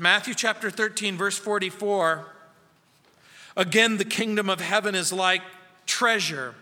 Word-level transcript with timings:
Matthew 0.00 0.32
chapter 0.32 0.70
13, 0.70 1.18
verse 1.18 1.36
44. 1.36 2.24
Again, 3.54 3.98
the 3.98 4.04
kingdom 4.06 4.48
of 4.48 4.58
heaven 4.58 4.94
is 4.94 5.12
like 5.12 5.42
treasure 5.84 6.54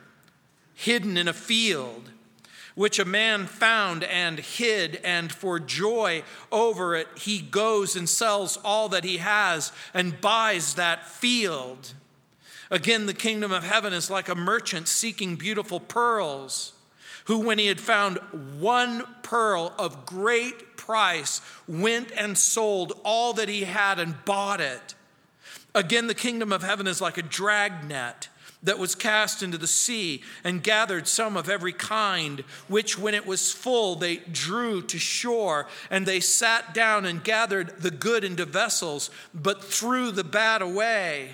hidden 0.74 1.16
in 1.16 1.28
a 1.28 1.32
field, 1.32 2.10
which 2.74 2.98
a 2.98 3.04
man 3.04 3.46
found 3.46 4.02
and 4.02 4.40
hid, 4.40 4.96
and 5.04 5.30
for 5.30 5.60
joy 5.60 6.24
over 6.50 6.96
it, 6.96 7.06
he 7.16 7.38
goes 7.38 7.94
and 7.94 8.08
sells 8.08 8.58
all 8.64 8.88
that 8.88 9.04
he 9.04 9.18
has 9.18 9.70
and 9.94 10.20
buys 10.20 10.74
that 10.74 11.06
field. 11.06 11.94
Again, 12.72 13.06
the 13.06 13.14
kingdom 13.14 13.52
of 13.52 13.62
heaven 13.62 13.92
is 13.92 14.10
like 14.10 14.28
a 14.28 14.34
merchant 14.34 14.88
seeking 14.88 15.36
beautiful 15.36 15.78
pearls, 15.78 16.72
who, 17.26 17.38
when 17.38 17.60
he 17.60 17.68
had 17.68 17.80
found 17.80 18.18
one 18.58 19.04
pearl 19.22 19.72
of 19.78 20.06
great 20.06 20.56
price, 20.88 21.42
went 21.68 22.10
and 22.12 22.38
sold 22.38 22.98
all 23.04 23.34
that 23.34 23.46
he 23.46 23.64
had 23.64 23.98
and 23.98 24.24
bought 24.24 24.58
it. 24.58 24.94
Again, 25.74 26.06
the 26.06 26.14
kingdom 26.14 26.50
of 26.50 26.62
heaven 26.62 26.86
is 26.86 26.98
like 26.98 27.18
a 27.18 27.22
dragnet 27.22 28.30
that 28.62 28.78
was 28.78 28.94
cast 28.94 29.42
into 29.42 29.58
the 29.58 29.66
sea 29.66 30.22
and 30.42 30.62
gathered 30.62 31.06
some 31.06 31.36
of 31.36 31.50
every 31.50 31.74
kind, 31.74 32.40
which 32.68 32.98
when 32.98 33.12
it 33.12 33.26
was 33.26 33.52
full 33.52 33.96
they 33.96 34.16
drew 34.16 34.80
to 34.80 34.98
shore, 34.98 35.66
and 35.90 36.06
they 36.06 36.20
sat 36.20 36.72
down 36.72 37.04
and 37.04 37.22
gathered 37.22 37.82
the 37.82 37.90
good 37.90 38.24
into 38.24 38.46
vessels, 38.46 39.10
but 39.34 39.62
threw 39.62 40.10
the 40.10 40.24
bad 40.24 40.62
away. 40.62 41.32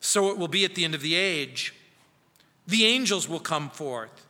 So 0.00 0.28
it 0.32 0.38
will 0.38 0.48
be 0.48 0.64
at 0.64 0.74
the 0.74 0.84
end 0.84 0.96
of 0.96 1.02
the 1.02 1.14
age. 1.14 1.72
The 2.66 2.84
angels 2.84 3.28
will 3.28 3.38
come 3.38 3.70
forth, 3.70 4.26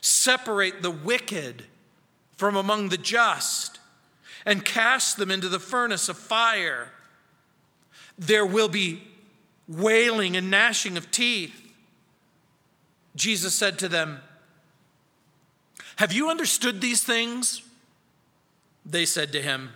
separate 0.00 0.82
the 0.82 0.90
wicked 0.92 1.64
from 2.36 2.56
among 2.56 2.90
the 2.90 2.98
just, 2.98 3.80
and 4.44 4.64
cast 4.64 5.16
them 5.16 5.30
into 5.30 5.48
the 5.48 5.58
furnace 5.58 6.08
of 6.08 6.16
fire. 6.16 6.90
There 8.18 8.46
will 8.46 8.68
be 8.68 9.02
wailing 9.66 10.36
and 10.36 10.50
gnashing 10.50 10.96
of 10.96 11.10
teeth. 11.10 11.62
Jesus 13.16 13.54
said 13.54 13.78
to 13.80 13.88
them, 13.88 14.20
Have 15.96 16.12
you 16.12 16.30
understood 16.30 16.80
these 16.80 17.02
things? 17.02 17.62
They 18.84 19.06
said 19.06 19.32
to 19.32 19.42
him, 19.42 19.70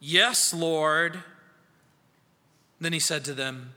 Yes, 0.00 0.52
Lord. 0.52 1.22
Then 2.80 2.92
he 2.92 2.98
said 2.98 3.24
to 3.26 3.34
them, 3.34 3.74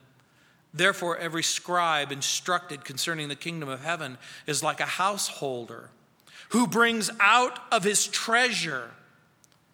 Therefore, 0.74 1.18
every 1.18 1.44
scribe 1.44 2.12
instructed 2.12 2.84
concerning 2.84 3.28
the 3.28 3.36
kingdom 3.36 3.70
of 3.70 3.84
heaven 3.84 4.18
is 4.48 4.64
like 4.64 4.80
a 4.80 4.86
householder 4.86 5.90
who 6.54 6.68
brings 6.68 7.10
out 7.20 7.58
of 7.72 7.84
his 7.84 8.06
treasure 8.06 8.92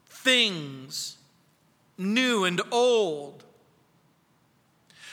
things 0.08 1.18
new 1.98 2.46
and 2.46 2.62
old. 2.72 3.44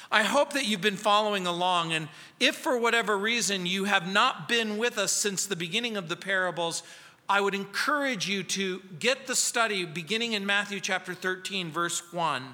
I 0.09 0.23
hope 0.23 0.53
that 0.53 0.67
you've 0.67 0.81
been 0.81 0.97
following 0.97 1.45
along, 1.45 1.93
and 1.93 2.09
if 2.39 2.55
for 2.55 2.79
whatever 2.79 3.19
reason 3.19 3.67
you 3.67 3.83
have 3.83 4.11
not 4.11 4.49
been 4.49 4.79
with 4.79 4.97
us 4.97 5.11
since 5.11 5.45
the 5.45 5.57
beginning 5.57 5.97
of 5.97 6.09
the 6.09 6.15
parables, 6.15 6.85
I 7.29 7.41
would 7.41 7.55
encourage 7.55 8.29
you 8.29 8.45
to 8.45 8.81
get 9.01 9.27
the 9.27 9.35
study 9.35 9.85
beginning 9.85 10.35
in 10.35 10.47
Matthew 10.47 10.79
chapter 10.79 11.15
13, 11.15 11.73
verse 11.73 12.13
1. 12.13 12.45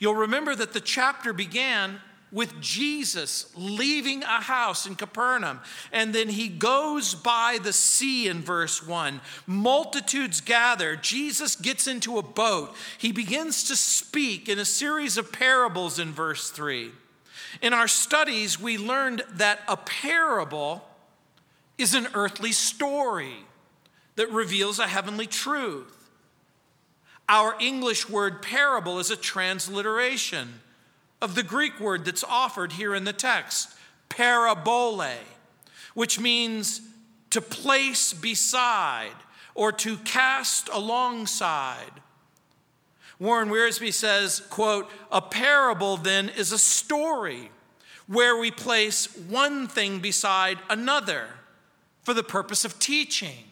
You'll 0.00 0.16
remember 0.16 0.56
that 0.56 0.72
the 0.72 0.80
chapter 0.80 1.32
began 1.32 2.00
with 2.32 2.60
Jesus 2.60 3.50
leaving 3.54 4.22
a 4.22 4.40
house 4.40 4.86
in 4.86 4.96
Capernaum. 4.96 5.60
And 5.92 6.14
then 6.14 6.28
he 6.28 6.48
goes 6.48 7.14
by 7.14 7.58
the 7.62 7.72
sea 7.72 8.28
in 8.28 8.42
verse 8.42 8.84
1. 8.84 9.20
Multitudes 9.46 10.40
gather. 10.40 10.96
Jesus 10.96 11.54
gets 11.56 11.86
into 11.86 12.18
a 12.18 12.22
boat. 12.22 12.74
He 12.98 13.12
begins 13.12 13.64
to 13.64 13.76
speak 13.76 14.48
in 14.48 14.58
a 14.58 14.64
series 14.64 15.16
of 15.16 15.32
parables 15.32 15.98
in 15.98 16.12
verse 16.12 16.50
3. 16.50 16.90
In 17.62 17.72
our 17.72 17.88
studies, 17.88 18.60
we 18.60 18.76
learned 18.76 19.22
that 19.34 19.60
a 19.68 19.76
parable 19.76 20.84
is 21.78 21.94
an 21.94 22.08
earthly 22.14 22.52
story 22.52 23.36
that 24.16 24.30
reveals 24.30 24.78
a 24.78 24.86
heavenly 24.86 25.26
truth. 25.26 26.10
Our 27.28 27.54
English 27.60 28.08
word 28.08 28.42
parable 28.42 28.98
is 28.98 29.10
a 29.10 29.16
transliteration 29.16 30.60
of 31.20 31.34
the 31.34 31.42
Greek 31.42 31.80
word 31.80 32.04
that's 32.04 32.24
offered 32.24 32.72
here 32.72 32.94
in 32.94 33.04
the 33.04 33.12
text, 33.12 33.74
parabole, 34.08 35.16
which 35.94 36.20
means 36.20 36.80
to 37.30 37.40
place 37.40 38.12
beside 38.12 39.14
or 39.54 39.72
to 39.72 39.96
cast 39.98 40.68
alongside. 40.68 41.92
Warren 43.18 43.48
Wiersbe 43.48 43.92
says, 43.92 44.40
quote, 44.50 44.90
a 45.10 45.22
parable 45.22 45.96
then 45.96 46.28
is 46.28 46.52
a 46.52 46.58
story 46.58 47.50
where 48.06 48.36
we 48.36 48.50
place 48.50 49.16
one 49.16 49.66
thing 49.66 50.00
beside 50.00 50.58
another 50.68 51.26
for 52.02 52.14
the 52.14 52.22
purpose 52.22 52.64
of 52.64 52.78
teaching. 52.78 53.44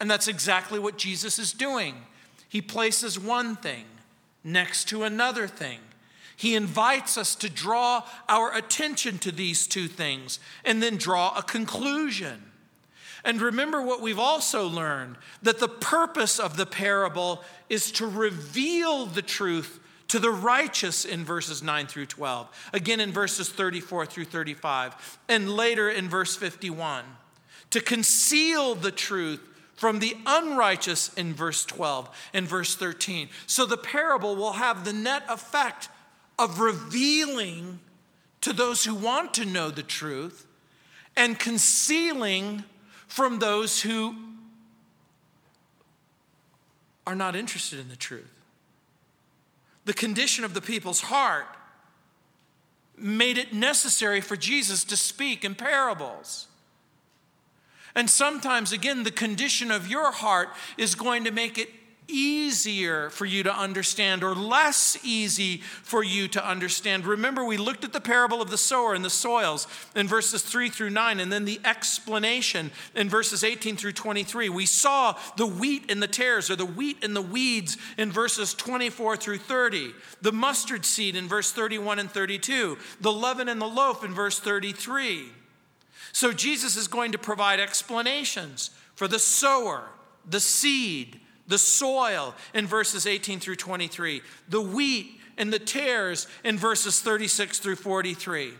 And 0.00 0.10
that's 0.10 0.28
exactly 0.28 0.78
what 0.78 0.96
Jesus 0.96 1.38
is 1.38 1.52
doing. 1.52 1.94
He 2.48 2.62
places 2.62 3.18
one 3.18 3.54
thing 3.56 3.84
next 4.42 4.88
to 4.88 5.02
another 5.02 5.46
thing 5.46 5.78
he 6.36 6.54
invites 6.54 7.16
us 7.16 7.34
to 7.36 7.50
draw 7.50 8.04
our 8.28 8.54
attention 8.54 9.18
to 9.18 9.32
these 9.32 9.66
two 9.66 9.88
things 9.88 10.38
and 10.64 10.82
then 10.82 10.96
draw 10.96 11.36
a 11.36 11.42
conclusion. 11.42 12.42
And 13.24 13.40
remember 13.40 13.82
what 13.82 14.00
we've 14.00 14.18
also 14.18 14.68
learned 14.68 15.16
that 15.42 15.58
the 15.58 15.68
purpose 15.68 16.38
of 16.38 16.56
the 16.56 16.66
parable 16.66 17.42
is 17.68 17.90
to 17.92 18.06
reveal 18.06 19.06
the 19.06 19.22
truth 19.22 19.80
to 20.08 20.18
the 20.20 20.30
righteous 20.30 21.04
in 21.04 21.24
verses 21.24 21.62
9 21.62 21.86
through 21.88 22.06
12, 22.06 22.70
again 22.72 23.00
in 23.00 23.10
verses 23.10 23.48
34 23.48 24.06
through 24.06 24.26
35, 24.26 25.18
and 25.28 25.50
later 25.50 25.90
in 25.90 26.08
verse 26.08 26.36
51, 26.36 27.04
to 27.70 27.80
conceal 27.80 28.76
the 28.76 28.92
truth 28.92 29.40
from 29.74 29.98
the 29.98 30.16
unrighteous 30.24 31.12
in 31.14 31.34
verse 31.34 31.64
12 31.64 32.08
and 32.32 32.46
verse 32.46 32.76
13. 32.76 33.28
So 33.48 33.66
the 33.66 33.76
parable 33.76 34.36
will 34.36 34.52
have 34.52 34.84
the 34.84 34.92
net 34.92 35.24
effect 35.28 35.88
of 36.38 36.60
revealing 36.60 37.80
to 38.42 38.52
those 38.52 38.84
who 38.84 38.94
want 38.94 39.34
to 39.34 39.44
know 39.44 39.70
the 39.70 39.82
truth 39.82 40.46
and 41.16 41.38
concealing 41.38 42.64
from 43.06 43.38
those 43.38 43.82
who 43.82 44.14
are 47.06 47.14
not 47.14 47.34
interested 47.34 47.78
in 47.78 47.88
the 47.88 47.96
truth. 47.96 48.32
The 49.84 49.94
condition 49.94 50.44
of 50.44 50.52
the 50.52 50.60
people's 50.60 51.02
heart 51.02 51.46
made 52.98 53.38
it 53.38 53.52
necessary 53.52 54.20
for 54.20 54.36
Jesus 54.36 54.84
to 54.84 54.96
speak 54.96 55.44
in 55.44 55.54
parables. 55.54 56.48
And 57.94 58.10
sometimes, 58.10 58.72
again, 58.72 59.04
the 59.04 59.10
condition 59.10 59.70
of 59.70 59.88
your 59.88 60.12
heart 60.12 60.48
is 60.76 60.94
going 60.94 61.24
to 61.24 61.30
make 61.30 61.56
it 61.56 61.70
easier 62.08 63.10
for 63.10 63.24
you 63.24 63.42
to 63.42 63.54
understand 63.54 64.22
or 64.22 64.34
less 64.34 64.96
easy 65.02 65.58
for 65.58 66.02
you 66.02 66.28
to 66.28 66.46
understand. 66.46 67.06
Remember, 67.06 67.44
we 67.44 67.56
looked 67.56 67.84
at 67.84 67.92
the 67.92 68.00
parable 68.00 68.40
of 68.40 68.50
the 68.50 68.58
sower 68.58 68.94
and 68.94 69.04
the 69.04 69.10
soils 69.10 69.66
in 69.94 70.06
verses 70.08 70.42
3 70.42 70.68
through 70.68 70.90
9, 70.90 71.20
and 71.20 71.32
then 71.32 71.44
the 71.44 71.60
explanation 71.64 72.70
in 72.94 73.08
verses 73.08 73.44
18 73.44 73.76
through 73.76 73.92
23. 73.92 74.48
We 74.48 74.66
saw 74.66 75.16
the 75.36 75.46
wheat 75.46 75.90
and 75.90 76.02
the 76.02 76.08
tares, 76.08 76.50
or 76.50 76.56
the 76.56 76.66
wheat 76.66 77.02
and 77.02 77.14
the 77.14 77.22
weeds 77.22 77.76
in 77.98 78.12
verses 78.12 78.54
24 78.54 79.16
through 79.16 79.38
30, 79.38 79.92
the 80.22 80.32
mustard 80.32 80.84
seed 80.84 81.16
in 81.16 81.28
verse 81.28 81.52
31 81.52 81.98
and 81.98 82.10
32, 82.10 82.78
the 83.00 83.12
leaven 83.12 83.48
and 83.48 83.60
the 83.60 83.66
loaf 83.66 84.04
in 84.04 84.14
verse 84.14 84.38
33. 84.38 85.26
So 86.12 86.32
Jesus 86.32 86.76
is 86.76 86.88
going 86.88 87.12
to 87.12 87.18
provide 87.18 87.60
explanations 87.60 88.70
for 88.94 89.06
the 89.06 89.18
sower, 89.18 89.84
the 90.28 90.40
seed, 90.40 91.20
the 91.48 91.58
soil 91.58 92.34
in 92.54 92.66
verses 92.66 93.06
18 93.06 93.40
through 93.40 93.56
23, 93.56 94.22
the 94.48 94.60
wheat 94.60 95.20
and 95.38 95.52
the 95.52 95.58
tares 95.58 96.26
in 96.44 96.58
verses 96.58 97.00
36 97.00 97.58
through 97.58 97.76
43. 97.76 98.52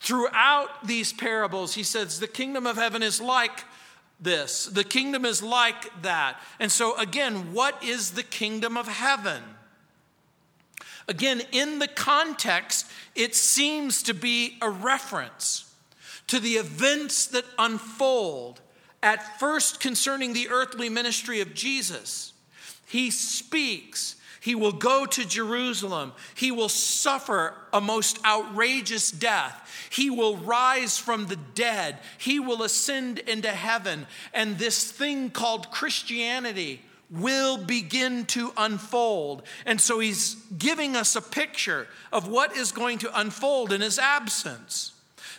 Throughout 0.00 0.86
these 0.86 1.12
parables, 1.12 1.74
he 1.74 1.82
says, 1.82 2.20
the 2.20 2.28
kingdom 2.28 2.66
of 2.66 2.76
heaven 2.76 3.02
is 3.02 3.20
like 3.20 3.64
this, 4.18 4.66
the 4.66 4.84
kingdom 4.84 5.24
is 5.24 5.42
like 5.42 6.02
that. 6.02 6.40
And 6.58 6.70
so, 6.70 6.96
again, 6.98 7.52
what 7.52 7.82
is 7.82 8.12
the 8.12 8.22
kingdom 8.22 8.76
of 8.76 8.86
heaven? 8.86 9.42
Again, 11.08 11.42
in 11.52 11.80
the 11.80 11.88
context, 11.88 12.86
it 13.14 13.34
seems 13.34 14.02
to 14.04 14.14
be 14.14 14.58
a 14.62 14.70
reference 14.70 15.74
to 16.28 16.38
the 16.38 16.54
events 16.54 17.26
that 17.28 17.44
unfold 17.58 18.60
at 19.02 19.40
first, 19.40 19.80
concerning 19.80 20.32
the 20.32 20.48
earthly 20.50 20.88
ministry 20.88 21.40
of 21.40 21.54
Jesus, 21.54 22.32
he 22.86 23.10
speaks. 23.10 24.16
He 24.40 24.54
will 24.54 24.72
go 24.72 25.04
to 25.04 25.26
Jerusalem. 25.26 26.12
He 26.34 26.50
will 26.50 26.70
suffer 26.70 27.54
a 27.72 27.80
most 27.80 28.18
outrageous 28.24 29.10
death. 29.10 29.88
He 29.90 30.08
will 30.08 30.38
rise 30.38 30.98
from 30.98 31.26
the 31.26 31.36
dead. 31.36 31.98
He 32.18 32.40
will 32.40 32.62
ascend 32.62 33.18
into 33.20 33.50
heaven. 33.50 34.06
And 34.32 34.58
this 34.58 34.90
thing 34.90 35.30
called 35.30 35.70
Christianity 35.70 36.80
will 37.10 37.58
begin 37.58 38.24
to 38.24 38.52
unfold. 38.56 39.42
And 39.66 39.80
so 39.80 39.98
he's 39.98 40.36
giving 40.56 40.96
us 40.96 41.16
a 41.16 41.22
picture 41.22 41.86
of 42.12 42.28
what 42.28 42.56
is 42.56 42.72
going 42.72 42.98
to 42.98 43.20
unfold 43.20 43.72
in 43.72 43.80
his 43.80 43.98
absence. 43.98 44.94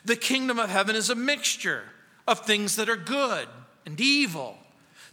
The 0.06 0.16
kingdom 0.16 0.60
of 0.60 0.70
heaven 0.70 0.96
is 0.96 1.10
a 1.10 1.16
mixture 1.16 1.84
of 2.32 2.40
things 2.40 2.78
that 2.78 2.90
are 2.90 2.96
good 2.96 3.48
and 3.86 4.00
evil, 4.00 4.58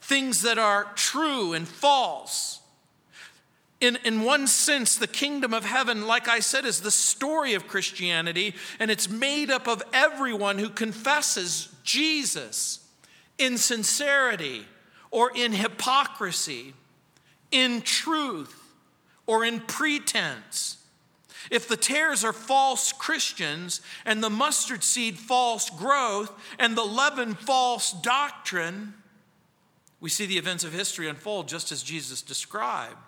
things 0.00 0.43
that 0.43 0.56
are 0.56 0.85
true 0.94 1.53
and 1.53 1.67
false. 1.67 2.61
In, 3.81 3.99
in 4.05 4.23
one 4.23 4.47
sense, 4.47 4.97
the 4.97 5.06
kingdom 5.06 5.53
of 5.53 5.65
heaven, 5.65 6.06
like 6.06 6.29
I 6.29 6.41
said, 6.41 6.65
is 6.65 6.81
the 6.81 6.91
story 6.91 7.55
of 7.55 7.69
Christianity, 7.69 8.55
and 8.79 8.91
it's 8.91 9.09
made 9.09 9.50
up 9.50 9.69
of 9.69 9.82
everyone 9.93 10.59
who 10.59 10.69
confesses 10.69 11.69
Jesus 11.85 12.81
in 13.37 13.59
sincerity 13.59 14.65
or 15.11 15.31
in 15.35 15.53
hypocrisy, 15.53 16.75
in 17.50 17.82
truth 17.82 18.75
or 19.26 19.44
in 19.44 19.61
pretense. 19.61 20.77
If 21.50 21.68
the 21.68 21.76
tares 21.76 22.24
are 22.24 22.32
false 22.32 22.92
Christians 22.92 23.80
and 24.04 24.22
the 24.22 24.30
mustard 24.30 24.84
seed 24.84 25.18
false 25.18 25.70
growth 25.70 26.32
and 26.58 26.76
the 26.76 26.84
leaven 26.84 27.34
false 27.34 27.92
doctrine, 27.92 28.94
we 30.00 30.10
see 30.10 30.26
the 30.26 30.38
events 30.38 30.64
of 30.64 30.72
history 30.72 31.08
unfold 31.08 31.48
just 31.48 31.72
as 31.72 31.82
Jesus 31.82 32.22
described. 32.22 33.07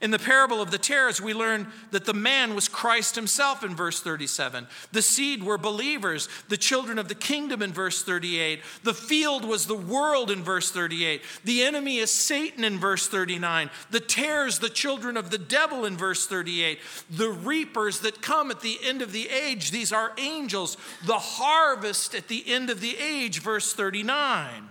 In 0.00 0.10
the 0.10 0.18
parable 0.18 0.62
of 0.62 0.70
the 0.70 0.78
tares, 0.78 1.20
we 1.20 1.34
learn 1.34 1.70
that 1.90 2.06
the 2.06 2.14
man 2.14 2.54
was 2.54 2.68
Christ 2.68 3.16
himself 3.16 3.62
in 3.62 3.76
verse 3.76 4.00
37. 4.00 4.66
The 4.92 5.02
seed 5.02 5.42
were 5.42 5.58
believers, 5.58 6.26
the 6.48 6.56
children 6.56 6.98
of 6.98 7.08
the 7.08 7.14
kingdom 7.14 7.60
in 7.60 7.70
verse 7.70 8.02
38. 8.02 8.62
The 8.82 8.94
field 8.94 9.44
was 9.44 9.66
the 9.66 9.76
world 9.76 10.30
in 10.30 10.42
verse 10.42 10.70
38. 10.70 11.20
The 11.44 11.62
enemy 11.64 11.98
is 11.98 12.10
Satan 12.10 12.64
in 12.64 12.78
verse 12.78 13.08
39. 13.08 13.68
The 13.90 14.00
tares, 14.00 14.58
the 14.58 14.70
children 14.70 15.18
of 15.18 15.30
the 15.30 15.38
devil 15.38 15.84
in 15.84 15.98
verse 15.98 16.26
38. 16.26 16.78
The 17.10 17.30
reapers 17.30 18.00
that 18.00 18.22
come 18.22 18.50
at 18.50 18.62
the 18.62 18.78
end 18.82 19.02
of 19.02 19.12
the 19.12 19.28
age, 19.28 19.70
these 19.70 19.92
are 19.92 20.12
angels. 20.16 20.78
The 21.04 21.18
harvest 21.18 22.14
at 22.14 22.28
the 22.28 22.42
end 22.46 22.70
of 22.70 22.80
the 22.80 22.96
age, 22.96 23.42
verse 23.42 23.74
39. 23.74 24.66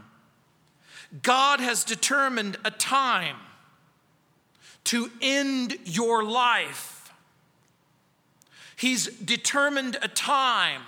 God 1.22 1.60
has 1.60 1.84
determined 1.84 2.58
a 2.66 2.72
time 2.72 3.36
to 4.90 5.08
end 5.22 5.78
your 5.86 6.24
life. 6.24 7.14
He's 8.76 9.06
determined 9.06 9.98
a 10.02 10.08
time 10.08 10.82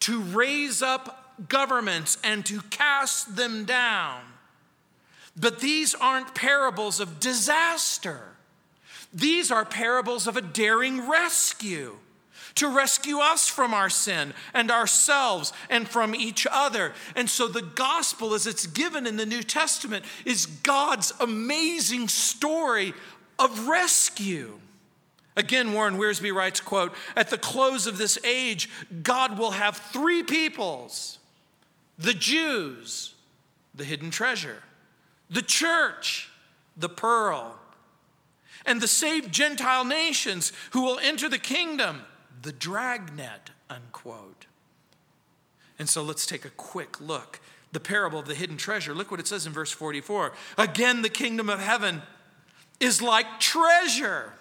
to 0.00 0.20
raise 0.20 0.82
up 0.82 1.48
governments 1.48 2.18
and 2.24 2.44
to 2.46 2.60
cast 2.70 3.36
them 3.36 3.66
down. 3.66 4.20
But 5.36 5.60
these 5.60 5.94
aren't 5.94 6.34
parables 6.34 6.98
of 6.98 7.20
disaster. 7.20 8.20
These 9.12 9.52
are 9.52 9.64
parables 9.64 10.26
of 10.26 10.36
a 10.36 10.42
daring 10.42 11.08
rescue 11.08 11.98
to 12.56 12.68
rescue 12.68 13.18
us 13.18 13.48
from 13.48 13.74
our 13.74 13.90
sin 13.90 14.32
and 14.52 14.70
ourselves 14.70 15.52
and 15.68 15.88
from 15.88 16.14
each 16.14 16.46
other. 16.50 16.92
And 17.16 17.28
so 17.28 17.48
the 17.48 17.62
gospel, 17.62 18.34
as 18.34 18.46
it's 18.46 18.66
given 18.66 19.06
in 19.06 19.16
the 19.16 19.26
New 19.26 19.42
Testament, 19.42 20.04
is 20.24 20.46
God's 20.46 21.12
amazing 21.20 22.08
story 22.08 22.94
of 23.38 23.66
rescue. 23.66 24.58
Again, 25.36 25.72
Warren 25.72 25.96
Wiersbe 25.96 26.32
writes, 26.32 26.60
quote, 26.60 26.94
at 27.16 27.30
the 27.30 27.38
close 27.38 27.86
of 27.86 27.98
this 27.98 28.18
age, 28.24 28.70
God 29.02 29.38
will 29.38 29.52
have 29.52 29.76
three 29.76 30.22
peoples 30.22 31.18
the 31.96 32.14
Jews, 32.14 33.14
the 33.74 33.84
hidden 33.84 34.10
treasure, 34.10 34.62
the 35.30 35.42
church, 35.42 36.28
the 36.76 36.88
pearl, 36.88 37.56
and 38.66 38.80
the 38.80 38.88
saved 38.88 39.32
Gentile 39.32 39.84
nations 39.84 40.52
who 40.72 40.82
will 40.82 40.98
enter 41.00 41.28
the 41.28 41.38
kingdom 41.38 42.02
the 42.44 42.52
dragnet, 42.52 43.50
unquote. 43.68 44.46
And 45.78 45.88
so 45.88 46.02
let's 46.02 46.26
take 46.26 46.44
a 46.44 46.50
quick 46.50 47.00
look. 47.00 47.40
The 47.72 47.80
parable 47.80 48.20
of 48.20 48.26
the 48.26 48.34
hidden 48.36 48.56
treasure. 48.56 48.94
Look 48.94 49.10
what 49.10 49.18
it 49.18 49.26
says 49.26 49.46
in 49.46 49.52
verse 49.52 49.72
44. 49.72 50.32
Again, 50.56 51.02
the 51.02 51.08
kingdom 51.08 51.50
of 51.50 51.58
heaven 51.58 52.02
is 52.78 53.02
like 53.02 53.40
treasure 53.40 54.32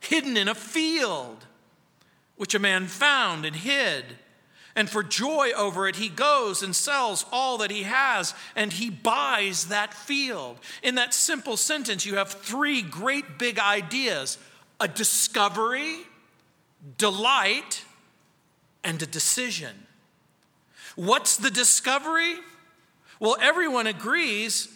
hidden 0.00 0.36
in 0.36 0.46
a 0.46 0.54
field, 0.54 1.44
which 2.36 2.54
a 2.54 2.58
man 2.58 2.86
found 2.86 3.44
and 3.44 3.56
hid. 3.56 4.04
And 4.76 4.88
for 4.88 5.02
joy 5.02 5.50
over 5.56 5.88
it, 5.88 5.96
he 5.96 6.08
goes 6.08 6.62
and 6.62 6.76
sells 6.76 7.26
all 7.32 7.58
that 7.58 7.72
he 7.72 7.82
has 7.82 8.32
and 8.54 8.72
he 8.72 8.90
buys 8.90 9.66
that 9.66 9.92
field. 9.92 10.60
In 10.84 10.94
that 10.94 11.14
simple 11.14 11.56
sentence, 11.56 12.06
you 12.06 12.14
have 12.14 12.30
three 12.30 12.82
great 12.82 13.38
big 13.38 13.58
ideas 13.58 14.38
a 14.80 14.86
discovery, 14.86 15.96
delight, 16.96 17.84
and 18.84 19.02
a 19.02 19.06
decision. 19.06 19.86
What's 20.96 21.36
the 21.36 21.50
discovery? 21.50 22.36
Well, 23.20 23.36
everyone 23.40 23.86
agrees 23.86 24.68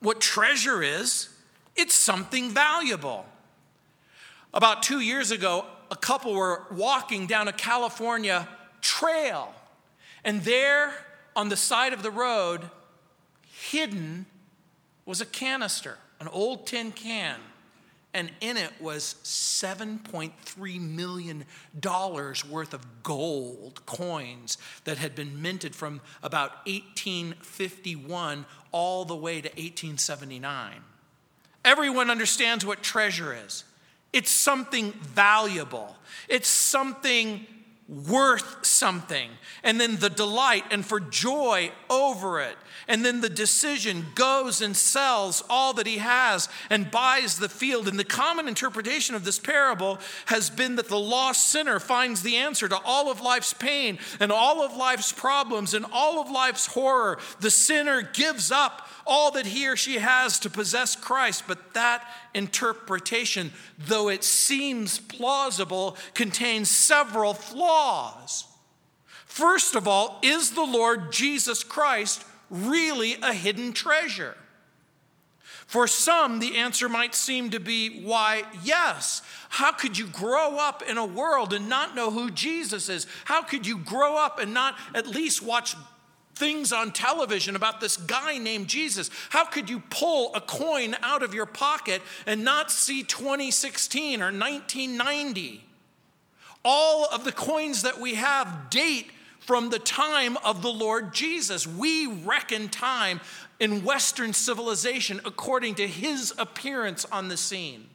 what 0.00 0.20
treasure 0.20 0.82
is 0.82 1.28
it's 1.74 1.94
something 1.94 2.50
valuable. 2.50 3.26
About 4.54 4.82
two 4.82 5.00
years 5.00 5.30
ago, 5.30 5.66
a 5.90 5.96
couple 5.96 6.34
were 6.34 6.62
walking 6.70 7.26
down 7.26 7.48
a 7.48 7.52
California 7.52 8.48
trail, 8.80 9.52
and 10.24 10.42
there 10.42 10.94
on 11.34 11.50
the 11.50 11.56
side 11.56 11.92
of 11.92 12.02
the 12.02 12.10
road, 12.10 12.62
hidden, 13.70 14.24
was 15.04 15.20
a 15.20 15.26
canister, 15.26 15.98
an 16.18 16.28
old 16.28 16.66
tin 16.66 16.92
can 16.92 17.38
and 18.16 18.30
in 18.40 18.56
it 18.56 18.72
was 18.80 19.16
$7.3 19.24 20.80
million 20.80 21.44
worth 22.50 22.72
of 22.72 23.02
gold 23.02 23.84
coins 23.84 24.56
that 24.84 24.96
had 24.96 25.14
been 25.14 25.42
minted 25.42 25.74
from 25.74 26.00
about 26.22 26.66
1851 26.66 28.46
all 28.72 29.04
the 29.04 29.14
way 29.14 29.42
to 29.42 29.48
1879. 29.48 30.72
Everyone 31.62 32.10
understands 32.10 32.64
what 32.64 32.82
treasure 32.82 33.36
is 33.44 33.64
it's 34.14 34.30
something 34.30 34.92
valuable, 34.92 35.94
it's 36.26 36.48
something 36.48 37.46
worth 37.88 38.66
something, 38.66 39.30
and 39.62 39.80
then 39.80 39.96
the 39.96 40.10
delight 40.10 40.64
and 40.70 40.84
for 40.84 40.98
joy 40.98 41.70
over 41.88 42.40
it. 42.40 42.56
And 42.88 43.04
then 43.04 43.20
the 43.20 43.28
decision 43.28 44.06
goes 44.14 44.60
and 44.60 44.76
sells 44.76 45.42
all 45.48 45.72
that 45.74 45.86
he 45.86 45.98
has 45.98 46.48
and 46.68 46.90
buys 46.90 47.38
the 47.38 47.48
field. 47.48 47.88
And 47.88 47.98
the 47.98 48.04
common 48.04 48.48
interpretation 48.48 49.14
of 49.14 49.24
this 49.24 49.38
parable 49.38 49.98
has 50.26 50.50
been 50.50 50.76
that 50.76 50.88
the 50.88 50.98
lost 50.98 51.48
sinner 51.48 51.80
finds 51.80 52.22
the 52.22 52.36
answer 52.36 52.68
to 52.68 52.78
all 52.84 53.10
of 53.10 53.20
life's 53.20 53.52
pain 53.52 53.98
and 54.20 54.30
all 54.30 54.62
of 54.62 54.76
life's 54.76 55.12
problems 55.12 55.74
and 55.74 55.84
all 55.92 56.20
of 56.20 56.30
life's 56.30 56.66
horror. 56.66 57.18
The 57.40 57.50
sinner 57.50 58.02
gives 58.02 58.50
up 58.50 58.88
all 59.06 59.30
that 59.32 59.46
he 59.46 59.68
or 59.68 59.76
she 59.76 59.98
has 59.98 60.38
to 60.40 60.50
possess 60.50 60.96
Christ. 60.96 61.44
But 61.46 61.74
that 61.74 62.06
interpretation, 62.34 63.52
though 63.78 64.08
it 64.08 64.24
seems 64.24 64.98
plausible, 64.98 65.96
contains 66.14 66.70
several 66.70 67.34
flaws. 67.34 68.44
First 69.24 69.74
of 69.74 69.86
all, 69.86 70.18
is 70.22 70.52
the 70.52 70.64
Lord 70.64 71.12
Jesus 71.12 71.62
Christ 71.62 72.24
really 72.50 73.16
a 73.22 73.32
hidden 73.32 73.72
treasure? 73.72 74.36
For 75.66 75.88
some, 75.88 76.38
the 76.38 76.56
answer 76.56 76.88
might 76.88 77.14
seem 77.14 77.50
to 77.50 77.58
be 77.58 78.02
why, 78.04 78.44
yes. 78.62 79.20
How 79.48 79.72
could 79.72 79.98
you 79.98 80.06
grow 80.06 80.58
up 80.58 80.82
in 80.88 80.96
a 80.96 81.04
world 81.04 81.52
and 81.52 81.68
not 81.68 81.96
know 81.96 82.12
who 82.12 82.30
Jesus 82.30 82.88
is? 82.88 83.06
How 83.24 83.42
could 83.42 83.66
you 83.66 83.78
grow 83.78 84.16
up 84.16 84.38
and 84.38 84.54
not 84.54 84.76
at 84.94 85.08
least 85.08 85.42
watch 85.42 85.74
things 86.36 86.72
on 86.72 86.92
television 86.92 87.56
about 87.56 87.80
this 87.80 87.96
guy 87.96 88.38
named 88.38 88.68
Jesus. 88.68 89.10
How 89.30 89.44
could 89.44 89.70
you 89.70 89.82
pull 89.90 90.34
a 90.34 90.40
coin 90.40 90.94
out 91.02 91.22
of 91.22 91.34
your 91.34 91.46
pocket 91.46 92.02
and 92.26 92.44
not 92.44 92.70
see 92.70 93.02
2016 93.02 94.20
or 94.20 94.26
1990? 94.26 95.64
All 96.64 97.06
of 97.12 97.24
the 97.24 97.32
coins 97.32 97.82
that 97.82 97.98
we 97.98 98.14
have 98.14 98.70
date 98.70 99.10
from 99.40 99.70
the 99.70 99.78
time 99.78 100.36
of 100.38 100.60
the 100.60 100.72
Lord 100.72 101.14
Jesus. 101.14 101.66
We 101.66 102.06
reckon 102.06 102.68
time 102.68 103.20
in 103.58 103.84
Western 103.84 104.32
civilization 104.32 105.20
according 105.24 105.76
to 105.76 105.86
his 105.86 106.34
appearance 106.36 107.04
on 107.06 107.28
the 107.28 107.36
scene. 107.36 107.88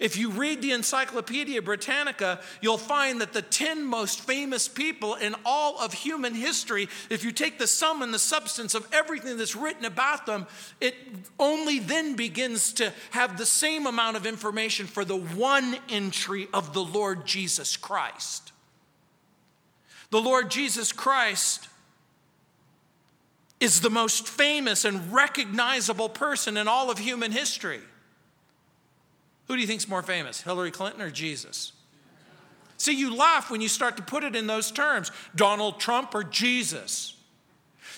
If 0.00 0.16
you 0.16 0.30
read 0.30 0.62
the 0.62 0.72
Encyclopedia 0.72 1.60
Britannica, 1.60 2.40
you'll 2.62 2.78
find 2.78 3.20
that 3.20 3.34
the 3.34 3.42
10 3.42 3.84
most 3.84 4.22
famous 4.22 4.66
people 4.66 5.14
in 5.14 5.36
all 5.44 5.78
of 5.78 5.92
human 5.92 6.34
history, 6.34 6.88
if 7.10 7.22
you 7.22 7.32
take 7.32 7.58
the 7.58 7.66
sum 7.66 8.00
and 8.00 8.12
the 8.12 8.18
substance 8.18 8.74
of 8.74 8.88
everything 8.94 9.36
that's 9.36 9.54
written 9.54 9.84
about 9.84 10.24
them, 10.24 10.46
it 10.80 10.94
only 11.38 11.78
then 11.78 12.16
begins 12.16 12.72
to 12.72 12.90
have 13.10 13.36
the 13.36 13.44
same 13.44 13.86
amount 13.86 14.16
of 14.16 14.24
information 14.24 14.86
for 14.86 15.04
the 15.04 15.18
one 15.18 15.76
entry 15.90 16.48
of 16.54 16.72
the 16.72 16.82
Lord 16.82 17.26
Jesus 17.26 17.76
Christ. 17.76 18.52
The 20.08 20.20
Lord 20.20 20.50
Jesus 20.50 20.92
Christ 20.92 21.68
is 23.60 23.82
the 23.82 23.90
most 23.90 24.26
famous 24.26 24.86
and 24.86 25.12
recognizable 25.12 26.08
person 26.08 26.56
in 26.56 26.66
all 26.66 26.90
of 26.90 26.96
human 26.96 27.32
history. 27.32 27.80
Who 29.50 29.56
do 29.56 29.62
you 29.62 29.66
think 29.66 29.80
is 29.80 29.88
more 29.88 30.04
famous, 30.04 30.42
Hillary 30.42 30.70
Clinton 30.70 31.02
or 31.02 31.10
Jesus? 31.10 31.72
See, 32.76 32.92
you 32.92 33.12
laugh 33.12 33.50
when 33.50 33.60
you 33.60 33.66
start 33.66 33.96
to 33.96 34.02
put 34.04 34.22
it 34.22 34.36
in 34.36 34.46
those 34.46 34.70
terms 34.70 35.10
Donald 35.34 35.80
Trump 35.80 36.14
or 36.14 36.22
Jesus. 36.22 37.16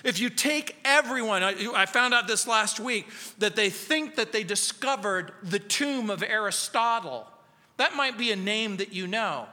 If 0.03 0.19
you 0.19 0.31
take 0.31 0.77
everyone, 0.83 1.43
I, 1.43 1.85
found 1.85 2.15
out 2.15 2.27
this 2.27 2.47
last 2.47 2.81
week 2.81 3.07
that 3.37 3.55
they 3.55 3.69
think 3.69 4.17
that 4.17 4.33
they 4.33 4.45
discovered 4.45 5.33
the 5.43 5.59
tomb 5.59 6.09
of 6.09 6.23
Aristotle. 6.23 7.27
That 7.77 7.97
might 7.97 8.17
be 8.17 8.33
a 8.33 8.37
name 8.37 8.79
that 8.79 8.95
you 8.95 9.07
know. 9.07 9.47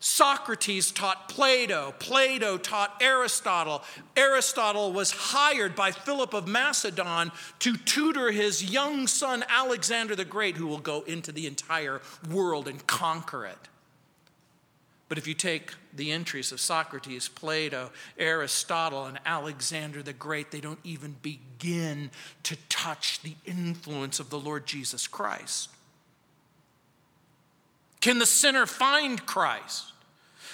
Socrates 0.00 0.90
taught 0.90 1.28
Plato. 1.28 1.94
Plato 1.98 2.56
taught 2.56 2.96
Aristotle. 3.02 3.82
Aristotle 4.16 4.92
was 4.92 5.10
hired 5.10 5.76
by 5.76 5.92
Philip 5.92 6.32
of 6.32 6.48
Macedon 6.48 7.30
to 7.58 7.76
tutor 7.76 8.30
his 8.30 8.72
young 8.72 9.06
son 9.06 9.44
Alexander 9.48 10.16
the 10.16 10.24
Great, 10.24 10.56
who 10.56 10.66
will 10.66 10.78
go 10.78 11.02
into 11.02 11.32
the 11.32 11.46
entire 11.46 12.00
world 12.30 12.66
and 12.66 12.86
conquer 12.86 13.44
it. 13.44 13.68
But 15.10 15.18
if 15.18 15.26
you 15.26 15.34
take 15.34 15.74
the 15.92 16.12
entries 16.12 16.52
of 16.52 16.60
Socrates, 16.60 17.28
Plato, 17.28 17.90
Aristotle, 18.16 19.04
and 19.04 19.18
Alexander 19.26 20.02
the 20.02 20.12
Great, 20.12 20.50
they 20.50 20.60
don't 20.60 20.78
even 20.82 21.16
begin 21.20 22.10
to 22.44 22.56
touch 22.68 23.20
the 23.20 23.34
influence 23.44 24.18
of 24.18 24.30
the 24.30 24.38
Lord 24.38 24.66
Jesus 24.66 25.06
Christ. 25.06 25.68
Can 28.00 28.18
the 28.18 28.26
sinner 28.26 28.66
find 28.66 29.24
Christ? 29.26 29.92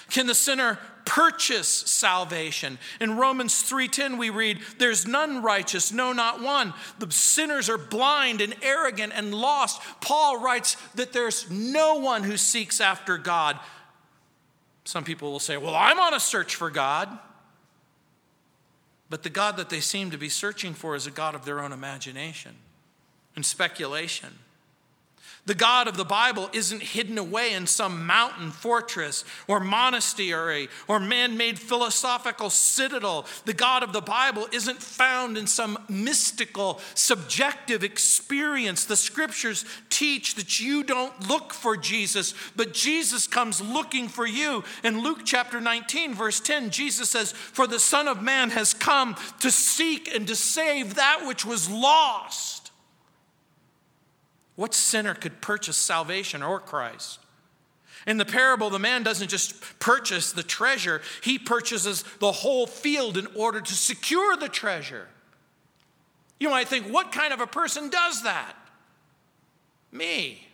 Can 0.09 0.27
the 0.27 0.35
sinner 0.35 0.79
purchase 1.05 1.69
salvation? 1.69 2.79
In 2.99 3.17
Romans 3.17 3.61
3:10 3.61 4.17
we 4.17 4.29
read, 4.29 4.61
"There's 4.77 5.05
none 5.05 5.41
righteous, 5.41 5.91
no 5.91 6.13
not 6.13 6.39
one. 6.39 6.73
The 6.99 7.11
sinners 7.11 7.69
are 7.69 7.77
blind 7.77 8.41
and 8.41 8.55
arrogant 8.61 9.13
and 9.13 9.33
lost." 9.33 9.81
Paul 10.01 10.37
writes 10.37 10.75
that 10.95 11.13
there's 11.13 11.49
no 11.49 11.95
one 11.95 12.23
who 12.23 12.37
seeks 12.37 12.79
after 12.79 13.17
God. 13.17 13.59
Some 14.85 15.03
people 15.03 15.31
will 15.31 15.39
say, 15.39 15.57
"Well, 15.57 15.75
I'm 15.75 15.99
on 15.99 16.13
a 16.13 16.19
search 16.19 16.55
for 16.55 16.69
God." 16.69 17.19
But 19.09 19.23
the 19.23 19.29
God 19.29 19.55
that 19.57 19.69
they 19.69 19.81
seem 19.81 20.11
to 20.11 20.17
be 20.17 20.29
searching 20.29 20.73
for 20.73 20.95
is 20.95 21.07
a 21.07 21.11
God 21.11 21.35
of 21.35 21.45
their 21.45 21.61
own 21.61 21.71
imagination 21.71 22.57
and 23.35 23.45
speculation. 23.45 24.39
The 25.47 25.55
God 25.55 25.87
of 25.87 25.95
the 25.95 26.03
Bible 26.03 26.49
isn't 26.51 26.83
hidden 26.83 27.17
away 27.17 27.53
in 27.53 27.67
some 27.67 28.05
mountain 28.05 28.51
fortress 28.51 29.23
or 29.47 29.61
monastery 29.61 30.67
or 30.89 30.99
man 30.99 31.37
made 31.37 31.57
philosophical 31.57 32.49
citadel. 32.49 33.25
The 33.45 33.53
God 33.53 33.81
of 33.81 33.93
the 33.93 34.01
Bible 34.01 34.49
isn't 34.51 34.83
found 34.83 35.37
in 35.37 35.47
some 35.47 35.79
mystical, 35.87 36.81
subjective 36.95 37.81
experience. 37.85 38.83
The 38.83 38.97
scriptures 38.97 39.63
teach 39.89 40.35
that 40.35 40.59
you 40.59 40.83
don't 40.83 41.29
look 41.29 41.53
for 41.53 41.77
Jesus, 41.77 42.33
but 42.57 42.73
Jesus 42.73 43.25
comes 43.25 43.61
looking 43.61 44.09
for 44.09 44.27
you. 44.27 44.65
In 44.83 45.01
Luke 45.01 45.21
chapter 45.23 45.61
19, 45.61 46.13
verse 46.13 46.41
10, 46.41 46.71
Jesus 46.71 47.09
says, 47.09 47.31
For 47.31 47.67
the 47.67 47.79
Son 47.79 48.09
of 48.09 48.21
Man 48.21 48.49
has 48.49 48.73
come 48.73 49.15
to 49.39 49.49
seek 49.49 50.13
and 50.13 50.27
to 50.27 50.35
save 50.35 50.95
that 50.95 51.25
which 51.25 51.45
was 51.45 51.69
lost. 51.69 52.56
What 54.57 54.73
sinner 54.73 55.13
could 55.13 55.39
purchase 55.39 55.77
salvation 55.77 56.43
or 56.43 56.59
Christ? 56.59 57.19
In 58.07 58.17
the 58.17 58.25
parable, 58.25 58.71
the 58.71 58.79
man 58.79 59.03
doesn't 59.03 59.27
just 59.27 59.79
purchase 59.79 60.31
the 60.31 60.41
treasure, 60.41 61.01
he 61.21 61.37
purchases 61.37 62.03
the 62.19 62.31
whole 62.31 62.65
field 62.65 63.17
in 63.17 63.27
order 63.35 63.61
to 63.61 63.73
secure 63.73 64.35
the 64.35 64.49
treasure. 64.49 65.07
You 66.39 66.49
might 66.49 66.67
think, 66.67 66.87
what 66.87 67.11
kind 67.11 67.33
of 67.33 67.39
a 67.39 67.47
person 67.47 67.89
does 67.89 68.23
that? 68.23 68.53
Me. 69.91 70.47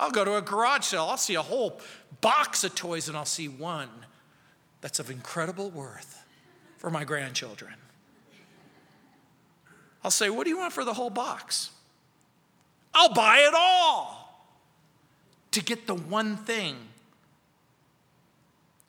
I'll 0.00 0.10
go 0.10 0.24
to 0.24 0.36
a 0.36 0.42
garage 0.42 0.84
sale, 0.84 1.04
I'll 1.04 1.16
see 1.18 1.34
a 1.34 1.42
whole 1.42 1.80
box 2.22 2.64
of 2.64 2.74
toys, 2.74 3.08
and 3.08 3.16
I'll 3.18 3.24
see 3.26 3.48
one 3.48 3.90
that's 4.80 4.98
of 4.98 5.10
incredible 5.10 5.70
worth 5.70 6.24
for 6.78 6.88
my 6.88 7.04
grandchildren. 7.04 7.74
I'll 10.02 10.10
say, 10.10 10.30
What 10.30 10.44
do 10.44 10.50
you 10.50 10.58
want 10.58 10.72
for 10.72 10.84
the 10.84 10.94
whole 10.94 11.10
box? 11.10 11.70
I'll 12.96 13.12
buy 13.12 13.40
it 13.46 13.52
all 13.54 14.48
to 15.50 15.62
get 15.62 15.86
the 15.86 15.94
one 15.94 16.38
thing. 16.38 16.76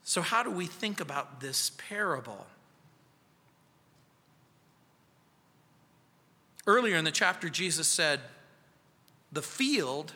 So, 0.03 0.21
how 0.21 0.43
do 0.43 0.49
we 0.49 0.65
think 0.65 1.01
about 1.01 1.41
this 1.41 1.71
parable? 1.89 2.47
Earlier 6.65 6.95
in 6.95 7.03
the 7.03 7.11
chapter, 7.11 7.49
Jesus 7.49 7.89
said, 7.89 8.21
The 9.33 9.41
field 9.41 10.13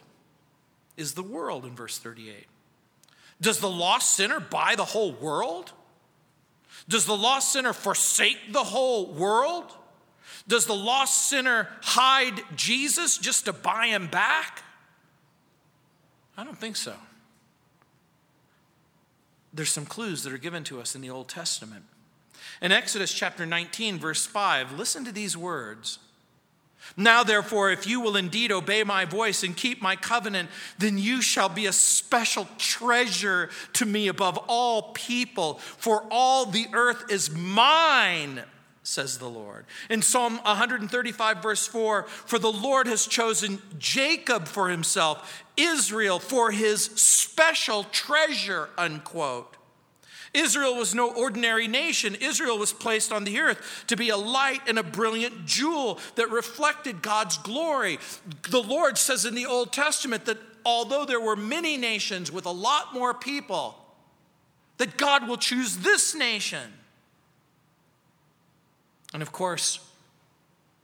is 0.96 1.14
the 1.14 1.24
world 1.24 1.66
in 1.66 1.76
verse 1.76 1.98
38. 1.98 2.46
Does 3.42 3.60
the 3.60 3.70
lost 3.70 4.16
sinner 4.16 4.40
buy 4.40 4.76
the 4.78 4.86
whole 4.86 5.12
world? 5.12 5.74
Does 6.88 7.06
the 7.06 7.18
lost 7.18 7.52
sinner 7.52 7.74
forsake 7.74 8.54
the 8.54 8.64
whole 8.64 9.12
world? 9.14 9.76
Does 10.48 10.66
the 10.66 10.76
lost 10.76 11.30
sinner 11.30 11.68
hide 11.82 12.42
Jesus 12.56 13.18
just 13.18 13.46
to 13.46 13.54
buy 13.54 13.88
him 13.88 14.08
back? 14.08 14.64
I 16.38 16.44
don't 16.44 16.58
think 16.58 16.76
so. 16.76 16.96
There's 19.54 19.72
some 19.72 19.86
clues 19.86 20.24
that 20.24 20.34
are 20.34 20.38
given 20.38 20.64
to 20.66 20.80
us 20.80 20.96
in 20.96 21.02
the 21.02 21.10
Old 21.10 21.28
Testament. 21.28 21.84
In 22.62 22.72
Exodus 22.72 23.14
chapter 23.14 23.46
19, 23.46 24.00
verse 24.00 24.26
5, 24.26 24.78
listen 24.78 25.04
to 25.06 25.12
these 25.12 25.36
words. 25.36 26.00
Now, 26.98 27.24
therefore, 27.24 27.72
if 27.72 27.86
you 27.86 28.02
will 28.02 28.16
indeed 28.16 28.52
obey 28.52 28.84
my 28.84 29.06
voice 29.06 29.44
and 29.44 29.56
keep 29.56 29.82
my 29.82 29.96
covenant, 29.96 30.50
then 30.80 30.98
you 30.98 31.22
shall 31.22 31.50
be 31.50 31.68
a 31.68 31.74
special 31.74 32.48
treasure 32.58 33.50
to 33.74 33.86
me 33.86 34.08
above 34.08 34.38
all 34.48 34.92
people, 34.94 35.56
for 35.56 36.06
all 36.10 36.46
the 36.46 36.68
earth 36.74 37.12
is 37.12 37.30
mine, 37.30 38.42
says 38.84 39.18
the 39.18 39.30
Lord. 39.30 39.66
In 39.90 40.02
Psalm 40.02 40.38
135, 40.38 41.44
verse 41.44 41.68
4, 41.68 42.04
for 42.04 42.40
the 42.40 42.52
Lord 42.52 42.88
has 42.88 43.06
chosen 43.06 43.62
Jacob 43.78 44.48
for 44.48 44.70
himself, 44.70 45.44
Israel 45.56 46.20
for 46.20 46.52
his 46.52 46.86
special 46.86 47.84
treasure, 47.86 48.70
unquote. 48.78 49.58
Israel 50.34 50.76
was 50.76 50.96
no 50.96 51.14
ordinary 51.14 51.68
nation. 51.68 52.16
Israel 52.16 52.58
was 52.58 52.72
placed 52.72 53.12
on 53.12 53.26
the 53.26 53.40
earth 53.40 53.84
to 53.88 53.98
be 53.98 54.10
a 54.10 54.18
light 54.18 54.62
and 54.66 54.80
a 54.80 54.84
brilliant 54.84 55.46
jewel 55.46 56.00
that 56.16 56.32
reflected 56.32 57.02
God's 57.02 57.38
glory. 57.38 58.00
The 58.50 58.64
Lord 58.64 58.98
says 58.98 59.26
in 59.26 59.36
the 59.36 59.46
Old 59.46 59.74
Testament 59.74 60.26
that 60.26 60.38
although 60.66 61.06
there 61.06 61.20
were 61.20 61.36
many 61.36 61.76
nations 61.76 62.32
with 62.32 62.46
a 62.46 62.52
lot 62.52 62.94
more 62.94 63.14
people, 63.14 63.76
that 64.78 64.98
God 64.98 65.28
will 65.28 65.38
choose 65.38 65.78
this 65.78 66.16
nation 66.16 66.72
and 69.13 69.22
of 69.22 69.32
course, 69.32 69.80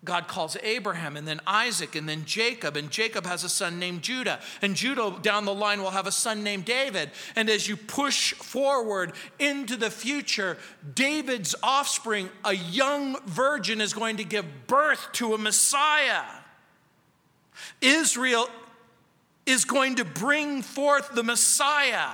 God 0.03 0.27
calls 0.27 0.55
Abraham 0.61 1.17
and 1.17 1.27
then 1.27 1.41
Isaac 1.47 1.95
and 1.95 2.07
then 2.07 2.23
Jacob, 2.25 2.77
and 2.77 2.91
Jacob 2.91 3.25
has 3.25 3.43
a 3.43 3.49
son 3.49 3.79
named 3.79 4.03
Judah. 4.03 4.39
And 4.61 4.75
Judah 4.75 5.17
down 5.21 5.45
the 5.45 5.53
line 5.53 5.81
will 5.81 5.89
have 5.89 6.07
a 6.07 6.11
son 6.11 6.43
named 6.43 6.65
David. 6.65 7.11
And 7.35 7.49
as 7.49 7.67
you 7.67 7.75
push 7.75 8.33
forward 8.33 9.13
into 9.39 9.75
the 9.75 9.89
future, 9.89 10.57
David's 10.93 11.55
offspring, 11.63 12.29
a 12.45 12.53
young 12.53 13.19
virgin, 13.25 13.81
is 13.81 13.93
going 13.93 14.17
to 14.17 14.23
give 14.23 14.45
birth 14.67 15.11
to 15.13 15.33
a 15.33 15.37
Messiah. 15.37 16.23
Israel 17.81 18.47
is 19.45 19.65
going 19.65 19.95
to 19.95 20.05
bring 20.05 20.61
forth 20.61 21.15
the 21.15 21.23
Messiah. 21.23 22.11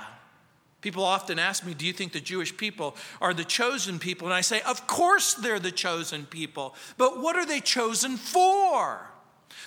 People 0.84 1.04
often 1.04 1.38
ask 1.38 1.64
me, 1.64 1.72
Do 1.72 1.86
you 1.86 1.94
think 1.94 2.12
the 2.12 2.20
Jewish 2.20 2.54
people 2.54 2.94
are 3.18 3.32
the 3.32 3.42
chosen 3.42 3.98
people? 3.98 4.26
And 4.26 4.34
I 4.34 4.42
say, 4.42 4.60
Of 4.60 4.86
course 4.86 5.32
they're 5.32 5.58
the 5.58 5.72
chosen 5.72 6.26
people. 6.26 6.74
But 6.98 7.22
what 7.22 7.36
are 7.36 7.46
they 7.46 7.60
chosen 7.60 8.18
for? 8.18 9.08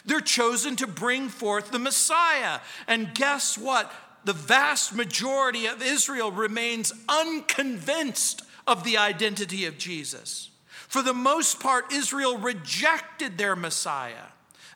They're 0.06 0.22
chosen 0.22 0.76
to 0.76 0.86
bring 0.86 1.30
forth 1.30 1.72
the 1.72 1.80
Messiah. 1.80 2.60
And 2.88 3.16
guess 3.16 3.58
what? 3.58 3.92
The 4.26 4.34
vast 4.34 4.94
majority 4.94 5.66
of 5.66 5.82
Israel 5.82 6.32
remains 6.32 6.94
unconvinced 7.10 8.44
of 8.68 8.84
the 8.84 9.00
identity 9.00 9.66
of 9.66 9.80
Jesus. 9.80 10.52
For 10.88 11.02
the 11.02 11.16
most 11.16 11.60
part, 11.60 11.92
Israel 11.92 12.38
rejected 12.38 13.40
their 13.40 13.56
Messiah. 13.56 14.28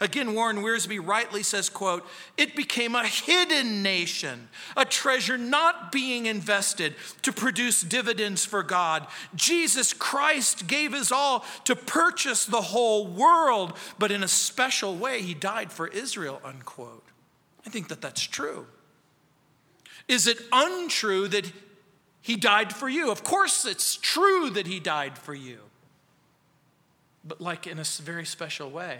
Again, 0.01 0.33
Warren 0.33 0.57
Wiersbe 0.57 0.99
rightly 1.05 1.43
says, 1.43 1.69
quote, 1.69 2.05
it 2.35 2.55
became 2.55 2.95
a 2.95 3.05
hidden 3.05 3.83
nation, 3.83 4.49
a 4.75 4.83
treasure 4.83 5.37
not 5.37 5.91
being 5.91 6.25
invested 6.25 6.95
to 7.21 7.31
produce 7.31 7.81
dividends 7.81 8.43
for 8.43 8.63
God. 8.63 9.05
Jesus 9.35 9.93
Christ 9.93 10.65
gave 10.65 10.93
his 10.93 11.11
all 11.11 11.45
to 11.65 11.75
purchase 11.75 12.45
the 12.45 12.61
whole 12.61 13.05
world, 13.05 13.77
but 13.99 14.11
in 14.11 14.23
a 14.23 14.27
special 14.27 14.95
way, 14.95 15.21
he 15.21 15.35
died 15.35 15.71
for 15.71 15.87
Israel, 15.87 16.41
unquote. 16.43 17.05
I 17.65 17.69
think 17.69 17.87
that 17.89 18.01
that's 18.01 18.23
true. 18.23 18.65
Is 20.07 20.25
it 20.25 20.39
untrue 20.51 21.27
that 21.27 21.51
he 22.21 22.35
died 22.37 22.73
for 22.73 22.89
you? 22.89 23.11
Of 23.11 23.23
course, 23.23 23.65
it's 23.65 23.95
true 23.97 24.49
that 24.49 24.65
he 24.65 24.79
died 24.79 25.15
for 25.15 25.35
you. 25.35 25.59
but 27.23 27.39
like 27.39 27.67
in 27.67 27.79
a 27.79 27.83
very 27.83 28.25
special 28.25 28.69
way. 28.69 28.99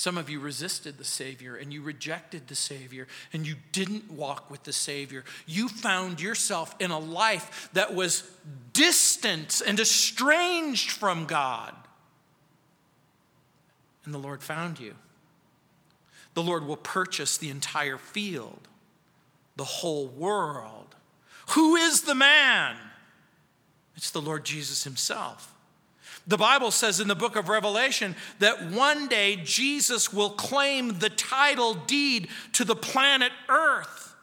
Some 0.00 0.16
of 0.16 0.30
you 0.30 0.40
resisted 0.40 0.96
the 0.96 1.04
Savior 1.04 1.56
and 1.56 1.74
you 1.74 1.82
rejected 1.82 2.48
the 2.48 2.54
Savior 2.54 3.06
and 3.34 3.46
you 3.46 3.56
didn't 3.70 4.10
walk 4.10 4.50
with 4.50 4.62
the 4.62 4.72
Savior. 4.72 5.26
You 5.44 5.68
found 5.68 6.22
yourself 6.22 6.74
in 6.80 6.90
a 6.90 6.98
life 6.98 7.68
that 7.74 7.94
was 7.94 8.22
distant 8.72 9.60
and 9.66 9.78
estranged 9.78 10.90
from 10.90 11.26
God. 11.26 11.74
And 14.06 14.14
the 14.14 14.18
Lord 14.18 14.42
found 14.42 14.80
you. 14.80 14.94
The 16.32 16.42
Lord 16.42 16.66
will 16.66 16.78
purchase 16.78 17.36
the 17.36 17.50
entire 17.50 17.98
field, 17.98 18.68
the 19.56 19.64
whole 19.64 20.06
world. 20.06 20.94
Who 21.50 21.76
is 21.76 22.04
the 22.04 22.14
man? 22.14 22.74
It's 23.96 24.12
the 24.12 24.22
Lord 24.22 24.46
Jesus 24.46 24.82
Himself. 24.84 25.49
The 26.30 26.38
Bible 26.38 26.70
says 26.70 27.00
in 27.00 27.08
the 27.08 27.16
book 27.16 27.34
of 27.34 27.48
Revelation 27.48 28.14
that 28.38 28.70
one 28.70 29.08
day 29.08 29.40
Jesus 29.42 30.12
will 30.12 30.30
claim 30.30 31.00
the 31.00 31.10
title 31.10 31.74
deed 31.74 32.28
to 32.52 32.64
the 32.64 32.76
planet 32.76 33.32
Earth. 33.48 34.14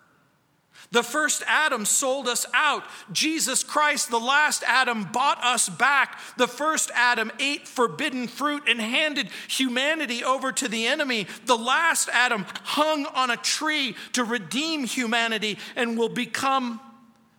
The 0.91 1.03
first 1.03 1.43
Adam 1.47 1.83
sold 1.83 2.29
us 2.29 2.45
out. 2.53 2.85
Jesus 3.11 3.61
Christ, 3.61 4.09
the 4.09 4.21
last 4.21 4.63
Adam, 4.65 5.03
bought 5.03 5.43
us 5.43 5.67
back. 5.67 6.17
The 6.37 6.47
first 6.47 6.91
Adam 6.95 7.29
ate 7.41 7.67
forbidden 7.67 8.29
fruit 8.29 8.63
and 8.69 8.79
handed 8.79 9.27
humanity 9.49 10.23
over 10.23 10.53
to 10.53 10.69
the 10.69 10.87
enemy. 10.87 11.27
The 11.45 11.57
last 11.57 12.07
Adam 12.13 12.45
hung 12.63 13.05
on 13.07 13.31
a 13.31 13.35
tree 13.35 13.97
to 14.13 14.23
redeem 14.23 14.85
humanity 14.85 15.57
and 15.75 15.97
will 15.97 16.07
become 16.07 16.79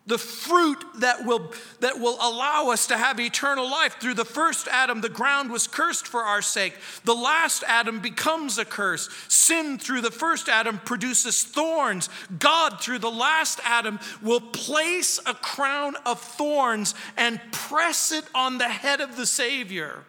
the 0.08 0.18
fruit 0.18 0.82
that 1.00 1.26
will, 1.26 1.52
that 1.80 2.00
will 2.00 2.16
allow 2.20 2.70
us 2.70 2.86
to 2.86 2.96
have 2.96 3.20
eternal 3.20 3.70
life. 3.70 3.96
Through 4.00 4.14
the 4.14 4.24
first 4.24 4.66
Adam, 4.66 5.02
the 5.02 5.10
ground 5.10 5.50
was 5.50 5.66
cursed 5.66 6.06
for 6.06 6.22
our 6.22 6.40
sake. 6.40 6.74
The 7.04 7.14
last 7.14 7.62
Adam 7.66 8.00
becomes 8.00 8.56
a 8.56 8.64
curse. 8.64 9.10
Sin 9.28 9.78
through 9.78 10.00
the 10.00 10.10
first 10.10 10.48
Adam 10.48 10.78
produces 10.78 11.44
thorns. 11.44 12.08
God, 12.38 12.80
through 12.80 13.00
the 13.00 13.10
last 13.10 13.60
Adam, 13.64 14.00
will 14.22 14.40
place 14.40 15.20
a 15.26 15.34
crown 15.34 15.94
of 16.06 16.20
thorns 16.20 16.94
and 17.18 17.38
press 17.52 18.10
it 18.10 18.24
on 18.34 18.56
the 18.56 18.68
head 18.68 19.02
of 19.02 19.16
the 19.16 19.26
Savior. 19.26 20.04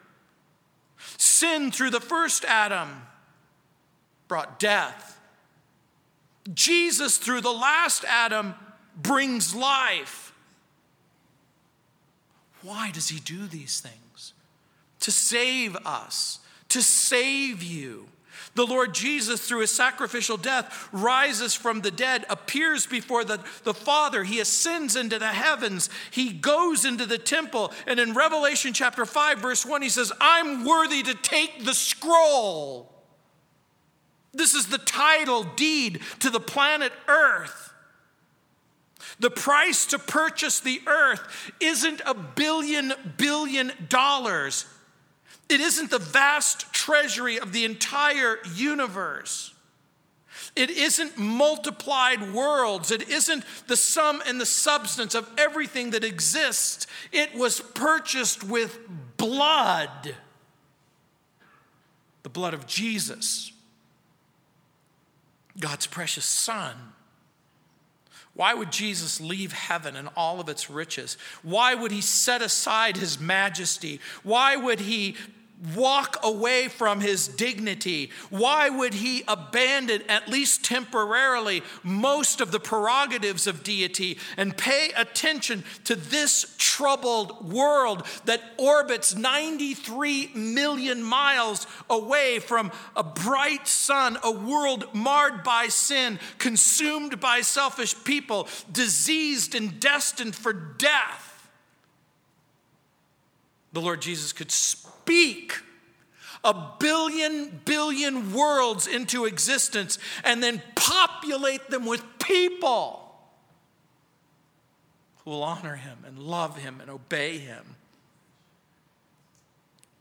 Sin 1.17 1.71
through 1.71 1.89
the 1.89 1.99
first 1.99 2.45
Adam 2.45 3.01
brought 4.29 4.59
death. 4.59 5.19
Jesus, 6.53 7.17
through 7.17 7.41
the 7.41 7.51
last 7.51 8.05
Adam, 8.07 8.55
brings 9.01 9.55
life. 9.55 10.33
Why 12.61 12.91
does 12.91 13.09
he 13.09 13.19
do 13.19 13.47
these 13.47 13.79
things? 13.79 14.33
To 15.01 15.11
save 15.11 15.75
us, 15.85 16.39
to 16.69 16.81
save 16.81 17.63
you. 17.63 18.07
The 18.55 18.65
Lord 18.65 18.93
Jesus, 18.93 19.47
through 19.47 19.61
his 19.61 19.71
sacrificial 19.71 20.35
death, 20.35 20.89
rises 20.91 21.53
from 21.53 21.81
the 21.81 21.91
dead, 21.91 22.25
appears 22.29 22.85
before 22.85 23.23
the, 23.23 23.39
the 23.63 23.73
Father. 23.73 24.23
He 24.23 24.39
ascends 24.39 24.95
into 24.95 25.19
the 25.19 25.27
heavens. 25.27 25.89
He 26.11 26.33
goes 26.33 26.83
into 26.83 27.05
the 27.05 27.17
temple. 27.17 27.71
And 27.87 27.99
in 27.99 28.13
Revelation 28.13 28.73
chapter 28.73 29.05
5, 29.05 29.39
verse 29.39 29.65
1, 29.65 29.81
he 29.81 29.89
says, 29.89 30.11
I'm 30.19 30.65
worthy 30.65 31.03
to 31.03 31.13
take 31.13 31.63
the 31.63 31.73
scroll. 31.73 32.91
This 34.33 34.53
is 34.53 34.67
the 34.67 34.77
title 34.77 35.43
deed 35.43 36.01
to 36.19 36.29
the 36.29 36.39
planet 36.39 36.91
Earth. 37.07 37.68
The 39.19 39.29
price 39.29 39.85
to 39.87 39.99
purchase 39.99 40.59
the 40.59 40.81
earth 40.87 41.51
isn't 41.59 42.01
a 42.05 42.13
billion 42.13 42.93
billion 43.17 43.71
dollars. 43.89 44.65
It 45.49 45.59
isn't 45.59 45.89
the 45.89 45.99
vast 45.99 46.71
treasury 46.73 47.39
of 47.39 47.51
the 47.51 47.65
entire 47.65 48.37
universe. 48.55 49.53
It 50.55 50.69
isn't 50.69 51.17
multiplied 51.17 52.33
worlds. 52.33 52.91
It 52.91 53.09
isn't 53.09 53.43
the 53.67 53.75
sum 53.75 54.21
and 54.25 54.39
the 54.39 54.45
substance 54.45 55.15
of 55.15 55.29
everything 55.37 55.91
that 55.91 56.03
exists. 56.03 56.87
It 57.11 57.35
was 57.35 57.59
purchased 57.59 58.43
with 58.43 58.79
blood 59.17 60.15
the 62.23 62.29
blood 62.29 62.53
of 62.53 62.67
Jesus, 62.67 63.51
God's 65.59 65.87
precious 65.87 66.25
Son. 66.25 66.75
Why 68.33 68.53
would 68.53 68.71
Jesus 68.71 69.19
leave 69.19 69.51
heaven 69.51 69.95
and 69.95 70.09
all 70.15 70.39
of 70.39 70.49
its 70.49 70.69
riches? 70.69 71.17
Why 71.43 71.75
would 71.75 71.91
he 71.91 72.01
set 72.01 72.41
aside 72.41 72.97
his 72.97 73.19
majesty? 73.19 73.99
Why 74.23 74.55
would 74.55 74.79
he 74.79 75.15
walk 75.75 76.17
away 76.23 76.67
from 76.67 77.01
his 77.01 77.27
dignity? 77.27 78.11
Why 78.29 78.69
would 78.69 78.93
he 78.93 79.23
abandon, 79.27 80.03
at 80.07 80.29
least 80.29 80.63
temporarily, 80.63 81.63
most 81.83 82.39
of 82.41 82.51
the 82.51 82.59
prerogatives 82.59 83.45
of 83.47 83.63
deity 83.63 84.17
and 84.37 84.55
pay 84.55 84.91
attention 84.95 85.63
to 85.85 85.95
this 85.95 86.55
troubled 86.57 87.51
world 87.51 88.05
that 88.25 88.41
orbits 88.57 89.15
93 89.15 90.31
million 90.33 91.03
miles 91.03 91.67
away 91.89 92.39
from 92.39 92.71
a 92.95 93.03
bright 93.03 93.67
sun, 93.67 94.17
a 94.23 94.31
world 94.31 94.93
marred 94.93 95.43
by 95.43 95.67
sin, 95.67 96.19
consumed 96.37 97.19
by 97.19 97.41
selfish 97.41 97.95
people, 98.03 98.47
diseased 98.71 99.55
and 99.55 99.79
destined 99.79 100.35
for 100.35 100.53
death? 100.53 101.25
The 103.73 103.81
Lord 103.81 104.01
Jesus 104.01 104.33
could 104.33 104.51
speak 104.51 104.88
a 106.43 106.71
billion 106.79 107.61
billion 107.65 108.33
worlds 108.33 108.87
into 108.87 109.25
existence 109.25 109.99
and 110.23 110.41
then 110.41 110.61
populate 110.75 111.69
them 111.69 111.85
with 111.85 112.03
people 112.19 113.05
who 115.23 115.31
will 115.31 115.43
honor 115.43 115.75
him 115.75 115.99
and 116.05 116.17
love 116.17 116.57
him 116.57 116.79
and 116.81 116.89
obey 116.89 117.37
him. 117.37 117.75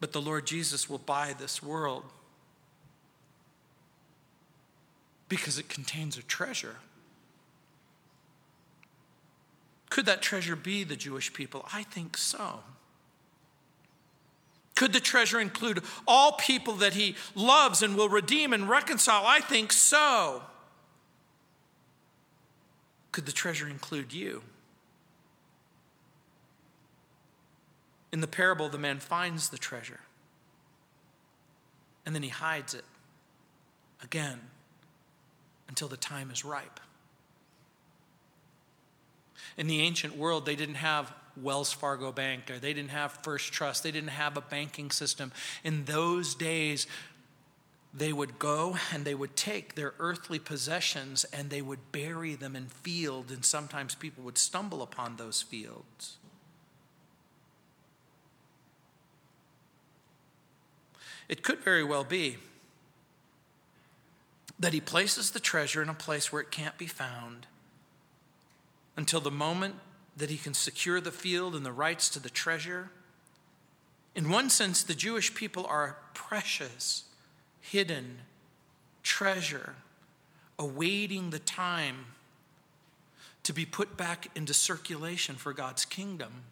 But 0.01 0.13
the 0.13 0.23
Lord 0.23 0.47
Jesus 0.47 0.89
will 0.89 0.99
buy 0.99 1.35
this 1.37 1.63
world 1.63 2.05
because 5.29 5.59
it 5.59 5.69
contains 5.69 6.17
a 6.17 6.23
treasure. 6.23 6.77
Could 9.91 10.07
that 10.07 10.23
treasure 10.23 10.55
be 10.55 10.85
the 10.85 10.97
Jewish 10.97 11.33
people? 11.33 11.67
I 11.73 11.83
think 11.83 12.17
so. 12.17 12.61
Could 14.79 14.93
the 14.93 15.01
treasure 15.01 15.41
include 15.41 15.83
all 16.07 16.31
people 16.35 16.75
that 16.75 16.93
he 16.93 17.17
loves 17.35 17.83
and 17.83 17.97
will 17.97 18.09
redeem 18.09 18.53
and 18.53 18.69
reconcile? 18.69 19.25
I 19.27 19.41
think 19.41 19.73
so. 19.73 20.41
Could 23.11 23.27
the 23.27 23.33
treasure 23.33 23.67
include 23.67 24.13
you? 24.13 24.45
In 28.13 28.21
the 28.21 28.29
parable, 28.29 28.69
the 28.69 28.79
man 28.79 29.01
finds 29.01 29.49
the 29.49 29.59
treasure 29.59 29.99
and 32.07 32.15
then 32.15 32.23
he 32.23 32.29
hides 32.29 32.73
it 32.73 32.85
again 34.05 34.39
until 35.69 35.89
the 35.89 35.97
time 35.97 36.31
is 36.31 36.45
ripe. 36.45 36.79
In 39.57 39.67
the 39.67 39.81
ancient 39.81 40.17
world, 40.17 40.47
they 40.47 40.55
didn't 40.55 40.77
have 40.77 41.13
Wells 41.43 41.73
Fargo 41.73 42.13
Bank, 42.13 42.51
or 42.51 42.59
they 42.59 42.73
didn't 42.73 42.91
have 42.91 43.13
First 43.23 43.53
Trust, 43.53 43.83
they 43.83 43.91
didn't 43.91 44.11
have 44.11 44.37
a 44.37 44.41
banking 44.41 44.91
system. 44.91 45.33
In 45.65 45.85
those 45.85 46.35
days, 46.35 46.87
they 47.95 48.13
would 48.13 48.39
go 48.39 48.77
and 48.93 49.05
they 49.05 49.15
would 49.15 49.37
take 49.37 49.75
their 49.75 49.95
earthly 49.99 50.39
possessions 50.39 51.25
and 51.33 51.51
they 51.51 51.63
would 51.63 51.93
bury 51.93 52.35
them 52.35 52.55
in 52.55 52.67
fields, 52.67 53.33
and 53.33 53.45
sometimes 53.45 53.95
people 53.95 54.25
would 54.25 54.39
stumble 54.39 54.83
upon 54.83 55.17
those 55.17 55.43
fields. 55.43 56.19
It 61.29 61.43
could 61.43 61.61
very 61.61 61.85
well 61.85 62.05
be 62.05 62.39
that 64.59 64.73
he 64.73 64.81
places 64.81 65.31
the 65.31 65.41
treasure 65.41 65.83
in 65.83 65.89
a 65.89 65.95
place 65.95 66.33
where 66.33 66.43
it 66.43 66.51
can't 66.51 66.77
be 66.79 66.87
found 66.87 67.47
until 68.97 69.21
the 69.21 69.31
moment 69.31 69.77
that 70.19 70.31
he 70.31 70.37
can 70.37 70.55
secure 70.55 71.01
the 71.01 71.13
field 71.13 71.55
and 71.55 71.65
the 71.65 71.73
rights 71.73 72.09
to 72.11 72.21
the 72.21 72.31
treasure. 72.31 72.91
In 74.15 74.29
one 74.29 74.51
sense, 74.51 74.83
the 74.83 74.95
Jewish 74.95 75.35
people 75.35 75.65
are 75.67 75.97
precious, 76.13 77.05
hidden 77.61 78.19
treasure, 79.03 79.77
awaiting 80.59 81.31
the 81.31 81.39
time 81.39 82.07
to 83.45 83.53
be 83.53 83.65
put 83.65 83.97
back 83.97 84.29
into 84.35 84.53
circulation 84.53 85.37
for 85.37 85.53
God's 85.53 85.85
kingdom. 85.85 86.43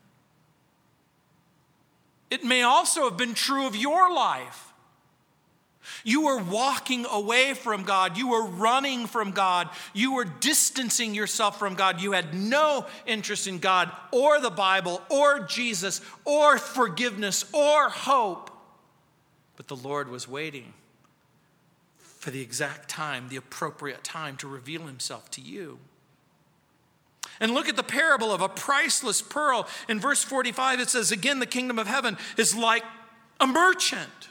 It 2.30 2.42
may 2.42 2.62
also 2.62 3.04
have 3.04 3.18
been 3.18 3.34
true 3.34 3.66
of 3.66 3.76
your 3.76 4.12
life 4.12 4.72
You 6.04 6.26
were 6.26 6.38
walking 6.38 7.06
away 7.06 7.54
from 7.54 7.84
God. 7.84 8.16
You 8.16 8.28
were 8.28 8.44
running 8.44 9.06
from 9.06 9.32
God. 9.32 9.68
You 9.92 10.14
were 10.14 10.24
distancing 10.24 11.14
yourself 11.14 11.58
from 11.58 11.74
God. 11.74 12.00
You 12.00 12.12
had 12.12 12.34
no 12.34 12.86
interest 13.06 13.46
in 13.46 13.58
God 13.58 13.90
or 14.12 14.40
the 14.40 14.50
Bible 14.50 15.02
or 15.10 15.40
Jesus 15.40 16.00
or 16.24 16.58
forgiveness 16.58 17.44
or 17.52 17.88
hope. 17.88 18.50
But 19.56 19.68
the 19.68 19.76
Lord 19.76 20.08
was 20.08 20.28
waiting 20.28 20.74
for 21.98 22.30
the 22.30 22.40
exact 22.40 22.88
time, 22.88 23.28
the 23.28 23.36
appropriate 23.36 24.04
time 24.04 24.36
to 24.38 24.48
reveal 24.48 24.86
himself 24.86 25.30
to 25.32 25.40
you. 25.40 25.78
And 27.40 27.52
look 27.52 27.68
at 27.68 27.76
the 27.76 27.82
parable 27.82 28.32
of 28.32 28.40
a 28.40 28.48
priceless 28.48 29.20
pearl. 29.20 29.68
In 29.88 30.00
verse 30.00 30.22
45, 30.24 30.80
it 30.80 30.88
says, 30.88 31.12
Again, 31.12 31.38
the 31.38 31.46
kingdom 31.46 31.78
of 31.78 31.86
heaven 31.86 32.16
is 32.36 32.56
like 32.56 32.82
a 33.40 33.46
merchant 33.46 34.28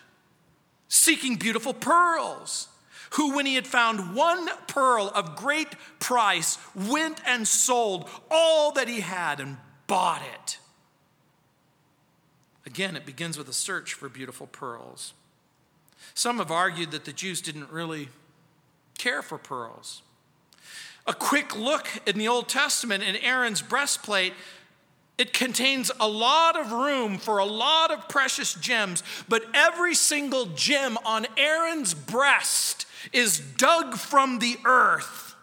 seeking 0.95 1.35
beautiful 1.35 1.73
pearls, 1.73 2.69
who, 3.11 3.35
when 3.35 3.45
he 3.45 3.55
had 3.55 3.67
found 3.67 4.15
one 4.15 4.47
pearl 4.67 5.11
of 5.13 5.35
great 5.35 5.69
price, 5.99 6.57
went 6.73 7.21
and 7.25 7.47
sold 7.47 8.09
all 8.31 8.71
that 8.71 8.87
he 8.87 9.01
had 9.01 9.39
and 9.39 9.57
bought 9.87 10.21
it. 10.33 10.57
Again, 12.65 12.95
it 12.95 13.05
begins 13.05 13.37
with 13.37 13.47
a 13.47 13.53
search 13.53 13.93
for 13.93 14.09
beautiful 14.09 14.47
pearls. 14.47 15.13
Some 16.13 16.37
have 16.37 16.51
argued 16.51 16.91
that 16.91 17.05
the 17.05 17.13
Jews 17.13 17.41
didn't 17.41 17.71
really 17.71 18.09
care 18.97 19.21
for 19.21 19.37
pearls. 19.37 20.01
A 21.05 21.13
quick 21.13 21.55
look 21.55 21.87
in 22.07 22.17
the 22.17 22.27
Old 22.27 22.49
Testament 22.49 23.03
in 23.03 23.15
Aaron's 23.17 23.61
breastplate 23.61 24.33
it 25.17 25.31
contains 25.31 25.91
a 25.99 26.07
lot 26.07 26.59
of 26.59 26.71
room 26.71 27.17
for 27.17 27.37
a 27.37 27.45
lot 27.45 27.91
of 27.91 28.09
precious 28.09 28.53
gems, 28.53 29.01
but 29.29 29.43
every 29.53 29.95
single 29.95 30.47
gem 30.47 30.97
on 31.05 31.25
Aaron's 31.37 31.93
breast 31.93 32.85
is 33.13 33.39
dug 33.39 33.95
from 33.95 34.39
the 34.39 34.57
earth. 34.65 35.35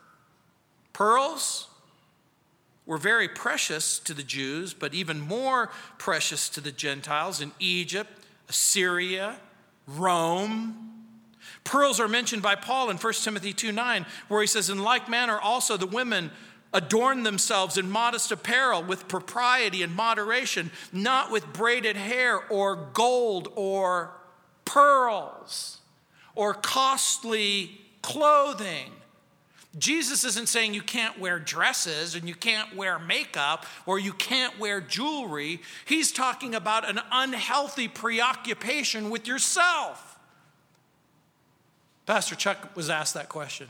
Pearls 0.93 1.69
were 2.85 2.99
very 2.99 3.29
precious 3.29 3.99
to 4.01 4.13
the 4.13 4.23
Jews, 4.23 4.75
but 4.75 4.93
even 4.93 5.21
more 5.21 5.71
precious 5.97 6.49
to 6.51 6.61
the 6.61 6.73
Gentiles 6.73 7.41
in 7.41 7.53
Egypt, 7.59 8.11
Assyria, 8.49 9.39
Rome. 9.87 10.91
Pearls 11.65 11.99
are 12.01 12.09
mentioned 12.09 12.43
by 12.43 12.57
Paul 12.57 12.91
in 12.91 12.99
1 12.99 13.13
Timothy 13.15 13.53
2 13.53 13.73
9, 13.73 14.05
where 14.29 14.41
he 14.41 14.47
says, 14.47 14.69
In 14.69 14.83
like 14.83 15.09
manner 15.09 15.39
also 15.39 15.77
the 15.77 15.87
women 15.87 16.31
adorn 16.73 17.23
themselves 17.23 17.77
in 17.77 17.91
modest 17.91 18.33
apparel 18.33 18.83
with 18.83 19.09
propriety 19.09 19.83
and 19.83 19.95
moderation, 19.95 20.71
not 20.93 21.31
with 21.31 21.53
braided 21.53 21.97
hair 21.97 22.41
or 22.49 22.77
gold 22.93 23.53
or 23.57 24.13
pearls 24.65 25.79
or 26.35 26.55
costly 26.55 27.81
clothing. 28.01 28.91
Jesus 29.79 30.25
isn't 30.25 30.49
saying 30.49 30.75
you 30.75 30.83
can't 30.83 31.19
wear 31.19 31.39
dresses 31.39 32.15
and 32.15 32.29
you 32.29 32.35
can't 32.35 32.77
wear 32.77 32.99
makeup 32.99 33.65
or 33.87 33.99
you 33.99 34.13
can't 34.13 34.59
wear 34.59 34.81
jewelry. 34.83 35.61
He's 35.87 36.13
talking 36.13 36.55
about 36.55 36.89
an 36.89 37.01
unhealthy 37.11 37.89
preoccupation 37.89 39.09
with 39.09 39.27
yourself. 39.27 40.19
Pastor 42.05 42.35
Chuck 42.35 42.77
was 42.77 42.91
asked 42.91 43.15
that 43.15 43.31
question. 43.31 43.69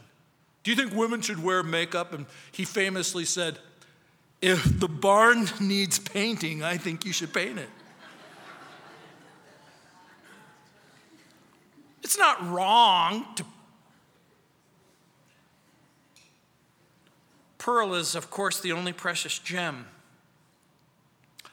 Do 0.62 0.70
you 0.70 0.76
think 0.76 0.94
women 0.94 1.20
should 1.20 1.42
wear 1.42 1.62
makeup? 1.62 2.12
And 2.12 2.26
he 2.52 2.64
famously 2.64 3.24
said, 3.24 3.58
If 4.40 4.78
the 4.78 4.88
barn 4.88 5.46
needs 5.60 5.98
painting, 5.98 6.62
I 6.62 6.76
think 6.76 7.04
you 7.04 7.12
should 7.12 7.32
paint 7.32 7.58
it. 7.58 7.68
it's 12.02 12.18
not 12.18 12.46
wrong 12.48 13.26
to. 13.36 13.44
Pearl 17.58 17.94
is, 17.94 18.16
of 18.16 18.28
course, 18.28 18.60
the 18.60 18.72
only 18.72 18.92
precious 18.92 19.38
gem. 19.38 19.86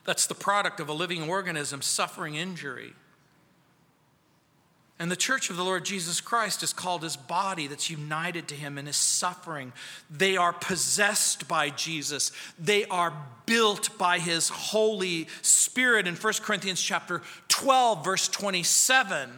That's 0.05 0.25
the 0.25 0.33
product 0.33 0.79
of 0.79 0.89
a 0.89 0.93
living 0.93 1.29
organism 1.29 1.83
suffering 1.83 2.33
injury. 2.33 2.93
And 4.99 5.09
the 5.09 5.15
church 5.15 5.49
of 5.49 5.55
the 5.55 5.63
Lord 5.63 5.85
Jesus 5.85 6.19
Christ 6.19 6.61
is 6.61 6.73
called 6.73 7.03
his 7.03 7.15
body 7.15 7.67
that's 7.67 7.89
united 7.89 8.49
to 8.49 8.55
him 8.55 8.77
in 8.77 8.85
his 8.85 8.97
suffering. 8.97 9.71
They 10.09 10.35
are 10.35 10.51
possessed 10.51 11.47
by 11.47 11.69
Jesus. 11.69 12.33
They 12.59 12.83
are 12.85 13.13
built 13.45 13.97
by 13.97 14.19
his 14.19 14.49
Holy 14.49 15.29
Spirit 15.41 16.05
in 16.05 16.15
1 16.15 16.33
Corinthians 16.41 16.81
chapter 16.81 17.21
12 17.47 18.03
verse 18.03 18.27
27. 18.27 19.29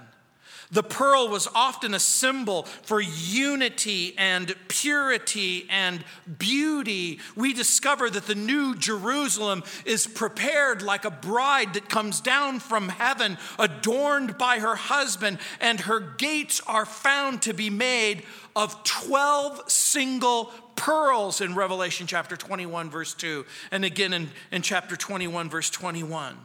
The 0.72 0.84
pearl 0.84 1.28
was 1.28 1.50
often 1.54 1.94
a 1.94 2.00
symbol 2.00 2.64
for 2.64 3.02
unity 3.02 4.16
and 4.18 4.56
purity 4.70 5.68
and 5.70 6.04
beauty. 6.40 7.20
We 7.36 7.54
discover 7.54 8.10
that 8.10 8.26
the 8.26 8.36
new 8.36 8.76
Jerusalem 8.76 9.64
is 9.84 10.08
prepared 10.08 10.82
like 10.82 11.04
a 11.04 11.12
bride 11.12 11.74
that 11.74 11.90
comes 11.90 12.22
down 12.22 12.62
from 12.62 12.88
heaven, 12.88 13.38
adorned 13.60 14.38
by 14.38 14.60
her 14.60 14.76
husband, 14.76 15.40
and 15.60 15.82
her 15.82 16.00
gates 16.00 16.62
are 16.66 16.86
found 16.86 17.42
to 17.42 17.54
be 17.54 17.70
made 17.70 18.24
of 18.56 18.82
12 18.86 19.70
single 19.70 20.46
pearls 20.78 21.42
in 21.42 21.54
Revelation 21.54 22.08
chapter 22.08 22.38
21, 22.38 22.90
verse 22.90 23.14
2, 23.14 23.46
and 23.72 23.84
again 23.84 24.14
in, 24.14 24.30
in 24.52 24.62
chapter 24.62 24.96
21, 24.96 25.50
verse 25.50 25.70
21. 25.70 26.38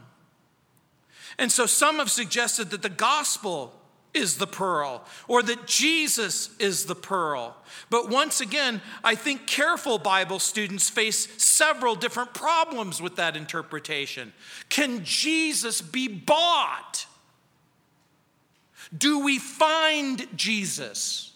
And 1.39 1.53
so 1.53 1.67
some 1.67 1.97
have 1.97 2.11
suggested 2.11 2.71
that 2.71 2.83
the 2.83 2.89
gospel 2.89 3.73
is 4.15 4.39
the 4.39 4.47
pearl, 4.47 5.05
or 5.29 5.43
that 5.43 5.67
Jesus 5.67 6.51
is 6.59 6.87
the 6.87 6.95
pearl. 6.95 7.57
But 7.91 8.09
once 8.09 8.41
again, 8.41 8.81
I 9.05 9.15
think 9.15 9.47
careful 9.47 9.99
Bible 9.99 10.39
students 10.39 10.89
face 10.89 11.29
several 11.43 11.95
different 11.95 12.33
problems 12.33 13.03
with 13.03 13.17
that 13.17 13.37
interpretation. 13.37 14.33
Can 14.69 15.05
Jesus 15.05 15.83
be 15.83 16.09
bought? 16.09 17.07
Do 18.97 19.19
we 19.21 19.39
find 19.39 20.27
Jesus? 20.37 21.33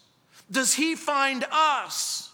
Does 0.50 0.74
he 0.74 0.94
find 0.94 1.44
us? 1.50 2.30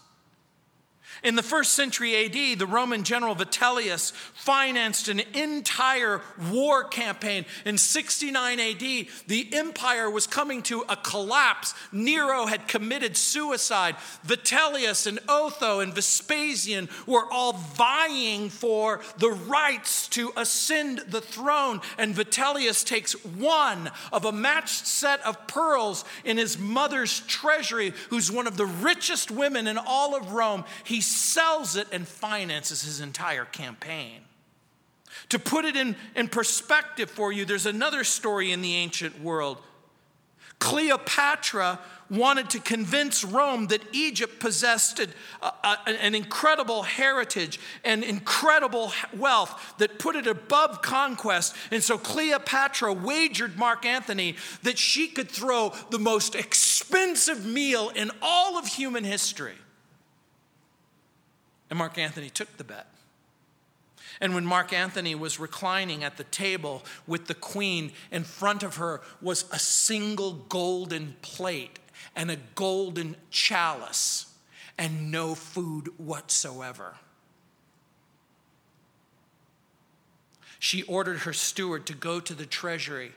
In 1.23 1.35
the 1.35 1.43
first 1.43 1.73
century 1.73 2.25
AD, 2.25 2.59
the 2.59 2.67
Roman 2.67 3.03
general 3.03 3.35
Vitellius 3.35 4.13
financed 4.47 5.09
an 5.09 5.19
entire 5.33 6.21
war 6.49 6.85
campaign. 6.85 7.43
In 7.65 7.77
69 7.77 8.61
AD, 8.61 8.79
the 9.27 9.49
empire 9.51 10.09
was 10.09 10.25
coming 10.25 10.63
to 10.63 10.85
a 10.87 10.95
collapse. 10.95 11.73
Nero 11.91 12.45
had 12.45 12.65
committed 12.65 13.17
suicide. 13.17 13.97
Vitellius 14.25 15.05
and 15.05 15.19
Otho 15.27 15.81
and 15.81 15.93
Vespasian 15.93 16.87
were 17.05 17.29
all 17.29 17.51
vying 17.75 18.49
for 18.49 19.01
the 19.17 19.31
rights 19.31 20.07
to 20.09 20.31
ascend 20.37 20.99
the 21.09 21.19
throne. 21.19 21.81
And 21.97 22.15
Vitellius 22.15 22.85
takes 22.85 23.21
one 23.25 23.91
of 24.13 24.23
a 24.23 24.31
matched 24.31 24.87
set 24.87 25.19
of 25.25 25.45
pearls 25.47 26.05
in 26.23 26.37
his 26.37 26.57
mother's 26.57 27.19
treasury, 27.27 27.91
who's 28.11 28.31
one 28.31 28.47
of 28.47 28.55
the 28.55 28.65
richest 28.65 29.29
women 29.29 29.67
in 29.67 29.77
all 29.77 30.15
of 30.15 30.31
Rome. 30.31 30.63
He 30.85 31.01
sells 31.01 31.75
it 31.75 31.89
and 31.91 32.07
finances 32.07 32.83
his 32.83 33.01
entire 33.01 33.43
campaign. 33.43 34.21
To 35.29 35.39
put 35.39 35.65
it 35.65 35.75
in, 35.75 35.95
in 36.15 36.27
perspective 36.27 37.09
for 37.09 37.31
you, 37.31 37.45
there's 37.45 37.65
another 37.65 38.03
story 38.03 38.51
in 38.51 38.61
the 38.61 38.75
ancient 38.75 39.21
world. 39.21 39.61
Cleopatra 40.59 41.79
wanted 42.09 42.49
to 42.51 42.59
convince 42.59 43.23
Rome 43.23 43.67
that 43.67 43.81
Egypt 43.91 44.39
possessed 44.39 44.99
a, 44.99 45.07
a, 45.43 45.77
an 45.87 46.15
incredible 46.15 46.83
heritage 46.83 47.59
and 47.83 48.03
incredible 48.03 48.91
wealth 49.15 49.75
that 49.77 49.99
put 49.99 50.15
it 50.15 50.25
above 50.25 50.81
conquest. 50.81 51.53
And 51.69 51.83
so 51.83 51.97
Cleopatra 51.97 52.93
wagered 52.93 53.57
Mark 53.57 53.85
Antony 53.85 54.35
that 54.63 54.79
she 54.79 55.07
could 55.07 55.29
throw 55.29 55.73
the 55.91 55.99
most 55.99 56.33
expensive 56.33 57.45
meal 57.45 57.89
in 57.89 58.09
all 58.21 58.57
of 58.57 58.65
human 58.65 59.03
history 59.03 59.55
and 61.69 61.77
Mark 61.77 61.97
Antony 61.97 62.29
took 62.29 62.55
the 62.57 62.63
bet. 62.63 62.87
And 64.19 64.33
when 64.33 64.45
Mark 64.45 64.73
Antony 64.73 65.15
was 65.15 65.39
reclining 65.39 66.03
at 66.03 66.17
the 66.17 66.23
table 66.25 66.83
with 67.05 67.27
the 67.27 67.35
queen, 67.35 67.91
in 68.11 68.23
front 68.23 68.63
of 68.63 68.77
her 68.77 69.01
was 69.21 69.45
a 69.51 69.59
single 69.59 70.33
golden 70.33 71.15
plate 71.21 71.79
and 72.15 72.31
a 72.31 72.37
golden 72.55 73.15
chalice 73.29 74.33
and 74.77 75.11
no 75.11 75.35
food 75.35 75.89
whatsoever. 75.97 76.95
She 80.59 80.83
ordered 80.83 81.19
her 81.19 81.33
steward 81.33 81.85
to 81.85 81.93
go 81.93 82.19
to 82.19 82.33
the 82.33 82.45
treasury, 82.45 83.11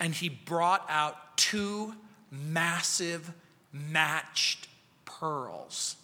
and 0.00 0.14
he 0.14 0.28
brought 0.30 0.86
out 0.88 1.36
two 1.36 1.94
massive 2.30 3.32
matched 3.72 4.68
pearls 5.04 5.96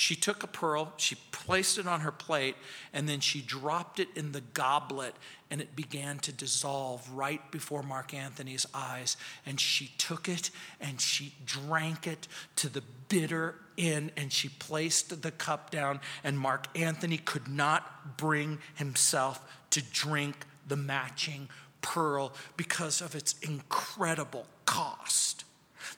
she 0.00 0.16
took 0.16 0.42
a 0.42 0.46
pearl, 0.46 0.94
she 0.96 1.14
placed 1.30 1.76
it 1.76 1.86
on 1.86 2.00
her 2.00 2.10
plate, 2.10 2.56
and 2.94 3.06
then 3.06 3.20
she 3.20 3.42
dropped 3.42 4.00
it 4.00 4.08
in 4.16 4.32
the 4.32 4.40
goblet, 4.40 5.14
and 5.50 5.60
it 5.60 5.76
began 5.76 6.18
to 6.20 6.32
dissolve 6.32 7.06
right 7.12 7.52
before 7.52 7.82
Mark 7.82 8.14
Antony's 8.14 8.64
eyes. 8.72 9.18
And 9.44 9.60
she 9.60 9.92
took 9.98 10.26
it 10.26 10.50
and 10.80 11.02
she 11.02 11.34
drank 11.44 12.06
it 12.06 12.28
to 12.56 12.70
the 12.70 12.82
bitter 13.10 13.56
end, 13.76 14.12
and 14.16 14.32
she 14.32 14.48
placed 14.48 15.20
the 15.20 15.30
cup 15.32 15.70
down, 15.70 16.00
and 16.24 16.38
Mark 16.38 16.66
Antony 16.74 17.18
could 17.18 17.46
not 17.46 18.16
bring 18.16 18.56
himself 18.76 19.46
to 19.68 19.82
drink 19.82 20.46
the 20.66 20.76
matching 20.76 21.50
pearl 21.82 22.32
because 22.56 23.02
of 23.02 23.14
its 23.14 23.34
incredible 23.42 24.46
cost. 24.64 25.44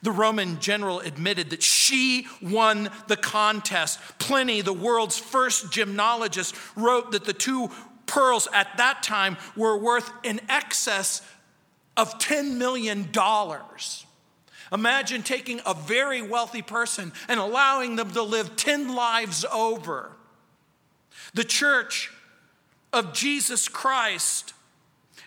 The 0.01 0.11
Roman 0.11 0.59
general 0.59 0.99
admitted 0.99 1.49
that 1.51 1.63
she 1.63 2.27
won 2.41 2.89
the 3.07 3.17
contest. 3.17 3.99
Pliny, 4.19 4.61
the 4.61 4.73
world's 4.73 5.17
first 5.17 5.71
gemologist, 5.71 6.55
wrote 6.75 7.11
that 7.11 7.25
the 7.25 7.33
two 7.33 7.69
pearls 8.05 8.47
at 8.53 8.77
that 8.77 9.03
time 9.03 9.37
were 9.55 9.77
worth 9.77 10.11
in 10.23 10.39
excess 10.49 11.21
of 11.95 12.17
$10 12.19 12.55
million. 12.57 13.09
Imagine 14.71 15.21
taking 15.23 15.61
a 15.65 15.73
very 15.73 16.21
wealthy 16.21 16.61
person 16.61 17.13
and 17.27 17.39
allowing 17.39 17.95
them 17.95 18.11
to 18.11 18.23
live 18.23 18.55
10 18.55 18.95
lives 18.95 19.45
over. 19.51 20.11
The 21.33 21.43
church 21.43 22.11
of 22.91 23.13
Jesus 23.13 23.67
Christ 23.67 24.53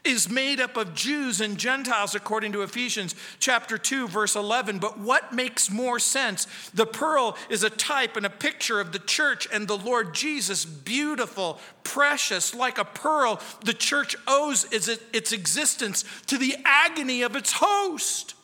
is 0.07 0.31
made 0.31 0.61
up 0.61 0.77
of 0.77 0.95
Jews 0.95 1.41
and 1.41 1.59
Gentiles, 1.59 2.15
according 2.15 2.53
to 2.53 2.63
Ephesians 2.63 3.15
chapter 3.39 3.77
2, 3.79 4.09
verse 4.09 4.37
11. 4.37 4.79
But 4.79 4.99
what 4.99 5.33
makes 5.33 5.71
more 5.71 5.99
sense? 5.99 6.47
The 6.73 6.87
pearl 6.87 7.37
is 7.51 7.63
a 7.63 7.71
type 7.71 8.17
and 8.17 8.25
a 8.25 8.31
picture 8.31 8.81
of 8.81 8.93
the 8.93 8.99
church 8.99 9.49
and 9.53 9.69
the 9.69 9.77
Lord 9.77 10.15
Jesus, 10.15 10.65
beautiful, 10.65 11.61
precious, 11.85 12.55
like 12.55 12.79
a 12.79 12.85
pearl. 12.85 13.41
The 13.65 13.75
church 13.75 14.17
owes 14.27 14.65
its 14.73 15.33
existence 15.33 16.05
to 16.27 16.39
the 16.39 16.57
agony 16.65 17.23
of 17.23 17.37
its 17.37 17.53
host. 17.53 18.35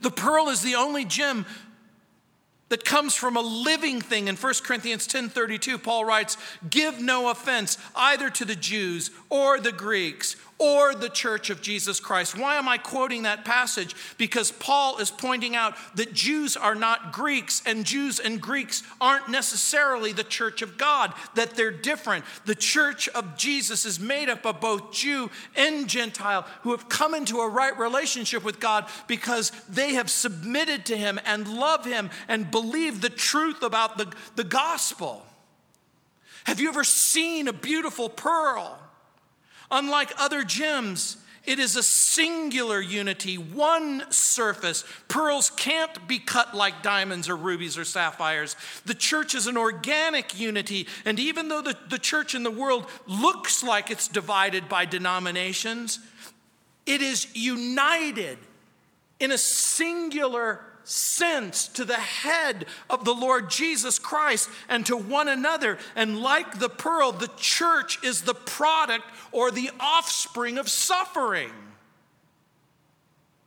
The 0.00 0.10
pearl 0.10 0.48
is 0.48 0.62
the 0.62 0.76
only 0.76 1.04
gem 1.04 1.44
that 2.72 2.86
comes 2.86 3.14
from 3.14 3.36
a 3.36 3.40
living 3.42 4.00
thing. 4.00 4.28
In 4.28 4.36
1 4.36 4.64
Corinthians 4.64 5.06
10:32, 5.06 5.76
Paul 5.76 6.06
writes, 6.06 6.38
"Give 6.70 6.98
no 6.98 7.28
offense 7.28 7.76
either 7.94 8.30
to 8.30 8.46
the 8.46 8.56
Jews 8.56 9.10
or 9.28 9.60
the 9.60 9.72
Greeks 9.72 10.36
or 10.62 10.94
the 10.94 11.08
church 11.08 11.50
of 11.50 11.60
Jesus 11.60 11.98
Christ. 11.98 12.38
Why 12.38 12.54
am 12.54 12.68
I 12.68 12.78
quoting 12.78 13.24
that 13.24 13.44
passage? 13.44 13.96
Because 14.16 14.52
Paul 14.52 14.98
is 14.98 15.10
pointing 15.10 15.56
out 15.56 15.74
that 15.96 16.12
Jews 16.12 16.56
are 16.56 16.76
not 16.76 17.12
Greeks, 17.12 17.62
and 17.66 17.84
Jews 17.84 18.20
and 18.20 18.40
Greeks 18.40 18.84
aren't 19.00 19.28
necessarily 19.28 20.12
the 20.12 20.22
church 20.22 20.62
of 20.62 20.78
God, 20.78 21.14
that 21.34 21.56
they're 21.56 21.72
different. 21.72 22.24
The 22.44 22.54
church 22.54 23.08
of 23.08 23.36
Jesus 23.36 23.84
is 23.84 23.98
made 23.98 24.28
up 24.28 24.46
of 24.46 24.60
both 24.60 24.92
Jew 24.92 25.32
and 25.56 25.88
Gentile 25.88 26.46
who 26.62 26.70
have 26.70 26.88
come 26.88 27.12
into 27.12 27.38
a 27.38 27.48
right 27.48 27.76
relationship 27.76 28.44
with 28.44 28.60
God 28.60 28.86
because 29.08 29.50
they 29.68 29.94
have 29.94 30.08
submitted 30.08 30.86
to 30.86 30.96
Him 30.96 31.18
and 31.24 31.48
love 31.48 31.84
Him 31.84 32.08
and 32.28 32.52
believe 32.52 33.00
the 33.00 33.10
truth 33.10 33.64
about 33.64 33.98
the, 33.98 34.12
the 34.36 34.44
gospel. 34.44 35.26
Have 36.44 36.60
you 36.60 36.68
ever 36.68 36.84
seen 36.84 37.48
a 37.48 37.52
beautiful 37.52 38.08
pearl? 38.08 38.78
Unlike 39.72 40.12
other 40.18 40.44
gems, 40.44 41.16
it 41.44 41.58
is 41.58 41.74
a 41.76 41.82
singular 41.82 42.78
unity, 42.80 43.36
one 43.36 44.04
surface. 44.12 44.84
Pearls 45.08 45.50
can't 45.50 46.06
be 46.06 46.20
cut 46.20 46.54
like 46.54 46.82
diamonds 46.82 47.28
or 47.28 47.36
rubies 47.36 47.76
or 47.76 47.84
sapphires. 47.84 48.54
The 48.84 48.94
church 48.94 49.34
is 49.34 49.48
an 49.48 49.56
organic 49.56 50.38
unity, 50.38 50.86
and 51.04 51.18
even 51.18 51.48
though 51.48 51.62
the, 51.62 51.76
the 51.88 51.98
church 51.98 52.34
in 52.34 52.44
the 52.44 52.50
world 52.50 52.86
looks 53.06 53.64
like 53.64 53.90
it's 53.90 54.06
divided 54.06 54.68
by 54.68 54.84
denominations, 54.84 55.98
it 56.86 57.00
is 57.00 57.26
united 57.34 58.38
in 59.18 59.32
a 59.32 59.38
singular 59.38 60.60
sense 60.84 61.68
to 61.68 61.84
the 61.84 61.94
head 61.94 62.66
of 62.90 63.04
the 63.04 63.14
Lord 63.14 63.50
Jesus 63.50 63.98
Christ 63.98 64.48
and 64.68 64.84
to 64.86 64.96
one 64.96 65.28
another. 65.28 65.78
And 65.96 66.20
like 66.20 66.58
the 66.58 66.68
pearl, 66.68 67.12
the 67.12 67.30
church 67.36 68.02
is 68.04 68.22
the 68.22 68.34
product 68.34 69.04
or 69.30 69.50
the 69.50 69.70
offspring 69.80 70.58
of 70.58 70.68
suffering. 70.68 71.50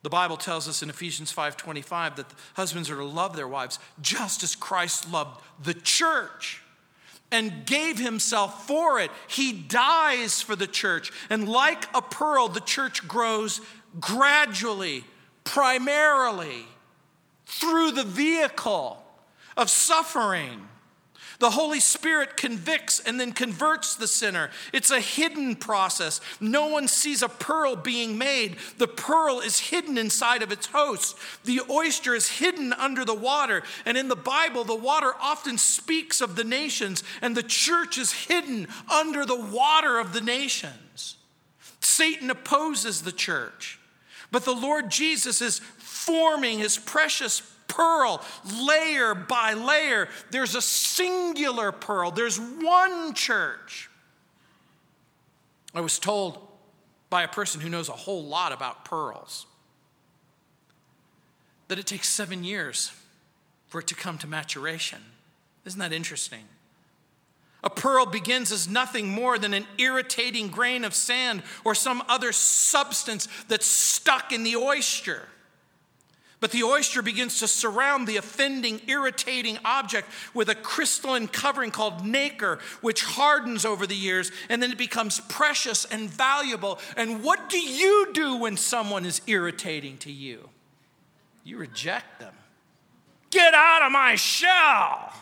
The 0.03 0.09
Bible 0.09 0.37
tells 0.37 0.67
us 0.67 0.83
in 0.83 0.89
Ephesians 0.91 1.31
5:25 1.31 2.17
that 2.17 2.27
husbands 2.53 2.91
are 2.91 2.97
to 2.97 3.05
love 3.05 3.35
their 3.35 3.47
wives 3.47 3.79
just 4.01 4.43
as 4.43 4.55
Christ 4.55 5.09
loved 5.09 5.41
the 5.63 5.73
church 5.73 6.61
and 7.31 7.65
gave 7.65 7.97
himself 7.97 8.67
for 8.67 8.99
it. 8.99 9.09
He 9.27 9.51
dies 9.51 10.41
for 10.41 10.55
the 10.55 10.67
church. 10.67 11.11
And 11.29 11.49
like 11.49 11.87
a 11.95 12.03
pearl, 12.03 12.47
the 12.47 12.59
church 12.59 13.07
grows 13.07 13.61
gradually, 13.99 15.05
primarily 15.43 16.67
through 17.45 17.91
the 17.91 18.03
vehicle 18.03 19.03
of 19.55 19.69
suffering. 19.69 20.67
The 21.39 21.49
Holy 21.49 21.79
Spirit 21.79 22.37
convicts 22.37 22.99
and 22.99 23.19
then 23.19 23.33
converts 23.33 23.95
the 23.95 24.07
sinner. 24.07 24.51
It's 24.71 24.91
a 24.91 25.01
hidden 25.01 25.55
process. 25.55 26.21
No 26.39 26.67
one 26.67 26.87
sees 26.87 27.21
a 27.21 27.27
pearl 27.27 27.75
being 27.75 28.17
made. 28.17 28.55
The 28.77 28.87
pearl 28.87 29.41
is 29.41 29.59
hidden 29.59 29.97
inside 29.97 30.43
of 30.43 30.51
its 30.51 30.67
host. 30.67 31.17
The 31.43 31.61
oyster 31.69 32.15
is 32.15 32.29
hidden 32.29 32.71
under 32.73 33.03
the 33.03 33.13
water. 33.13 33.63
And 33.85 33.97
in 33.97 34.07
the 34.07 34.15
Bible, 34.15 34.63
the 34.63 34.75
water 34.75 35.13
often 35.19 35.57
speaks 35.57 36.21
of 36.21 36.35
the 36.35 36.45
nations, 36.45 37.03
and 37.21 37.35
the 37.35 37.43
church 37.43 37.97
is 37.97 38.13
hidden 38.13 38.67
under 38.89 39.25
the 39.25 39.39
water 39.39 39.99
of 39.99 40.13
the 40.13 40.21
nations. 40.21 41.17
Satan 41.81 42.29
opposes 42.29 43.01
the 43.01 43.11
church, 43.11 43.79
but 44.31 44.43
the 44.43 44.55
Lord 44.55 44.89
Jesus 44.89 45.41
is 45.41 45.61
forming 46.05 46.59
his 46.59 46.77
precious 46.77 47.41
pearl 47.67 48.23
layer 48.61 49.15
by 49.15 49.53
layer. 49.53 50.07
There's 50.31 50.55
a 50.55 50.61
singular 50.61 51.71
pearl, 51.71 52.11
there's 52.11 52.39
one 52.39 53.13
church. 53.13 53.89
I 55.73 55.81
was 55.81 55.99
told 55.99 56.39
by 57.09 57.23
a 57.23 57.27
person 57.27 57.61
who 57.61 57.69
knows 57.69 57.89
a 57.89 57.93
whole 57.93 58.23
lot 58.23 58.51
about 58.51 58.85
pearls 58.85 59.45
that 61.67 61.79
it 61.79 61.85
takes 61.85 62.07
seven 62.07 62.43
years 62.43 62.91
for 63.67 63.79
it 63.79 63.87
to 63.87 63.95
come 63.95 64.17
to 64.19 64.27
maturation. 64.27 64.99
Isn't 65.65 65.79
that 65.79 65.91
interesting? 65.91 66.43
A 67.63 67.69
pearl 67.69 68.05
begins 68.05 68.51
as 68.51 68.69
nothing 68.69 69.09
more 69.09 69.39
than 69.39 69.53
an 69.53 69.65
irritating 69.79 70.49
grain 70.49 70.85
of 70.85 70.93
sand 70.93 71.41
or 71.63 71.73
some 71.73 72.03
other 72.07 72.31
substance 72.31 73.27
that's 73.47 73.65
stuck 73.65 74.31
in 74.31 74.43
the 74.43 74.55
oyster. 74.55 75.27
But 76.45 76.51
the 76.51 76.61
oyster 76.61 77.01
begins 77.01 77.39
to 77.39 77.47
surround 77.47 78.07
the 78.07 78.17
offending, 78.17 78.79
irritating 78.85 79.57
object 79.65 80.07
with 80.35 80.47
a 80.47 80.53
crystalline 80.53 81.27
covering 81.27 81.71
called 81.71 82.05
nacre, 82.05 82.59
which 82.81 83.03
hardens 83.03 83.65
over 83.65 83.87
the 83.87 83.95
years, 83.95 84.31
and 84.47 84.61
then 84.61 84.71
it 84.71 84.77
becomes 84.77 85.19
precious 85.21 85.85
and 85.85 86.07
valuable. 86.07 86.77
And 86.95 87.23
what 87.23 87.49
do 87.49 87.57
you 87.57 88.09
do 88.13 88.37
when 88.37 88.57
someone 88.57 89.07
is 89.07 89.23
irritating 89.25 89.97
to 89.97 90.11
you? 90.11 90.47
You 91.43 91.57
reject 91.57 92.19
them. 92.19 92.35
Get 93.31 93.55
out 93.55 93.81
of 93.83 93.91
my 93.91 94.13
shell! 94.13 95.13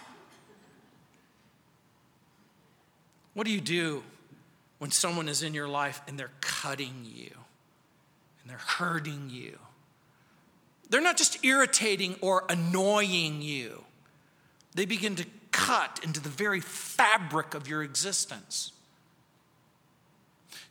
What 3.34 3.46
do 3.46 3.54
you 3.54 3.62
do 3.62 4.04
when 4.80 4.92
someone 4.92 5.30
is 5.30 5.42
in 5.42 5.54
your 5.54 5.70
life 5.70 6.02
and 6.06 6.20
they're 6.20 6.32
cutting 6.42 7.06
you 7.06 7.32
and 8.42 8.50
they're 8.50 8.58
hurting 8.58 9.30
you? 9.30 9.58
They're 10.94 11.02
not 11.02 11.18
just 11.18 11.44
irritating 11.44 12.18
or 12.22 12.44
annoying 12.50 13.42
you, 13.42 13.84
they 14.76 14.86
begin 14.86 15.16
to 15.16 15.26
cut 15.52 16.00
into 16.04 16.20
the 16.20 16.30
very 16.30 16.60
fabric 16.60 17.56
of 17.56 17.68
your 17.68 17.82
existence. 17.82 18.74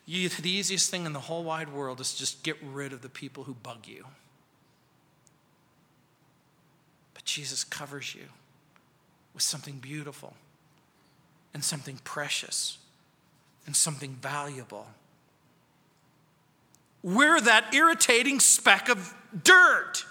You, 0.06 0.28
the 0.28 0.48
easiest 0.48 0.92
thing 0.92 1.06
in 1.06 1.12
the 1.12 1.18
whole 1.18 1.42
wide 1.42 1.70
world 1.72 2.00
is 2.00 2.14
just 2.14 2.44
get 2.44 2.56
rid 2.62 2.92
of 2.92 3.02
the 3.02 3.08
people 3.08 3.42
who 3.42 3.54
bug 3.54 3.88
you. 3.88 4.06
But 7.14 7.24
Jesus 7.24 7.64
covers 7.64 8.14
you 8.14 8.26
with 9.34 9.42
something 9.42 9.78
beautiful 9.78 10.34
and 11.52 11.64
something 11.64 11.98
precious 12.04 12.78
and 13.66 13.74
something 13.74 14.18
valuable. 14.22 14.86
We're 17.02 17.40
that 17.40 17.74
irritating 17.74 18.38
speck 18.38 18.88
of 18.88 19.16
dirt. 19.42 20.04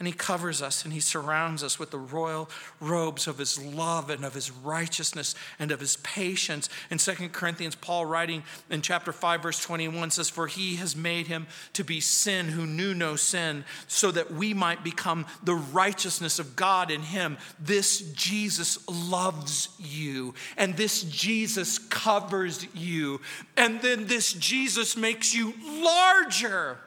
And 0.00 0.06
he 0.06 0.14
covers 0.14 0.62
us 0.62 0.82
and 0.84 0.94
he 0.94 0.98
surrounds 0.98 1.62
us 1.62 1.78
with 1.78 1.90
the 1.90 1.98
royal 1.98 2.48
robes 2.80 3.26
of 3.26 3.36
his 3.36 3.62
love 3.62 4.08
and 4.08 4.24
of 4.24 4.32
his 4.32 4.50
righteousness 4.50 5.34
and 5.58 5.70
of 5.70 5.78
his 5.78 5.98
patience. 5.98 6.70
In 6.90 6.96
2 6.96 7.28
Corinthians, 7.28 7.74
Paul 7.74 8.06
writing 8.06 8.42
in 8.70 8.80
chapter 8.80 9.12
5, 9.12 9.42
verse 9.42 9.62
21 9.62 10.10
says, 10.10 10.30
For 10.30 10.46
he 10.46 10.76
has 10.76 10.96
made 10.96 11.26
him 11.26 11.46
to 11.74 11.84
be 11.84 12.00
sin 12.00 12.48
who 12.48 12.64
knew 12.64 12.94
no 12.94 13.14
sin, 13.14 13.66
so 13.88 14.10
that 14.10 14.32
we 14.32 14.54
might 14.54 14.82
become 14.82 15.26
the 15.44 15.54
righteousness 15.54 16.38
of 16.38 16.56
God 16.56 16.90
in 16.90 17.02
him. 17.02 17.36
This 17.58 18.00
Jesus 18.12 18.78
loves 18.88 19.68
you, 19.78 20.32
and 20.56 20.78
this 20.78 21.02
Jesus 21.02 21.78
covers 21.78 22.66
you, 22.74 23.20
and 23.54 23.82
then 23.82 24.06
this 24.06 24.32
Jesus 24.32 24.96
makes 24.96 25.34
you 25.34 25.52
larger 25.84 26.78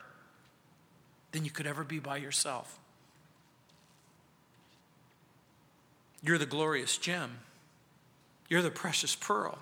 than 1.32 1.46
you 1.46 1.52
could 1.52 1.68
ever 1.68 1.84
be 1.84 2.00
by 2.00 2.18
yourself. 2.18 2.80
You're 6.24 6.38
the 6.38 6.46
glorious 6.46 6.98
gem. 6.98 7.40
You're 8.50 8.62
the 8.62 8.72
precious 8.72 9.16
pearl. 9.16 9.60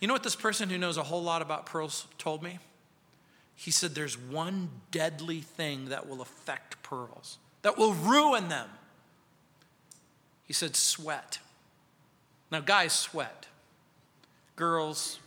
You 0.00 0.08
know 0.08 0.14
what 0.14 0.22
this 0.22 0.36
person 0.36 0.68
who 0.68 0.78
knows 0.78 0.96
a 0.96 1.04
whole 1.04 1.22
lot 1.22 1.42
about 1.42 1.66
pearls 1.66 2.06
told 2.18 2.42
me? 2.42 2.58
He 3.54 3.70
said 3.70 3.94
there's 3.94 4.18
one 4.18 4.68
deadly 4.90 5.40
thing 5.40 5.88
that 5.90 6.08
will 6.08 6.20
affect 6.20 6.82
pearls, 6.82 7.38
that 7.62 7.78
will 7.78 7.94
ruin 7.94 8.48
them. 8.48 8.68
He 10.44 10.52
said 10.52 10.76
sweat. 10.76 11.38
Now, 12.50 12.60
guys 12.60 12.92
sweat, 12.92 13.46
girls 14.56 15.20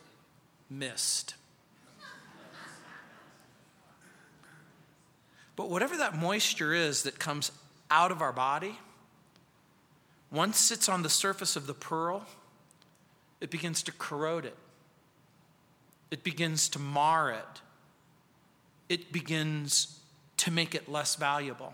mist. 0.69 1.35
But 5.55 5.69
whatever 5.69 5.97
that 5.97 6.15
moisture 6.15 6.73
is 6.73 7.03
that 7.03 7.17
comes 7.17 7.51
out 7.89 8.11
of 8.11 8.21
our 8.21 8.31
body, 8.31 8.77
once 10.31 10.71
it's 10.71 10.89
on 10.89 11.03
the 11.03 11.09
surface 11.09 11.55
of 11.55 11.67
the 11.67 11.73
pearl, 11.73 12.25
it 13.39 13.49
begins 13.49 13.83
to 13.83 13.91
corrode 13.91 14.45
it. 14.45 14.55
It 16.11 16.23
begins 16.23 16.69
to 16.69 16.79
mar 16.79 17.31
it. 17.31 17.61
It 18.89 19.11
begins 19.11 19.99
to 20.37 20.51
make 20.51 20.75
it 20.75 20.89
less 20.89 21.15
valuable. 21.15 21.73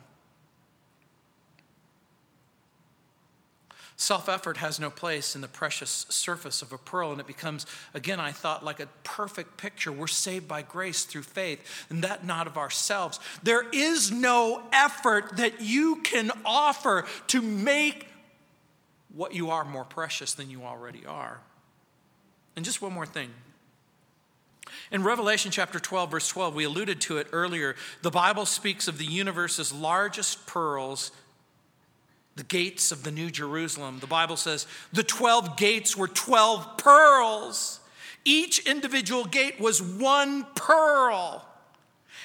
Self 3.95 4.27
effort 4.27 4.57
has 4.57 4.79
no 4.79 4.89
place 4.89 5.35
in 5.35 5.41
the 5.41 5.47
precious 5.47 6.05
surface 6.09 6.61
of 6.61 6.73
a 6.73 6.77
pearl, 6.77 7.11
and 7.11 7.21
it 7.21 7.27
becomes, 7.27 7.65
again, 7.93 8.19
I 8.19 8.31
thought, 8.31 8.65
like 8.65 8.79
a 8.79 8.87
perfect 9.03 9.55
picture. 9.55 9.91
We're 9.91 10.07
saved 10.07 10.47
by 10.47 10.61
grace 10.63 11.05
through 11.05 11.21
faith, 11.21 11.85
and 11.89 12.03
that 12.03 12.25
not 12.25 12.47
of 12.47 12.57
ourselves. 12.57 13.19
There 13.43 13.69
is 13.71 14.11
no 14.11 14.63
effort 14.73 15.37
that 15.37 15.61
you 15.61 15.97
can 15.97 16.31
offer 16.43 17.05
to 17.27 17.41
make 17.41 18.07
what 19.13 19.33
you 19.33 19.51
are 19.51 19.63
more 19.63 19.85
precious 19.85 20.33
than 20.33 20.49
you 20.49 20.63
already 20.63 21.05
are. 21.05 21.39
And 22.55 22.65
just 22.65 22.81
one 22.81 22.93
more 22.93 23.05
thing. 23.05 23.29
In 24.91 25.03
Revelation 25.03 25.51
chapter 25.51 25.79
12, 25.79 26.11
verse 26.11 26.27
12, 26.27 26.55
we 26.55 26.63
alluded 26.63 27.01
to 27.01 27.17
it 27.17 27.27
earlier. 27.31 27.75
The 28.01 28.11
Bible 28.11 28.45
speaks 28.45 28.87
of 28.87 28.97
the 28.97 29.05
universe's 29.05 29.73
largest 29.73 30.45
pearls, 30.47 31.11
the 32.35 32.43
gates 32.43 32.91
of 32.91 33.03
the 33.03 33.11
New 33.11 33.29
Jerusalem. 33.29 33.99
The 33.99 34.07
Bible 34.07 34.37
says 34.37 34.65
the 34.91 35.03
12 35.03 35.57
gates 35.57 35.95
were 35.95 36.07
12 36.07 36.77
pearls. 36.77 37.79
Each 38.25 38.59
individual 38.65 39.25
gate 39.25 39.59
was 39.59 39.81
one 39.81 40.45
pearl. 40.55 41.45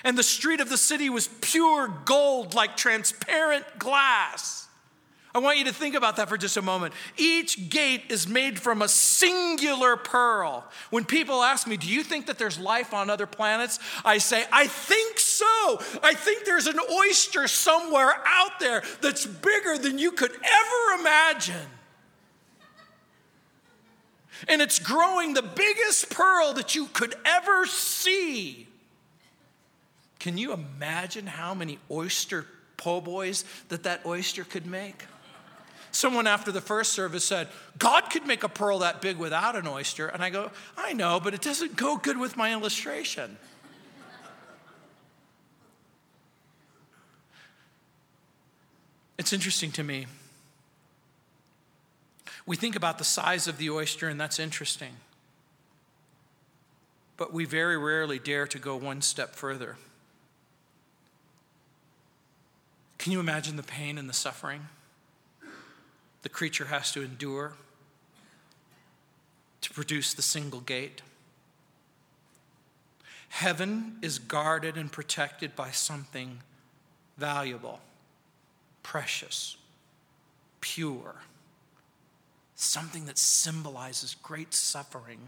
And 0.04 0.16
the 0.16 0.22
street 0.22 0.60
of 0.60 0.68
the 0.68 0.76
city 0.76 1.10
was 1.10 1.28
pure 1.40 1.88
gold, 2.04 2.54
like 2.54 2.76
transparent 2.76 3.64
glass. 3.78 4.67
I 5.34 5.40
want 5.40 5.58
you 5.58 5.64
to 5.64 5.74
think 5.74 5.94
about 5.94 6.16
that 6.16 6.28
for 6.28 6.38
just 6.38 6.56
a 6.56 6.62
moment. 6.62 6.94
Each 7.16 7.68
gate 7.68 8.04
is 8.08 8.26
made 8.26 8.58
from 8.58 8.80
a 8.80 8.88
singular 8.88 9.96
pearl. 9.96 10.64
When 10.90 11.04
people 11.04 11.42
ask 11.42 11.66
me, 11.66 11.76
Do 11.76 11.86
you 11.86 12.02
think 12.02 12.26
that 12.26 12.38
there's 12.38 12.58
life 12.58 12.94
on 12.94 13.10
other 13.10 13.26
planets? 13.26 13.78
I 14.04 14.18
say, 14.18 14.44
I 14.50 14.66
think 14.66 15.18
so. 15.18 15.80
I 16.02 16.14
think 16.14 16.46
there's 16.46 16.66
an 16.66 16.78
oyster 16.90 17.46
somewhere 17.46 18.14
out 18.26 18.58
there 18.58 18.82
that's 19.02 19.26
bigger 19.26 19.76
than 19.76 19.98
you 19.98 20.12
could 20.12 20.32
ever 20.32 21.00
imagine. 21.00 21.66
And 24.46 24.62
it's 24.62 24.78
growing 24.78 25.34
the 25.34 25.42
biggest 25.42 26.10
pearl 26.10 26.54
that 26.54 26.74
you 26.74 26.86
could 26.86 27.14
ever 27.24 27.66
see. 27.66 28.66
Can 30.20 30.38
you 30.38 30.52
imagine 30.52 31.26
how 31.26 31.54
many 31.54 31.78
oyster 31.90 32.46
po' 32.76 33.00
boys 33.00 33.44
that 33.68 33.82
that 33.82 34.06
oyster 34.06 34.44
could 34.44 34.66
make? 34.66 35.04
Someone 35.98 36.28
after 36.28 36.52
the 36.52 36.60
first 36.60 36.92
service 36.92 37.24
said, 37.24 37.48
God 37.76 38.02
could 38.02 38.24
make 38.24 38.44
a 38.44 38.48
pearl 38.48 38.78
that 38.78 39.02
big 39.02 39.16
without 39.16 39.56
an 39.56 39.66
oyster. 39.66 40.06
And 40.06 40.22
I 40.22 40.30
go, 40.30 40.52
I 40.76 40.92
know, 40.92 41.18
but 41.18 41.34
it 41.34 41.42
doesn't 41.42 41.74
go 41.74 41.96
good 41.96 42.16
with 42.16 42.36
my 42.36 42.52
illustration. 42.52 43.36
It's 49.18 49.32
interesting 49.32 49.72
to 49.72 49.82
me. 49.82 50.06
We 52.46 52.54
think 52.54 52.76
about 52.76 52.98
the 52.98 53.04
size 53.04 53.48
of 53.48 53.58
the 53.58 53.68
oyster, 53.68 54.08
and 54.08 54.20
that's 54.20 54.38
interesting. 54.38 54.92
But 57.16 57.32
we 57.32 57.44
very 57.44 57.76
rarely 57.76 58.20
dare 58.20 58.46
to 58.46 58.60
go 58.60 58.76
one 58.76 59.02
step 59.02 59.34
further. 59.34 59.74
Can 62.98 63.10
you 63.10 63.18
imagine 63.18 63.56
the 63.56 63.64
pain 63.64 63.98
and 63.98 64.08
the 64.08 64.14
suffering? 64.14 64.68
The 66.22 66.28
creature 66.28 66.66
has 66.66 66.92
to 66.92 67.02
endure 67.02 67.54
to 69.60 69.70
produce 69.70 70.14
the 70.14 70.22
single 70.22 70.60
gate. 70.60 71.02
Heaven 73.28 73.98
is 74.02 74.18
guarded 74.18 74.76
and 74.76 74.90
protected 74.90 75.54
by 75.54 75.70
something 75.70 76.40
valuable, 77.16 77.80
precious, 78.82 79.56
pure, 80.60 81.16
something 82.54 83.06
that 83.06 83.18
symbolizes 83.18 84.16
great 84.22 84.54
suffering 84.54 85.18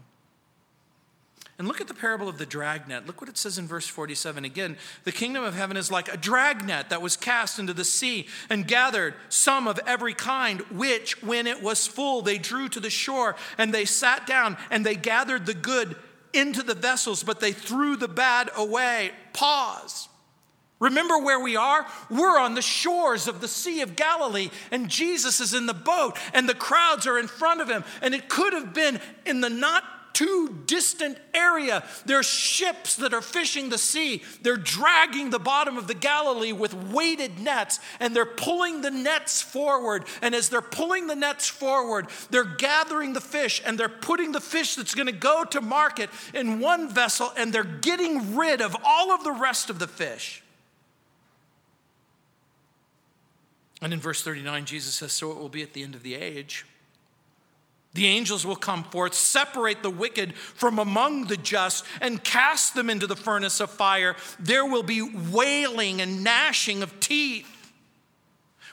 and 1.61 1.67
look 1.67 1.79
at 1.79 1.87
the 1.87 1.93
parable 1.93 2.27
of 2.27 2.39
the 2.39 2.45
dragnet. 2.47 3.05
Look 3.05 3.21
what 3.21 3.29
it 3.29 3.37
says 3.37 3.59
in 3.59 3.67
verse 3.67 3.85
47. 3.85 4.45
Again, 4.45 4.77
the 5.03 5.11
kingdom 5.11 5.43
of 5.43 5.53
heaven 5.53 5.77
is 5.77 5.91
like 5.91 6.11
a 6.11 6.17
dragnet 6.17 6.89
that 6.89 7.03
was 7.03 7.15
cast 7.15 7.59
into 7.59 7.71
the 7.71 7.85
sea 7.85 8.27
and 8.49 8.67
gathered 8.67 9.13
some 9.29 9.67
of 9.67 9.79
every 9.85 10.15
kind, 10.15 10.61
which, 10.71 11.21
when 11.21 11.45
it 11.45 11.61
was 11.61 11.85
full, 11.85 12.23
they 12.23 12.39
drew 12.39 12.67
to 12.69 12.79
the 12.79 12.89
shore 12.89 13.35
and 13.59 13.71
they 13.71 13.85
sat 13.85 14.25
down 14.25 14.57
and 14.71 14.83
they 14.83 14.95
gathered 14.95 15.45
the 15.45 15.53
good 15.53 15.95
into 16.33 16.63
the 16.63 16.73
vessels, 16.73 17.21
but 17.21 17.39
they 17.39 17.51
threw 17.51 17.95
the 17.95 18.07
bad 18.07 18.49
away. 18.57 19.11
Pause. 19.31 20.09
Remember 20.79 21.19
where 21.19 21.39
we 21.39 21.57
are? 21.57 21.85
We're 22.09 22.39
on 22.39 22.55
the 22.55 22.63
shores 22.63 23.27
of 23.27 23.39
the 23.39 23.47
Sea 23.47 23.81
of 23.81 23.95
Galilee, 23.95 24.49
and 24.71 24.89
Jesus 24.89 25.39
is 25.39 25.53
in 25.53 25.67
the 25.67 25.75
boat, 25.75 26.17
and 26.33 26.49
the 26.49 26.55
crowds 26.55 27.05
are 27.05 27.19
in 27.19 27.27
front 27.27 27.61
of 27.61 27.69
him. 27.69 27.83
And 28.01 28.15
it 28.15 28.29
could 28.29 28.53
have 28.53 28.73
been 28.73 28.99
in 29.27 29.41
the 29.41 29.49
not 29.51 29.83
too 30.13 30.63
distant 30.65 31.17
area. 31.33 31.83
There's 32.05 32.25
ships 32.25 32.95
that 32.97 33.13
are 33.13 33.21
fishing 33.21 33.69
the 33.69 33.77
sea. 33.77 34.23
They're 34.41 34.57
dragging 34.57 35.29
the 35.29 35.39
bottom 35.39 35.77
of 35.77 35.87
the 35.87 35.93
Galilee 35.93 36.51
with 36.51 36.73
weighted 36.73 37.39
nets, 37.39 37.79
and 37.99 38.15
they're 38.15 38.25
pulling 38.25 38.81
the 38.81 38.91
nets 38.91 39.41
forward. 39.41 40.05
And 40.21 40.35
as 40.35 40.49
they're 40.49 40.61
pulling 40.61 41.07
the 41.07 41.15
nets 41.15 41.47
forward, 41.47 42.07
they're 42.29 42.43
gathering 42.43 43.13
the 43.13 43.21
fish 43.21 43.61
and 43.65 43.77
they're 43.77 43.89
putting 43.89 44.31
the 44.31 44.41
fish 44.41 44.75
that's 44.75 44.95
going 44.95 45.07
to 45.07 45.11
go 45.11 45.43
to 45.45 45.61
market 45.61 46.09
in 46.33 46.59
one 46.59 46.89
vessel, 46.89 47.31
and 47.37 47.53
they're 47.53 47.63
getting 47.63 48.35
rid 48.35 48.61
of 48.61 48.75
all 48.83 49.11
of 49.11 49.23
the 49.23 49.31
rest 49.31 49.69
of 49.69 49.79
the 49.79 49.87
fish. 49.87 50.43
And 53.81 53.93
in 53.93 53.99
verse 53.99 54.21
39, 54.21 54.65
Jesus 54.65 54.93
says, 54.93 55.11
So 55.11 55.31
it 55.31 55.37
will 55.37 55.49
be 55.49 55.63
at 55.63 55.73
the 55.73 55.83
end 55.83 55.95
of 55.95 56.03
the 56.03 56.15
age. 56.15 56.65
The 57.93 58.07
angels 58.07 58.45
will 58.45 58.55
come 58.55 58.83
forth, 58.85 59.13
separate 59.13 59.83
the 59.83 59.89
wicked 59.89 60.35
from 60.35 60.79
among 60.79 61.25
the 61.25 61.35
just, 61.35 61.85
and 61.99 62.23
cast 62.23 62.73
them 62.73 62.89
into 62.89 63.05
the 63.05 63.17
furnace 63.17 63.59
of 63.59 63.69
fire. 63.69 64.15
There 64.39 64.65
will 64.65 64.83
be 64.83 65.01
wailing 65.01 65.99
and 65.99 66.23
gnashing 66.23 66.83
of 66.83 66.99
teeth. 67.01 67.47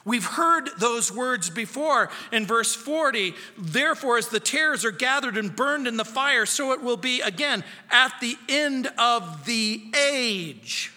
We've 0.05 0.25
heard 0.25 0.71
those 0.79 1.13
words 1.13 1.51
before 1.51 2.11
in 2.33 2.47
verse 2.47 2.75
40. 2.75 3.35
Therefore, 3.59 4.19
as 4.19 4.29
the 4.29 4.41
tares 4.41 4.85
are 4.85 4.93
gathered 4.93 5.37
and 5.37 5.55
burned 5.55 5.87
in 5.89 5.97
the 5.97 6.05
fire, 6.05 6.47
so 6.47 6.73
it 6.73 6.81
will 6.81 6.97
be 6.97 7.21
again 7.21 7.65
at 7.91 8.13
the 8.21 8.39
end 8.49 8.89
of 8.99 9.45
the 9.45 9.83
age. 9.95 10.93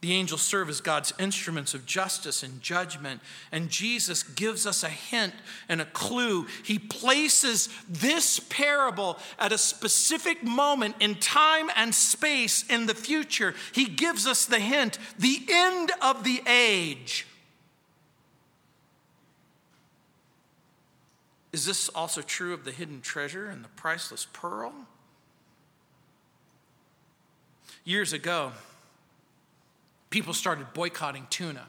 The 0.00 0.14
angels 0.14 0.40
serve 0.40 0.70
as 0.70 0.80
God's 0.80 1.12
instruments 1.18 1.74
of 1.74 1.84
justice 1.84 2.42
and 2.42 2.62
judgment. 2.62 3.20
And 3.52 3.68
Jesus 3.68 4.22
gives 4.22 4.66
us 4.66 4.82
a 4.82 4.88
hint 4.88 5.34
and 5.68 5.80
a 5.80 5.84
clue. 5.84 6.46
He 6.64 6.78
places 6.78 7.68
this 7.86 8.40
parable 8.40 9.18
at 9.38 9.52
a 9.52 9.58
specific 9.58 10.42
moment 10.42 10.96
in 11.00 11.16
time 11.16 11.70
and 11.76 11.94
space 11.94 12.64
in 12.70 12.86
the 12.86 12.94
future. 12.94 13.54
He 13.72 13.84
gives 13.84 14.26
us 14.26 14.46
the 14.46 14.58
hint 14.58 14.98
the 15.18 15.44
end 15.50 15.92
of 16.00 16.24
the 16.24 16.42
age. 16.46 17.26
Is 21.52 21.66
this 21.66 21.90
also 21.90 22.22
true 22.22 22.54
of 22.54 22.64
the 22.64 22.70
hidden 22.70 23.02
treasure 23.02 23.46
and 23.50 23.62
the 23.62 23.68
priceless 23.70 24.26
pearl? 24.32 24.72
Years 27.84 28.12
ago, 28.14 28.52
people 30.10 30.34
started 30.34 30.72
boycotting 30.74 31.26
tuna. 31.30 31.66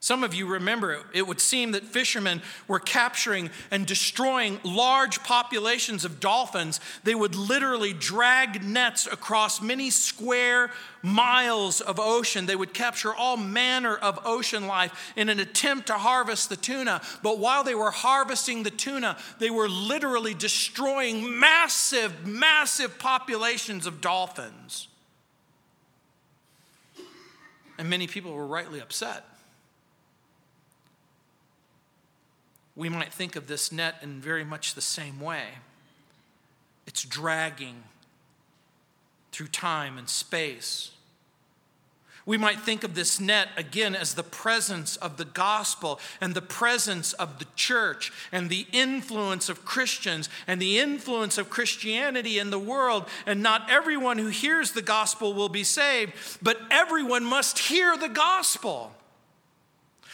Some 0.00 0.22
of 0.22 0.32
you 0.32 0.46
remember 0.46 1.04
it 1.12 1.26
would 1.26 1.40
seem 1.40 1.72
that 1.72 1.82
fishermen 1.82 2.40
were 2.68 2.78
capturing 2.78 3.50
and 3.72 3.84
destroying 3.84 4.60
large 4.62 5.24
populations 5.24 6.04
of 6.04 6.20
dolphins. 6.20 6.78
They 7.02 7.16
would 7.16 7.34
literally 7.34 7.94
drag 7.94 8.62
nets 8.62 9.08
across 9.08 9.60
many 9.60 9.90
square 9.90 10.70
miles 11.02 11.80
of 11.80 11.98
ocean. 11.98 12.46
They 12.46 12.54
would 12.54 12.74
capture 12.74 13.12
all 13.12 13.36
manner 13.36 13.96
of 13.96 14.20
ocean 14.24 14.68
life 14.68 15.12
in 15.16 15.28
an 15.28 15.40
attempt 15.40 15.88
to 15.88 15.94
harvest 15.94 16.48
the 16.48 16.56
tuna. 16.56 17.02
But 17.24 17.40
while 17.40 17.64
they 17.64 17.74
were 17.74 17.90
harvesting 17.90 18.62
the 18.62 18.70
tuna, 18.70 19.16
they 19.40 19.50
were 19.50 19.68
literally 19.68 20.34
destroying 20.34 21.40
massive, 21.40 22.24
massive 22.24 23.00
populations 23.00 23.84
of 23.84 24.00
dolphins. 24.00 24.86
And 27.78 27.88
many 27.88 28.08
people 28.08 28.32
were 28.32 28.46
rightly 28.46 28.80
upset. 28.80 29.24
We 32.74 32.88
might 32.88 33.12
think 33.12 33.36
of 33.36 33.46
this 33.46 33.72
net 33.72 33.96
in 34.02 34.20
very 34.20 34.44
much 34.44 34.74
the 34.74 34.80
same 34.80 35.20
way. 35.20 35.44
It's 36.86 37.04
dragging 37.04 37.84
through 39.32 39.48
time 39.48 39.96
and 39.96 40.08
space. 40.08 40.90
We 42.28 42.36
might 42.36 42.60
think 42.60 42.84
of 42.84 42.94
this 42.94 43.18
net 43.18 43.48
again 43.56 43.96
as 43.96 44.12
the 44.12 44.22
presence 44.22 44.96
of 44.96 45.16
the 45.16 45.24
gospel 45.24 45.98
and 46.20 46.34
the 46.34 46.42
presence 46.42 47.14
of 47.14 47.38
the 47.38 47.46
church 47.56 48.12
and 48.30 48.50
the 48.50 48.66
influence 48.70 49.48
of 49.48 49.64
Christians 49.64 50.28
and 50.46 50.60
the 50.60 50.78
influence 50.78 51.38
of 51.38 51.48
Christianity 51.48 52.38
in 52.38 52.50
the 52.50 52.58
world. 52.58 53.06
And 53.24 53.42
not 53.42 53.70
everyone 53.70 54.18
who 54.18 54.26
hears 54.26 54.72
the 54.72 54.82
gospel 54.82 55.32
will 55.32 55.48
be 55.48 55.64
saved, 55.64 56.12
but 56.42 56.60
everyone 56.70 57.24
must 57.24 57.60
hear 57.60 57.96
the 57.96 58.10
gospel. 58.10 58.92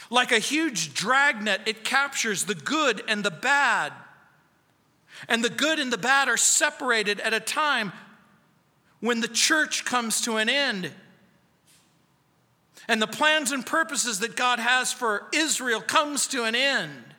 Like 0.09 0.31
a 0.31 0.39
huge 0.39 0.95
dragnet, 0.95 1.63
it 1.67 1.83
captures 1.83 2.45
the 2.45 2.55
good 2.55 3.03
and 3.09 3.25
the 3.25 3.33
bad. 3.33 3.93
And 5.29 5.43
the 5.43 5.51
good 5.51 5.81
and 5.81 5.93
the 5.93 5.99
bad 5.99 6.29
are 6.29 6.37
separated 6.37 7.19
at 7.19 7.35
a 7.35 7.41
time 7.41 7.91
when 9.01 9.21
the 9.21 9.27
church 9.27 9.85
comes 9.85 10.21
to 10.21 10.37
an 10.37 10.49
end 10.49 10.93
and 12.89 13.01
the 13.01 13.07
plans 13.07 13.53
and 13.53 13.65
purposes 13.65 14.21
that 14.21 14.37
God 14.37 14.59
has 14.59 14.93
for 14.93 15.27
Israel 15.33 15.81
comes 15.81 16.27
to 16.29 16.45
an 16.45 16.55
end. 16.55 17.15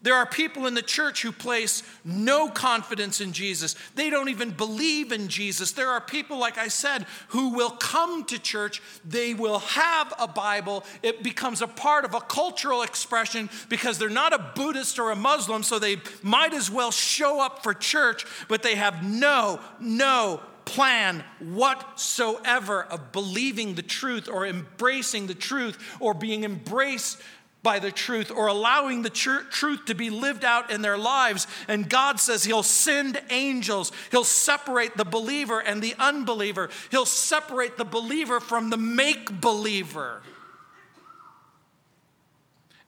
There 0.00 0.14
are 0.14 0.26
people 0.26 0.66
in 0.68 0.74
the 0.74 0.82
church 0.82 1.22
who 1.22 1.32
place 1.32 1.82
no 2.04 2.48
confidence 2.48 3.20
in 3.20 3.32
Jesus. 3.32 3.74
They 3.96 4.10
don't 4.10 4.28
even 4.28 4.52
believe 4.52 5.10
in 5.10 5.26
Jesus. 5.26 5.72
There 5.72 5.90
are 5.90 6.00
people, 6.00 6.38
like 6.38 6.56
I 6.56 6.68
said, 6.68 7.04
who 7.28 7.48
will 7.48 7.70
come 7.70 8.24
to 8.26 8.38
church. 8.38 8.80
They 9.04 9.34
will 9.34 9.58
have 9.58 10.14
a 10.16 10.28
Bible. 10.28 10.84
It 11.02 11.24
becomes 11.24 11.62
a 11.62 11.66
part 11.66 12.04
of 12.04 12.14
a 12.14 12.20
cultural 12.20 12.82
expression 12.82 13.50
because 13.68 13.98
they're 13.98 14.08
not 14.08 14.32
a 14.32 14.52
Buddhist 14.54 15.00
or 15.00 15.10
a 15.10 15.16
Muslim, 15.16 15.64
so 15.64 15.80
they 15.80 15.96
might 16.22 16.54
as 16.54 16.70
well 16.70 16.92
show 16.92 17.40
up 17.40 17.64
for 17.64 17.74
church, 17.74 18.24
but 18.46 18.62
they 18.62 18.76
have 18.76 19.02
no, 19.02 19.58
no 19.80 20.40
plan 20.68 21.24
whatsoever 21.40 22.84
of 22.84 23.10
believing 23.10 23.74
the 23.74 23.82
truth 23.82 24.28
or 24.28 24.46
embracing 24.46 25.26
the 25.26 25.34
truth 25.34 25.78
or 25.98 26.12
being 26.12 26.44
embraced 26.44 27.18
by 27.62 27.78
the 27.78 27.90
truth 27.90 28.30
or 28.30 28.46
allowing 28.46 29.02
the 29.02 29.10
tr- 29.10 29.40
truth 29.50 29.86
to 29.86 29.94
be 29.94 30.10
lived 30.10 30.44
out 30.44 30.70
in 30.70 30.82
their 30.82 30.98
lives. 30.98 31.46
And 31.66 31.88
God 31.88 32.20
says 32.20 32.44
He'll 32.44 32.62
send 32.62 33.20
angels. 33.30 33.92
He'll 34.10 34.24
separate 34.24 34.96
the 34.96 35.04
believer 35.04 35.58
and 35.58 35.82
the 35.82 35.94
unbeliever. 35.98 36.68
He'll 36.90 37.06
separate 37.06 37.78
the 37.78 37.84
believer 37.84 38.38
from 38.38 38.68
the 38.68 38.76
make 38.76 39.40
believer. 39.40 40.22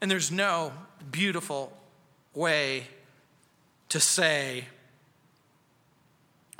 And 0.02 0.10
there's 0.10 0.30
no 0.30 0.72
beautiful 1.10 1.72
way 2.34 2.86
to 3.88 4.00
say, 4.00 4.66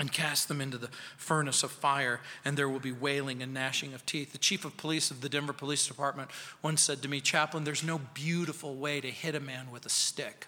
and 0.00 0.10
cast 0.10 0.48
them 0.48 0.62
into 0.62 0.78
the 0.78 0.88
furnace 1.18 1.62
of 1.62 1.70
fire, 1.70 2.20
and 2.42 2.56
there 2.56 2.70
will 2.70 2.80
be 2.80 2.90
wailing 2.90 3.42
and 3.42 3.52
gnashing 3.52 3.92
of 3.92 4.04
teeth. 4.06 4.32
The 4.32 4.38
chief 4.38 4.64
of 4.64 4.78
police 4.78 5.10
of 5.10 5.20
the 5.20 5.28
Denver 5.28 5.52
Police 5.52 5.86
Department 5.86 6.30
once 6.62 6.80
said 6.80 7.02
to 7.02 7.08
me, 7.08 7.20
Chaplain, 7.20 7.64
there's 7.64 7.84
no 7.84 8.00
beautiful 8.14 8.74
way 8.74 9.02
to 9.02 9.08
hit 9.08 9.34
a 9.34 9.40
man 9.40 9.70
with 9.70 9.84
a 9.84 9.90
stick. 9.90 10.46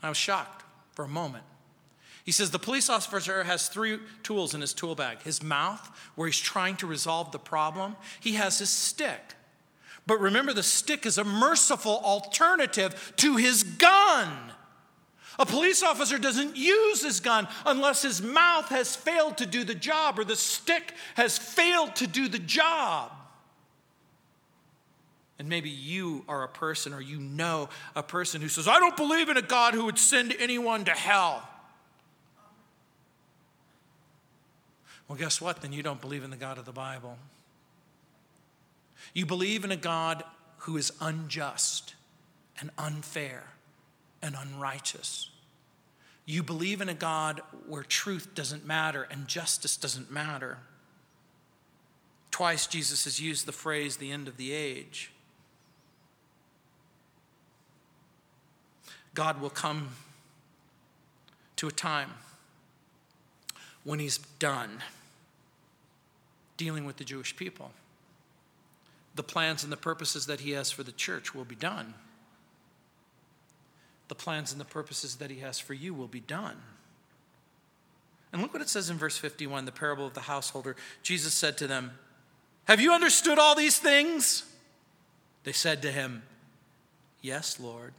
I 0.00 0.08
was 0.08 0.16
shocked 0.16 0.64
for 0.92 1.04
a 1.04 1.08
moment. 1.08 1.42
He 2.24 2.30
says 2.30 2.52
the 2.52 2.58
police 2.58 2.88
officer 2.88 3.42
has 3.42 3.68
three 3.68 3.98
tools 4.22 4.54
in 4.54 4.60
his 4.60 4.72
tool 4.72 4.94
bag 4.94 5.20
his 5.22 5.42
mouth, 5.42 5.90
where 6.14 6.28
he's 6.28 6.38
trying 6.38 6.76
to 6.76 6.86
resolve 6.86 7.32
the 7.32 7.38
problem, 7.40 7.96
he 8.20 8.34
has 8.34 8.60
his 8.60 8.70
stick. 8.70 9.34
But 10.06 10.20
remember, 10.20 10.52
the 10.52 10.62
stick 10.62 11.04
is 11.04 11.18
a 11.18 11.24
merciful 11.24 12.00
alternative 12.04 13.12
to 13.16 13.36
his 13.36 13.64
gun. 13.64 14.52
A 15.38 15.46
police 15.46 15.82
officer 15.84 16.18
doesn't 16.18 16.56
use 16.56 17.02
his 17.02 17.20
gun 17.20 17.46
unless 17.64 18.02
his 18.02 18.20
mouth 18.20 18.68
has 18.70 18.96
failed 18.96 19.38
to 19.38 19.46
do 19.46 19.62
the 19.62 19.74
job 19.74 20.18
or 20.18 20.24
the 20.24 20.34
stick 20.34 20.94
has 21.14 21.38
failed 21.38 21.94
to 21.96 22.08
do 22.08 22.28
the 22.28 22.40
job. 22.40 23.12
And 25.38 25.48
maybe 25.48 25.70
you 25.70 26.24
are 26.28 26.42
a 26.42 26.48
person 26.48 26.92
or 26.92 27.00
you 27.00 27.20
know 27.20 27.68
a 27.94 28.02
person 28.02 28.40
who 28.40 28.48
says, 28.48 28.66
I 28.66 28.80
don't 28.80 28.96
believe 28.96 29.28
in 29.28 29.36
a 29.36 29.42
God 29.42 29.74
who 29.74 29.84
would 29.84 29.98
send 29.98 30.34
anyone 30.40 30.84
to 30.86 30.90
hell. 30.90 31.48
Well, 35.06 35.16
guess 35.16 35.40
what? 35.40 35.62
Then 35.62 35.72
you 35.72 35.84
don't 35.84 36.00
believe 36.00 36.24
in 36.24 36.30
the 36.30 36.36
God 36.36 36.58
of 36.58 36.64
the 36.64 36.72
Bible. 36.72 37.16
You 39.14 39.24
believe 39.24 39.64
in 39.64 39.70
a 39.70 39.76
God 39.76 40.24
who 40.58 40.76
is 40.76 40.92
unjust 41.00 41.94
and 42.60 42.70
unfair 42.76 43.44
and 44.22 44.34
unrighteous. 44.34 45.30
You 46.26 46.42
believe 46.42 46.80
in 46.80 46.88
a 46.88 46.94
God 46.94 47.40
where 47.66 47.82
truth 47.82 48.34
doesn't 48.34 48.66
matter 48.66 49.08
and 49.10 49.26
justice 49.26 49.76
doesn't 49.76 50.10
matter. 50.10 50.58
Twice 52.30 52.66
Jesus 52.66 53.04
has 53.04 53.18
used 53.20 53.46
the 53.46 53.52
phrase 53.52 53.96
the 53.96 54.10
end 54.10 54.28
of 54.28 54.36
the 54.36 54.52
age. 54.52 55.10
God 59.14 59.40
will 59.40 59.50
come 59.50 59.88
to 61.56 61.66
a 61.66 61.72
time 61.72 62.10
when 63.84 63.98
he's 63.98 64.18
done 64.38 64.82
dealing 66.56 66.84
with 66.84 66.98
the 66.98 67.04
Jewish 67.04 67.34
people. 67.34 67.70
The 69.14 69.22
plans 69.22 69.64
and 69.64 69.72
the 69.72 69.76
purposes 69.76 70.26
that 70.26 70.40
he 70.40 70.50
has 70.52 70.70
for 70.70 70.82
the 70.82 70.92
church 70.92 71.34
will 71.34 71.44
be 71.44 71.56
done 71.56 71.94
the 74.08 74.14
plans 74.14 74.52
and 74.52 74.60
the 74.60 74.64
purposes 74.64 75.16
that 75.16 75.30
he 75.30 75.38
has 75.40 75.58
for 75.58 75.74
you 75.74 75.94
will 75.94 76.08
be 76.08 76.20
done. 76.20 76.56
And 78.32 78.42
look 78.42 78.52
what 78.52 78.62
it 78.62 78.68
says 78.68 78.90
in 78.90 78.98
verse 78.98 79.16
51, 79.16 79.64
the 79.64 79.72
parable 79.72 80.06
of 80.06 80.14
the 80.14 80.20
householder. 80.20 80.76
Jesus 81.02 81.32
said 81.32 81.56
to 81.58 81.66
them, 81.66 81.92
Have 82.64 82.80
you 82.80 82.92
understood 82.92 83.38
all 83.38 83.54
these 83.54 83.78
things? 83.78 84.44
They 85.44 85.52
said 85.52 85.82
to 85.82 85.90
him, 85.90 86.22
Yes, 87.22 87.58
Lord. 87.58 87.92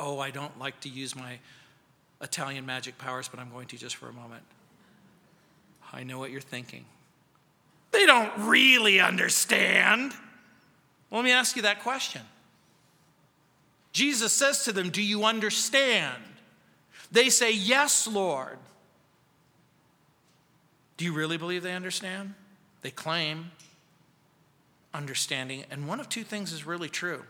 Oh, 0.00 0.20
I 0.20 0.30
don't 0.30 0.58
like 0.58 0.78
to 0.80 0.88
use 0.88 1.16
my 1.16 1.38
Italian 2.20 2.64
magic 2.66 2.98
powers, 2.98 3.28
but 3.28 3.40
I'm 3.40 3.50
going 3.50 3.66
to 3.68 3.76
just 3.76 3.96
for 3.96 4.08
a 4.08 4.12
moment. 4.12 4.44
I 5.92 6.04
know 6.04 6.18
what 6.18 6.30
you're 6.30 6.40
thinking. 6.40 6.84
They 7.90 8.06
don't 8.06 8.30
really 8.38 9.00
understand. 9.00 10.12
Well, 11.10 11.20
let 11.20 11.24
me 11.24 11.32
ask 11.32 11.56
you 11.56 11.62
that 11.62 11.82
question. 11.82 12.22
Jesus 13.98 14.32
says 14.32 14.62
to 14.62 14.72
them, 14.72 14.90
Do 14.90 15.02
you 15.02 15.24
understand? 15.24 16.22
They 17.10 17.30
say, 17.30 17.52
Yes, 17.52 18.06
Lord. 18.06 18.58
Do 20.96 21.04
you 21.04 21.12
really 21.12 21.36
believe 21.36 21.64
they 21.64 21.74
understand? 21.74 22.34
They 22.82 22.92
claim 22.92 23.50
understanding, 24.94 25.64
and 25.68 25.88
one 25.88 25.98
of 25.98 26.08
two 26.08 26.22
things 26.22 26.52
is 26.52 26.64
really 26.64 26.88
true 26.88 27.24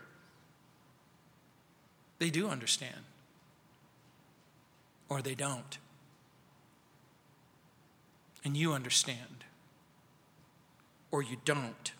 they 2.19 2.29
do 2.29 2.49
understand, 2.49 3.01
or 5.07 5.23
they 5.23 5.33
don't. 5.33 5.79
And 8.45 8.55
you 8.55 8.73
understand, 8.73 9.43
or 11.09 11.23
you 11.23 11.37
don't. 11.45 11.93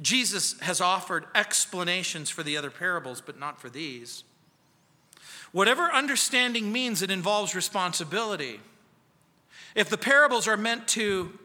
Jesus 0.00 0.58
has 0.60 0.80
offered 0.80 1.26
explanations 1.34 2.30
for 2.30 2.42
the 2.42 2.56
other 2.56 2.70
parables, 2.70 3.20
but 3.20 3.38
not 3.38 3.60
for 3.60 3.68
these. 3.68 4.24
Whatever 5.52 5.90
understanding 5.92 6.72
means, 6.72 7.02
it 7.02 7.10
involves 7.10 7.54
responsibility. 7.54 8.60
If 9.74 9.88
the 9.88 9.98
parables 9.98 10.48
are 10.48 10.56
meant 10.56 10.88
to 10.88 11.38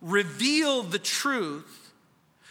reveal 0.00 0.82
the 0.82 0.98
truth 0.98 1.92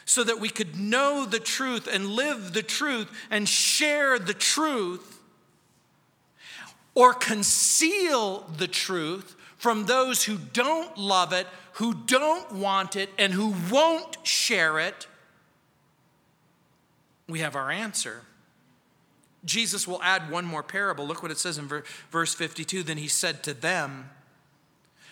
so 0.04 0.24
that 0.24 0.40
we 0.40 0.50
could 0.50 0.80
know 0.80 1.26
the 1.26 1.40
truth 1.40 1.88
and 1.92 2.08
live 2.08 2.54
the 2.54 2.64
truth 2.64 3.10
and 3.32 3.48
share 3.48 4.20
the 4.20 4.34
truth, 4.34 5.20
or 6.94 7.14
conceal 7.14 8.42
the 8.58 8.68
truth 8.68 9.36
from 9.58 9.86
those 9.86 10.24
who 10.24 10.38
don't 10.38 10.98
love 10.98 11.34
it, 11.34 11.48
who 11.74 11.94
don't 11.94 12.52
want 12.54 12.96
it, 12.96 13.10
and 13.18 13.34
who 13.34 13.54
won't 13.72 14.18
share 14.24 14.80
it, 14.80 15.08
we 17.28 17.40
have 17.40 17.56
our 17.56 17.72
answer. 17.72 18.22
Jesus 19.44 19.88
will 19.88 20.02
add 20.02 20.32
one 20.32 20.46
more 20.46 20.64
parable. 20.64 21.06
Look 21.06 21.22
what 21.22 21.32
it 21.32 21.38
says 21.38 21.58
in 21.58 21.70
verse 22.12 22.34
52. 22.34 22.84
Then 22.84 22.98
he 22.98 23.08
said 23.08 23.44
to 23.44 23.54
them, 23.54 24.10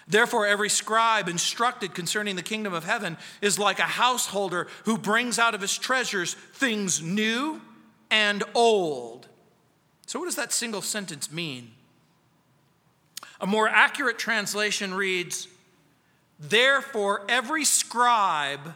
Therefore, 0.08 0.46
every 0.46 0.70
scribe 0.70 1.30
instructed 1.30 1.94
concerning 1.94 2.36
the 2.36 2.44
kingdom 2.44 2.74
of 2.74 2.84
heaven 2.84 3.18
is 3.42 3.58
like 3.58 3.80
a 3.80 3.84
householder 3.84 4.68
who 4.84 4.98
brings 4.98 5.40
out 5.40 5.56
of 5.56 5.62
his 5.62 5.78
treasures 5.78 6.34
things 6.34 7.02
new 7.02 7.62
and 8.12 8.44
old. 8.54 9.28
So, 10.08 10.20
what 10.20 10.26
does 10.26 10.36
that 10.36 10.52
single 10.52 10.82
sentence 10.82 11.32
mean? 11.32 11.72
A 13.40 13.48
more 13.48 13.70
accurate 13.70 14.20
translation 14.20 14.94
reads 14.94 15.48
Therefore, 16.40 17.22
every 17.30 17.64
scribe 17.64 18.74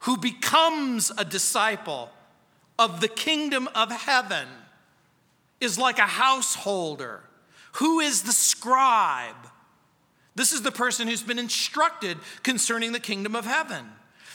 who 0.00 0.16
becomes 0.16 1.12
a 1.16 1.24
disciple 1.24 2.10
of 2.82 3.00
the 3.00 3.08
kingdom 3.08 3.68
of 3.76 3.92
heaven 3.92 4.48
is 5.60 5.78
like 5.78 6.00
a 6.00 6.02
householder. 6.02 7.20
Who 7.74 8.00
is 8.00 8.22
the 8.22 8.32
scribe? 8.32 9.36
This 10.34 10.50
is 10.50 10.62
the 10.62 10.72
person 10.72 11.06
who's 11.06 11.22
been 11.22 11.38
instructed 11.38 12.18
concerning 12.42 12.90
the 12.90 12.98
kingdom 12.98 13.36
of 13.36 13.44
heaven. 13.44 13.86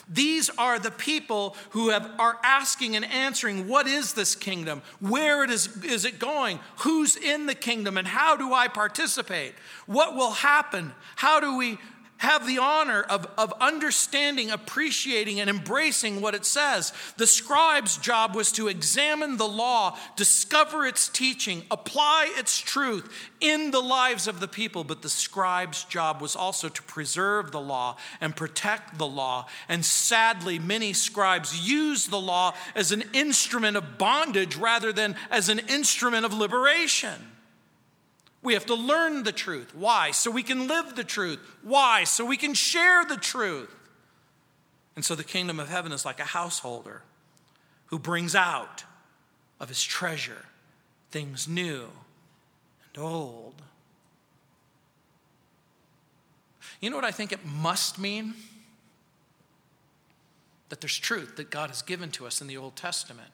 These 0.09 0.49
are 0.57 0.79
the 0.79 0.91
people 0.91 1.57
who 1.71 1.89
have, 1.89 2.09
are 2.17 2.37
asking 2.41 2.95
and 2.95 3.03
answering, 3.03 3.67
What 3.67 3.85
is 3.85 4.13
this 4.13 4.35
kingdom? 4.35 4.81
Where 5.01 5.43
it 5.43 5.49
is, 5.49 5.83
is 5.83 6.05
it 6.05 6.17
going? 6.17 6.59
Who's 6.77 7.17
in 7.17 7.47
the 7.47 7.55
kingdom? 7.55 7.97
And 7.97 8.07
how 8.07 8.37
do 8.37 8.53
I 8.53 8.69
participate? 8.69 9.55
What 9.85 10.15
will 10.15 10.31
happen? 10.31 10.93
How 11.17 11.41
do 11.41 11.57
we 11.57 11.77
have 12.17 12.47
the 12.47 12.57
honor 12.57 13.01
of, 13.03 13.27
of 13.37 13.53
understanding, 13.59 14.49
appreciating, 14.49 15.39
and 15.39 15.49
embracing 15.49 16.21
what 16.21 16.35
it 16.35 16.45
says. 16.45 16.93
The 17.17 17.27
scribe's 17.27 17.97
job 17.97 18.35
was 18.35 18.51
to 18.53 18.67
examine 18.67 19.37
the 19.37 19.47
law, 19.47 19.97
discover 20.15 20.85
its 20.85 21.07
teaching, 21.09 21.63
apply 21.69 22.33
its 22.37 22.57
truth 22.59 23.11
in 23.39 23.71
the 23.71 23.81
lives 23.81 24.27
of 24.27 24.39
the 24.39 24.47
people. 24.47 24.83
But 24.83 25.01
the 25.01 25.09
scribe's 25.09 25.83
job 25.83 26.21
was 26.21 26.35
also 26.35 26.69
to 26.69 26.83
preserve 26.83 27.51
the 27.51 27.61
law 27.61 27.97
and 28.19 28.35
protect 28.35 28.97
the 28.97 29.07
law. 29.07 29.47
And 29.69 29.85
sadly, 29.85 30.57
many 30.59 30.93
scribes 30.93 31.67
use 31.69 32.07
the 32.07 32.19
law 32.19 32.55
as 32.75 32.91
an 32.91 33.03
instrument 33.13 33.77
of 33.77 33.97
bondage 33.97 34.55
rather 34.55 34.91
than 34.91 35.15
as 35.29 35.49
an 35.49 35.59
instrument 35.59 36.25
of 36.25 36.33
liberation. 36.33 37.36
We 38.47 38.53
have 38.53 38.67
to 38.67 38.75
learn 38.75 39.23
the 39.23 39.33
truth. 39.33 39.75
Why? 39.75 40.11
So 40.11 40.31
we 40.31 40.41
can 40.41 40.69
live 40.69 40.95
the 40.95 41.03
truth. 41.03 41.37
Why? 41.63 42.05
So 42.05 42.23
we 42.23 42.37
can 42.37 42.53
share 42.53 43.03
the 43.03 43.17
truth. 43.17 43.75
And 44.95 45.03
so 45.03 45.15
the 45.15 45.25
kingdom 45.25 45.59
of 45.59 45.67
heaven 45.67 45.91
is 45.91 46.05
like 46.05 46.21
a 46.21 46.23
householder 46.23 47.01
who 47.87 47.99
brings 47.99 48.35
out 48.35 48.85
of 49.59 49.67
his 49.67 49.83
treasure 49.83 50.45
things 51.11 51.45
new 51.45 51.89
and 52.85 53.03
old. 53.03 53.61
You 56.79 56.89
know 56.89 56.95
what 56.95 57.03
I 57.03 57.11
think 57.11 57.33
it 57.33 57.45
must 57.45 57.99
mean? 57.99 58.33
That 60.69 60.79
there's 60.79 60.97
truth 60.97 61.35
that 61.35 61.49
God 61.49 61.69
has 61.69 61.81
given 61.81 62.11
to 62.11 62.25
us 62.25 62.39
in 62.39 62.47
the 62.47 62.55
Old 62.55 62.77
Testament. 62.77 63.31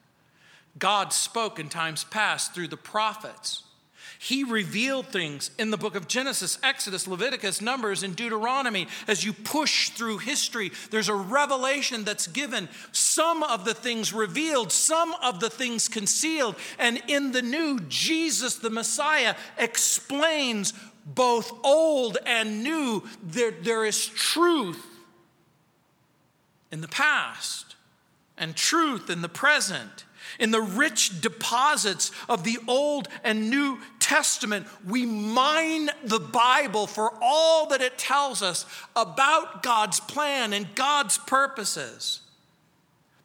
God 0.79 1.13
spoke 1.13 1.59
in 1.59 1.69
times 1.69 2.03
past 2.03 2.55
through 2.55 2.69
the 2.69 2.77
prophets 2.77 3.61
he 4.23 4.45
revealed 4.45 5.07
things 5.07 5.51
in 5.59 5.69
the 5.69 5.75
book 5.75 5.95
of 5.95 6.07
Genesis, 6.07 6.57
Exodus, 6.63 7.09
Leviticus, 7.09 7.59
Numbers, 7.59 8.03
and 8.03 8.15
Deuteronomy. 8.15 8.87
As 9.05 9.25
you 9.25 9.33
push 9.33 9.89
through 9.89 10.19
history, 10.19 10.71
there's 10.91 11.09
a 11.09 11.13
revelation 11.13 12.05
that's 12.05 12.27
given. 12.27 12.69
Some 12.93 13.43
of 13.43 13.65
the 13.65 13.73
things 13.73 14.13
revealed, 14.13 14.71
some 14.71 15.13
of 15.21 15.41
the 15.41 15.49
things 15.49 15.89
concealed. 15.89 16.55
And 16.79 17.03
in 17.09 17.33
the 17.33 17.41
new, 17.41 17.81
Jesus, 17.89 18.55
the 18.55 18.69
Messiah, 18.69 19.35
explains 19.57 20.73
both 21.05 21.51
old 21.61 22.17
and 22.25 22.63
new. 22.63 23.03
There, 23.21 23.51
there 23.51 23.83
is 23.83 24.07
truth 24.07 24.85
in 26.71 26.79
the 26.79 26.87
past 26.87 27.75
and 28.37 28.55
truth 28.55 29.09
in 29.09 29.21
the 29.21 29.27
present 29.27 30.05
in 30.39 30.51
the 30.51 30.61
rich 30.61 31.21
deposits 31.21 32.11
of 32.27 32.43
the 32.43 32.57
Old 32.67 33.07
and 33.23 33.49
New 33.49 33.79
Testament, 34.03 34.67
we 34.85 35.05
mine 35.05 35.89
the 36.03 36.19
Bible 36.19 36.87
for 36.87 37.13
all 37.21 37.67
that 37.67 37.81
it 37.81 37.97
tells 37.97 38.41
us 38.41 38.65
about 38.95 39.63
God's 39.63 39.99
plan 40.01 40.51
and 40.51 40.75
God's 40.75 41.17
purposes. 41.17 42.19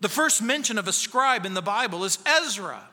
The 0.00 0.08
first 0.08 0.40
mention 0.40 0.78
of 0.78 0.86
a 0.86 0.92
scribe 0.92 1.44
in 1.44 1.54
the 1.54 1.62
Bible 1.62 2.04
is 2.04 2.20
Ezra. 2.24 2.88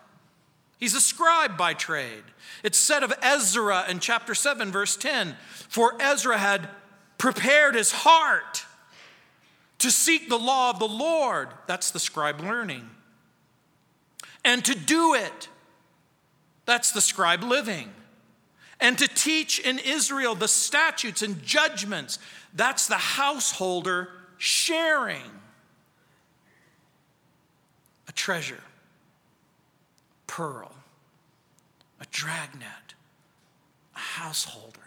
He's 0.80 0.96
a 0.96 1.02
scribe 1.02 1.58
by 1.58 1.74
trade. 1.74 2.24
It's 2.64 2.78
said 2.78 3.04
of 3.04 3.14
Ezra 3.22 3.86
in 3.88 4.00
chapter 4.00 4.34
7, 4.34 4.72
verse 4.72 4.98
10 4.98 5.36
For 5.70 5.94
Ezra 6.02 6.40
had 6.40 6.68
prepared 7.20 7.76
his 7.76 7.92
heart 7.92 8.66
to 9.78 9.92
seek 9.92 10.28
the 10.28 10.40
law 10.40 10.72
of 10.72 10.80
the 10.80 10.88
Lord. 10.88 11.50
That's 11.68 11.92
the 11.92 12.00
scribe 12.00 12.42
learning 12.42 12.90
and 14.46 14.64
to 14.64 14.76
do 14.76 15.16
it. 15.16 15.50
That's 16.66 16.92
the 16.92 17.02
scribe 17.02 17.44
living. 17.44 17.92
And 18.80 18.98
to 18.98 19.08
teach 19.08 19.60
in 19.60 19.80
Israel 19.80 20.36
the 20.36 20.48
statutes 20.48 21.22
and 21.22 21.42
judgments. 21.44 22.20
That's 22.54 22.88
the 22.88 22.96
householder 22.96 24.10
sharing. 24.38 25.22
A 28.08 28.12
treasure, 28.12 28.64
pearl, 30.28 30.76
a 32.02 32.06
dragnet, 32.12 32.96
a 33.96 34.00
householder. 34.00 34.80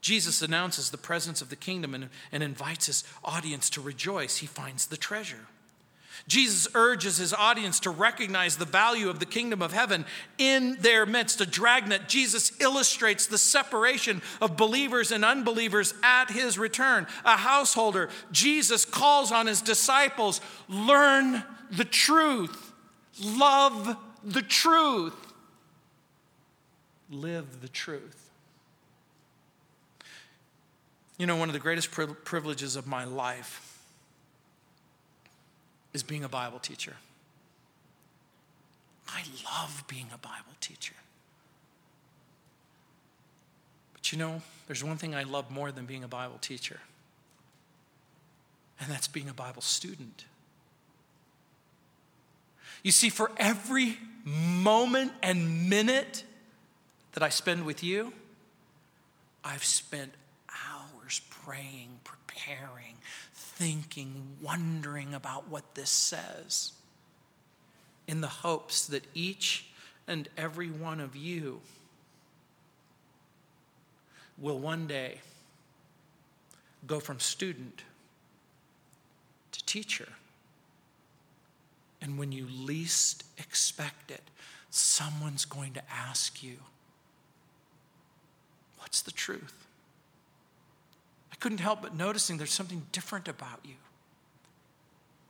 Jesus 0.00 0.42
announces 0.42 0.90
the 0.90 0.98
presence 0.98 1.40
of 1.40 1.48
the 1.48 1.56
kingdom 1.56 1.94
and, 1.94 2.10
and 2.30 2.42
invites 2.42 2.86
his 2.86 3.04
audience 3.24 3.70
to 3.70 3.80
rejoice. 3.80 4.38
He 4.38 4.46
finds 4.46 4.86
the 4.86 4.98
treasure. 4.98 5.46
Jesus 6.26 6.66
urges 6.74 7.18
his 7.18 7.34
audience 7.34 7.80
to 7.80 7.90
recognize 7.90 8.56
the 8.56 8.64
value 8.64 9.10
of 9.10 9.18
the 9.18 9.26
kingdom 9.26 9.60
of 9.60 9.72
heaven 9.72 10.06
in 10.38 10.76
their 10.80 11.04
midst. 11.04 11.40
A 11.42 11.46
dragnet, 11.46 12.08
Jesus 12.08 12.58
illustrates 12.60 13.26
the 13.26 13.36
separation 13.36 14.22
of 14.40 14.56
believers 14.56 15.12
and 15.12 15.24
unbelievers 15.24 15.92
at 16.02 16.30
his 16.30 16.58
return. 16.58 17.06
A 17.26 17.36
householder, 17.36 18.08
Jesus 18.32 18.86
calls 18.86 19.32
on 19.32 19.46
his 19.46 19.60
disciples 19.60 20.40
learn 20.68 21.44
the 21.70 21.84
truth, 21.84 22.72
love 23.22 23.96
the 24.24 24.42
truth, 24.42 25.34
live 27.10 27.60
the 27.60 27.68
truth. 27.68 28.30
You 31.18 31.26
know, 31.26 31.36
one 31.36 31.50
of 31.50 31.52
the 31.52 31.60
greatest 31.60 31.90
privileges 31.90 32.76
of 32.76 32.86
my 32.86 33.04
life 33.04 33.73
is 35.94 36.02
being 36.02 36.24
a 36.24 36.28
Bible 36.28 36.58
teacher. 36.58 36.96
I 39.08 39.22
love 39.44 39.84
being 39.88 40.08
a 40.12 40.18
Bible 40.18 40.52
teacher. 40.60 40.94
But 43.94 44.12
you 44.12 44.18
know, 44.18 44.42
there's 44.66 44.82
one 44.84 44.98
thing 44.98 45.14
I 45.14 45.22
love 45.22 45.50
more 45.50 45.72
than 45.72 45.86
being 45.86 46.04
a 46.04 46.08
Bible 46.08 46.38
teacher, 46.40 46.80
and 48.80 48.90
that's 48.90 49.08
being 49.08 49.28
a 49.28 49.34
Bible 49.34 49.62
student. 49.62 50.24
You 52.82 52.92
see, 52.92 53.08
for 53.08 53.30
every 53.38 53.96
moment 54.24 55.12
and 55.22 55.70
minute 55.70 56.24
that 57.12 57.22
I 57.22 57.28
spend 57.28 57.64
with 57.64 57.82
you, 57.82 58.12
I've 59.42 59.64
spent 59.64 60.12
hours 60.50 61.20
praying, 61.30 62.00
preparing, 62.02 62.96
thinking, 63.64 64.36
wondering 64.42 65.14
about 65.14 65.48
what 65.48 65.74
this 65.74 65.88
says, 65.88 66.72
in 68.06 68.20
the 68.20 68.28
hopes 68.28 68.86
that 68.88 69.06
each 69.14 69.64
and 70.06 70.28
every 70.36 70.70
one 70.70 71.00
of 71.00 71.16
you 71.16 71.62
will 74.36 74.58
one 74.58 74.86
day 74.86 75.16
go 76.86 77.00
from 77.00 77.18
student 77.18 77.84
to 79.50 79.64
teacher. 79.64 80.08
And 82.02 82.18
when 82.18 82.32
you 82.32 82.46
least 82.46 83.24
expect 83.38 84.10
it, 84.10 84.24
someone's 84.68 85.46
going 85.46 85.72
to 85.72 85.82
ask 85.90 86.42
you, 86.42 86.56
What's 88.76 89.00
the 89.00 89.12
truth? 89.12 89.63
Couldn't 91.44 91.58
help 91.58 91.82
but 91.82 91.94
noticing 91.94 92.38
there's 92.38 92.54
something 92.54 92.86
different 92.90 93.28
about 93.28 93.60
you. 93.64 93.74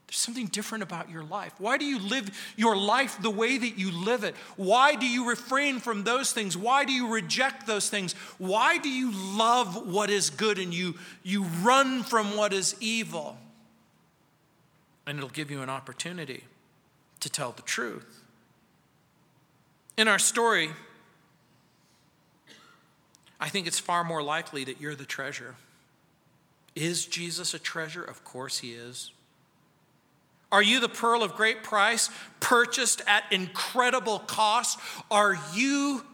There's 0.06 0.16
something 0.16 0.46
different 0.46 0.84
about 0.84 1.10
your 1.10 1.24
life. 1.24 1.52
Why 1.58 1.76
do 1.76 1.84
you 1.84 1.98
live 1.98 2.30
your 2.54 2.76
life 2.76 3.20
the 3.20 3.30
way 3.30 3.58
that 3.58 3.76
you 3.76 3.90
live 3.90 4.22
it? 4.22 4.36
Why 4.54 4.94
do 4.94 5.08
you 5.08 5.28
refrain 5.28 5.80
from 5.80 6.04
those 6.04 6.30
things? 6.32 6.56
Why 6.56 6.84
do 6.84 6.92
you 6.92 7.12
reject 7.12 7.66
those 7.66 7.88
things? 7.90 8.12
Why 8.38 8.78
do 8.78 8.88
you 8.88 9.10
love 9.36 9.88
what 9.88 10.08
is 10.08 10.30
good 10.30 10.60
and 10.60 10.72
you, 10.72 10.94
you 11.24 11.42
run 11.64 12.04
from 12.04 12.36
what 12.36 12.52
is 12.52 12.76
evil? 12.78 13.36
And 15.08 15.18
it'll 15.18 15.28
give 15.30 15.50
you 15.50 15.62
an 15.62 15.68
opportunity 15.68 16.44
to 17.18 17.28
tell 17.28 17.50
the 17.50 17.62
truth. 17.62 18.22
In 19.96 20.06
our 20.06 20.20
story, 20.20 20.70
I 23.40 23.48
think 23.48 23.66
it's 23.66 23.80
far 23.80 24.04
more 24.04 24.22
likely 24.22 24.62
that 24.62 24.80
you're 24.80 24.94
the 24.94 25.06
treasure. 25.06 25.56
Is 26.74 27.06
Jesus 27.06 27.54
a 27.54 27.58
treasure? 27.58 28.02
Of 28.02 28.24
course 28.24 28.58
he 28.58 28.72
is. 28.72 29.12
Are 30.50 30.62
you 30.62 30.80
the 30.80 30.88
pearl 30.88 31.22
of 31.22 31.34
great 31.34 31.62
price, 31.62 32.10
purchased 32.40 33.02
at 33.06 33.24
incredible 33.32 34.20
cost? 34.20 34.78
Are 35.10 35.36
you 35.52 36.04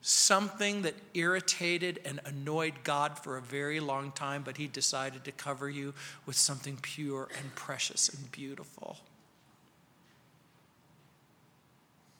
something 0.00 0.82
that 0.82 0.94
irritated 1.14 1.98
and 2.04 2.20
annoyed 2.26 2.74
God 2.84 3.18
for 3.18 3.36
a 3.36 3.40
very 3.40 3.80
long 3.80 4.12
time, 4.12 4.42
but 4.42 4.56
he 4.58 4.66
decided 4.66 5.24
to 5.24 5.32
cover 5.32 5.68
you 5.68 5.94
with 6.26 6.36
something 6.36 6.76
pure 6.80 7.28
and 7.38 7.54
precious 7.54 8.08
and 8.08 8.30
beautiful? 8.30 8.98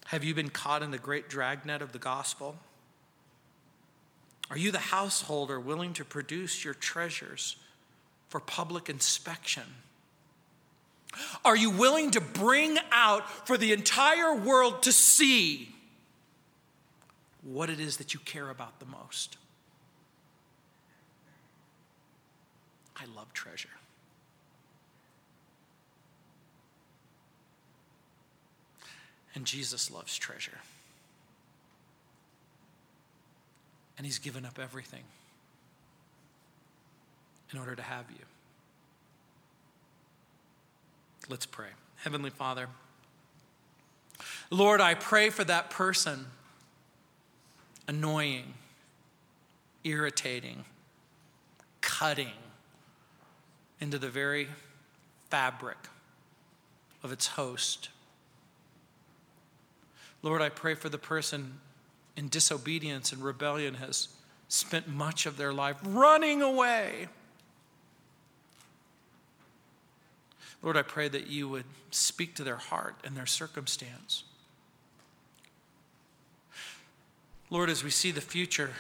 Have 0.07 0.25
you 0.25 0.35
been 0.35 0.51
caught 0.51 0.83
in 0.83 0.91
the 0.91 0.99
great 0.99 1.29
dragnet 1.29 1.83
of 1.83 1.93
the 1.93 1.99
gospel? 1.99 2.57
Are 4.51 4.59
you 4.59 4.71
the 4.71 4.79
householder 4.79 5.59
willing 5.59 5.95
to 5.95 6.05
produce 6.05 6.65
your 6.65 6.75
treasures 6.75 7.57
for 8.29 8.41
public 8.41 8.89
inspection? 8.89 9.65
Are 11.45 11.57
you 11.57 11.71
willing 11.71 12.11
to 12.13 12.21
bring 12.21 12.79
out 12.91 13.47
for 13.47 13.57
the 13.57 13.73
entire 13.73 14.35
world 14.35 14.83
to 14.83 14.93
see 14.93 15.75
what 17.43 17.71
it 17.71 17.79
is 17.79 17.99
that 17.99 18.15
you 18.15 18.21
care 18.21 18.51
about 18.51 18.81
the 18.81 18.87
most? 18.87 19.37
I 22.97 23.05
love 23.17 23.33
treasure. 23.33 23.69
And 29.35 29.45
Jesus 29.45 29.91
loves 29.91 30.17
treasure. 30.17 30.59
And 33.97 34.07
he's 34.07 34.19
given 34.19 34.45
up 34.45 34.59
everything 34.61 35.05
in 37.53 37.59
order 37.59 37.77
to 37.77 37.83
have 37.83 38.07
you. 38.11 38.25
Let's 41.29 41.47
pray. 41.47 41.69
Heavenly 41.97 42.31
Father, 42.31 42.67
Lord, 44.51 44.81
I 44.81 44.95
pray 44.95 45.31
for 45.31 45.45
that 45.45 45.71
person, 45.71 46.27
annoying, 47.89 48.55
irritating, 49.85 50.65
cutting 51.81 52.29
into 53.81 53.99
the 53.99 54.09
very 54.09 54.49
fabric 55.31 55.79
of 57.03 57.13
its 57.13 57.27
host. 57.29 57.89
Lord, 60.23 60.41
I 60.41 60.49
pray 60.49 60.75
for 60.75 60.89
the 60.89 60.99
person 60.99 61.61
in 62.17 62.29
disobedience 62.29 63.13
and 63.13 63.23
rebellion 63.23 63.75
has 63.75 64.09
spent 64.49 64.89
much 64.89 65.27
of 65.27 65.37
their 65.37 65.53
life 65.53 65.77
running 65.83 66.43
away. 66.43 67.09
Lord, 70.63 70.77
I 70.77 70.83
pray 70.83 71.09
that 71.09 71.27
you 71.27 71.49
would 71.49 71.65
speak 71.91 72.35
to 72.37 72.45
their 72.45 72.57
heart 72.57 72.97
and 73.05 73.17
their 73.17 73.27
circumstance. 73.27 74.25
Lord, 77.51 77.69
as 77.69 77.85
we 77.85 77.91
see 77.91 78.11
the 78.11 78.23
future, 78.23 78.71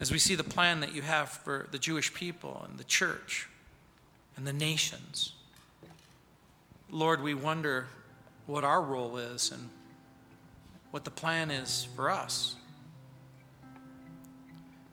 as 0.00 0.10
we 0.10 0.18
see 0.18 0.34
the 0.34 0.44
plan 0.44 0.80
that 0.80 0.94
you 0.94 1.02
have 1.02 1.28
for 1.28 1.68
the 1.70 1.78
Jewish 1.78 2.14
people 2.14 2.64
and 2.68 2.78
the 2.78 2.84
church 2.84 3.48
and 4.36 4.46
the 4.46 4.52
nations, 4.52 5.34
Lord, 6.90 7.22
we 7.22 7.34
wonder 7.34 7.88
what 8.46 8.64
our 8.64 8.80
role 8.80 9.18
is 9.18 9.52
and 9.52 9.68
what 10.90 11.04
the 11.04 11.10
plan 11.10 11.50
is 11.50 11.86
for 11.96 12.10
us. 12.10 12.56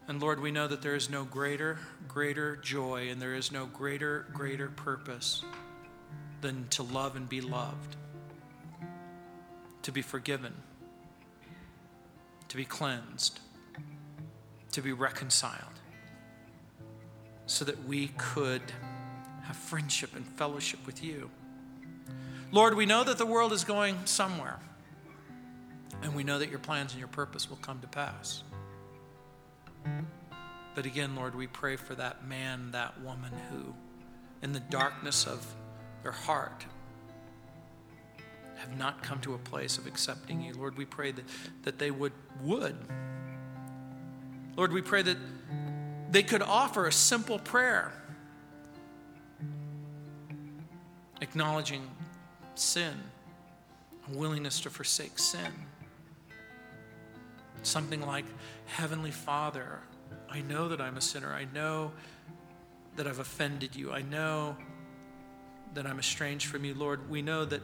And 0.08 0.22
Lord, 0.22 0.42
we 0.42 0.52
know 0.52 0.68
that 0.68 0.82
there 0.82 0.96
is 0.96 1.10
no 1.10 1.26
greater, 1.26 1.80
greater 2.08 2.56
joy 2.56 3.10
and 3.10 3.22
there 3.22 3.36
is 3.36 3.52
no 3.52 3.66
greater, 3.66 4.26
greater 4.32 4.70
purpose 4.70 5.44
than 6.42 6.68
to 6.70 6.84
love 6.84 7.16
and 7.16 7.28
be 7.28 7.42
loved, 7.42 7.98
to 9.82 9.92
be 9.92 10.02
forgiven, 10.02 10.54
to 12.48 12.56
be 12.56 12.64
cleansed, 12.64 13.40
to 14.72 14.82
be 14.82 14.94
reconciled, 14.94 15.74
so 17.48 17.66
that 17.66 17.84
we 17.86 18.10
could 18.18 18.62
have 19.44 19.58
friendship 19.58 20.16
and 20.16 20.26
fellowship 20.26 20.86
with 20.86 21.04
you. 21.04 21.30
Lord, 22.52 22.76
we 22.76 22.86
know 22.86 23.04
that 23.04 23.18
the 23.18 23.26
world 23.26 23.52
is 23.52 23.66
going 23.66 23.98
somewhere. 24.06 24.60
And 26.02 26.16
we 26.16 26.24
know 26.24 26.40
that 26.40 26.50
your 26.50 26.60
plans 26.60 26.92
and 26.94 27.00
your 27.00 27.08
purpose 27.08 27.50
will 27.50 27.58
come 27.58 27.80
to 27.82 27.88
pass. 27.88 28.44
But 30.76 30.86
again, 30.86 31.16
Lord, 31.16 31.36
we 31.36 31.48
pray 31.48 31.76
for 31.76 31.96
that 31.96 32.28
man, 32.28 32.72
that 32.72 33.02
woman 33.02 33.32
who, 33.52 33.74
in 34.42 34.54
the 34.54 34.60
darkness 34.60 35.26
of 35.26 35.46
their 36.04 36.12
heart, 36.12 36.66
have 38.58 38.78
not 38.78 39.02
come 39.02 39.20
to 39.22 39.34
a 39.34 39.38
place 39.38 39.78
of 39.78 39.88
accepting 39.88 40.42
you. 40.42 40.54
Lord, 40.54 40.78
we 40.78 40.86
pray 40.86 41.12
that, 41.12 41.26
that 41.64 41.80
they 41.80 41.92
would, 41.92 42.14
would. 42.42 42.76
Lord, 44.56 44.72
we 44.72 44.82
pray 44.82 45.02
that 45.04 45.18
they 46.12 46.24
could 46.24 46.42
offer 46.42 46.88
a 46.88 46.92
simple 46.92 47.40
prayer, 47.40 47.92
acknowledging 51.22 51.88
sin, 52.56 52.94
a 54.12 54.18
willingness 54.18 54.60
to 54.62 54.70
forsake 54.70 55.20
sin. 55.20 55.52
Something 57.64 58.06
like, 58.06 58.26
Heavenly 58.66 59.12
Father, 59.12 59.80
I 60.30 60.42
know 60.42 60.70
that 60.70 60.82
I'm 60.82 60.98
a 60.98 61.02
sinner. 61.02 61.34
I 61.34 61.46
know 61.54 61.92
that 62.96 63.08
I've 63.08 63.20
offended 63.20 63.76
you. 63.76 63.92
I 63.92 64.02
know 64.02 64.58
that 65.74 65.86
I'm 65.86 66.00
estranged 66.00 66.48
from 66.48 66.66
you, 66.66 66.74
Lord. 66.74 67.10
We 67.10 67.22
know 67.22 67.46
that, 67.46 67.62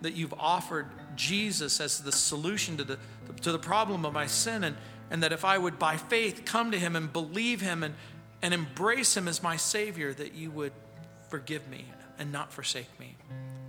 that 0.00 0.14
you've 0.14 0.34
offered 0.34 0.86
Jesus 1.14 1.80
as 1.80 2.00
the 2.00 2.12
solution 2.12 2.76
to 2.78 2.84
the, 2.84 2.98
to 3.42 3.52
the 3.52 3.58
problem 3.58 4.04
of 4.04 4.12
my 4.12 4.26
sin, 4.26 4.64
and, 4.64 4.76
and 5.10 5.22
that 5.22 5.32
if 5.32 5.44
I 5.44 5.58
would, 5.58 5.78
by 5.78 5.96
faith, 5.96 6.44
come 6.44 6.70
to 6.70 6.78
him 6.78 6.96
and 6.96 7.12
believe 7.12 7.60
him 7.60 7.82
and, 7.82 7.94
and 8.42 8.54
embrace 8.54 9.16
him 9.16 9.28
as 9.28 9.42
my 9.42 9.56
Savior, 9.56 10.14
that 10.14 10.34
you 10.34 10.50
would 10.50 10.72
forgive 11.28 11.68
me 11.68 11.84
and 12.18 12.32
not 12.32 12.52
forsake 12.52 12.98
me, 12.98 13.16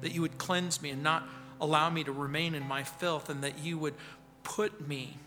that 0.02 0.14
you 0.14 0.22
would 0.22 0.38
cleanse 0.38 0.82
me 0.82 0.90
and 0.90 1.04
not 1.04 1.28
allow 1.60 1.90
me 1.90 2.04
to 2.04 2.12
remain 2.12 2.56
in 2.56 2.64
my 2.68 2.84
filth, 2.84 3.30
and 3.30 3.44
that 3.44 3.60
you 3.60 3.78
would 3.78 3.96
put 4.48 4.88
me 4.88 5.18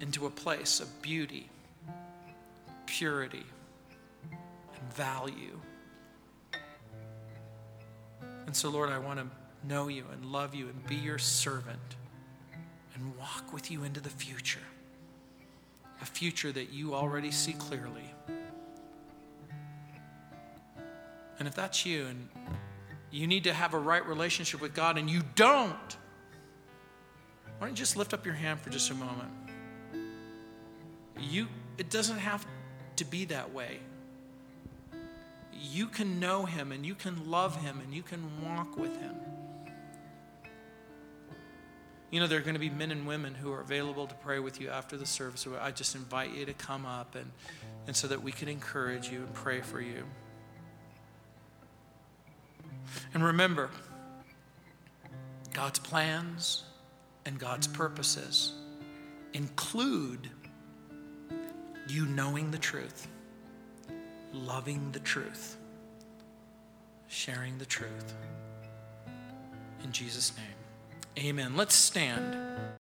into 0.00 0.26
a 0.26 0.30
place 0.30 0.80
of 0.80 1.00
beauty, 1.00 1.48
purity, 2.86 3.46
and 4.32 4.92
value. 4.94 5.60
And 8.46 8.56
so, 8.56 8.68
Lord, 8.68 8.90
I 8.90 8.98
want 8.98 9.20
to 9.20 9.26
know 9.68 9.86
you 9.86 10.06
and 10.12 10.24
love 10.26 10.56
you 10.56 10.68
and 10.68 10.86
be 10.88 10.96
your 10.96 11.18
servant 11.18 11.78
and 12.96 13.16
walk 13.16 13.52
with 13.52 13.70
you 13.70 13.84
into 13.84 14.00
the 14.00 14.10
future, 14.10 14.58
a 16.02 16.04
future 16.04 16.50
that 16.50 16.72
you 16.72 16.94
already 16.96 17.30
see 17.30 17.52
clearly. 17.52 18.12
And 21.38 21.46
if 21.46 21.54
that's 21.54 21.86
you 21.86 22.06
and 22.06 22.28
you 23.12 23.28
need 23.28 23.44
to 23.44 23.52
have 23.52 23.72
a 23.72 23.78
right 23.78 24.04
relationship 24.04 24.60
with 24.60 24.74
God 24.74 24.98
and 24.98 25.08
you 25.08 25.22
don't, 25.36 25.96
why 27.58 27.66
don't 27.66 27.70
you 27.70 27.76
just 27.76 27.96
lift 27.96 28.14
up 28.14 28.24
your 28.24 28.34
hand 28.34 28.60
for 28.60 28.70
just 28.70 28.90
a 28.90 28.94
moment? 28.94 29.30
You, 31.18 31.48
it 31.76 31.90
doesn't 31.90 32.18
have 32.18 32.46
to 32.96 33.04
be 33.04 33.24
that 33.26 33.52
way. 33.52 33.80
You 35.52 35.88
can 35.88 36.20
know 36.20 36.44
Him 36.44 36.70
and 36.70 36.86
you 36.86 36.94
can 36.94 37.28
love 37.28 37.60
Him 37.60 37.80
and 37.80 37.92
you 37.92 38.02
can 38.02 38.20
walk 38.44 38.76
with 38.76 38.96
Him. 39.00 39.16
You 42.10 42.20
know, 42.20 42.28
there 42.28 42.38
are 42.38 42.42
going 42.42 42.54
to 42.54 42.60
be 42.60 42.70
men 42.70 42.92
and 42.92 43.06
women 43.06 43.34
who 43.34 43.52
are 43.52 43.60
available 43.60 44.06
to 44.06 44.14
pray 44.14 44.38
with 44.38 44.60
you 44.60 44.70
after 44.70 44.96
the 44.96 45.04
service. 45.04 45.46
I 45.60 45.72
just 45.72 45.96
invite 45.96 46.32
you 46.32 46.46
to 46.46 46.54
come 46.54 46.86
up 46.86 47.16
and, 47.16 47.30
and 47.86 47.94
so 47.94 48.06
that 48.06 48.22
we 48.22 48.30
can 48.32 48.48
encourage 48.48 49.10
you 49.10 49.18
and 49.18 49.34
pray 49.34 49.60
for 49.60 49.80
you. 49.80 50.04
And 53.12 53.24
remember, 53.24 53.68
God's 55.52 55.80
plans 55.80 56.62
and 57.28 57.38
God's 57.38 57.66
purposes 57.66 58.54
include 59.34 60.30
you 61.86 62.06
knowing 62.06 62.50
the 62.50 62.56
truth, 62.56 63.06
loving 64.32 64.90
the 64.92 65.00
truth, 65.00 65.58
sharing 67.06 67.58
the 67.58 67.66
truth. 67.66 68.14
In 69.84 69.92
Jesus' 69.92 70.32
name, 70.38 71.26
amen. 71.28 71.54
Let's 71.54 71.74
stand. 71.74 72.77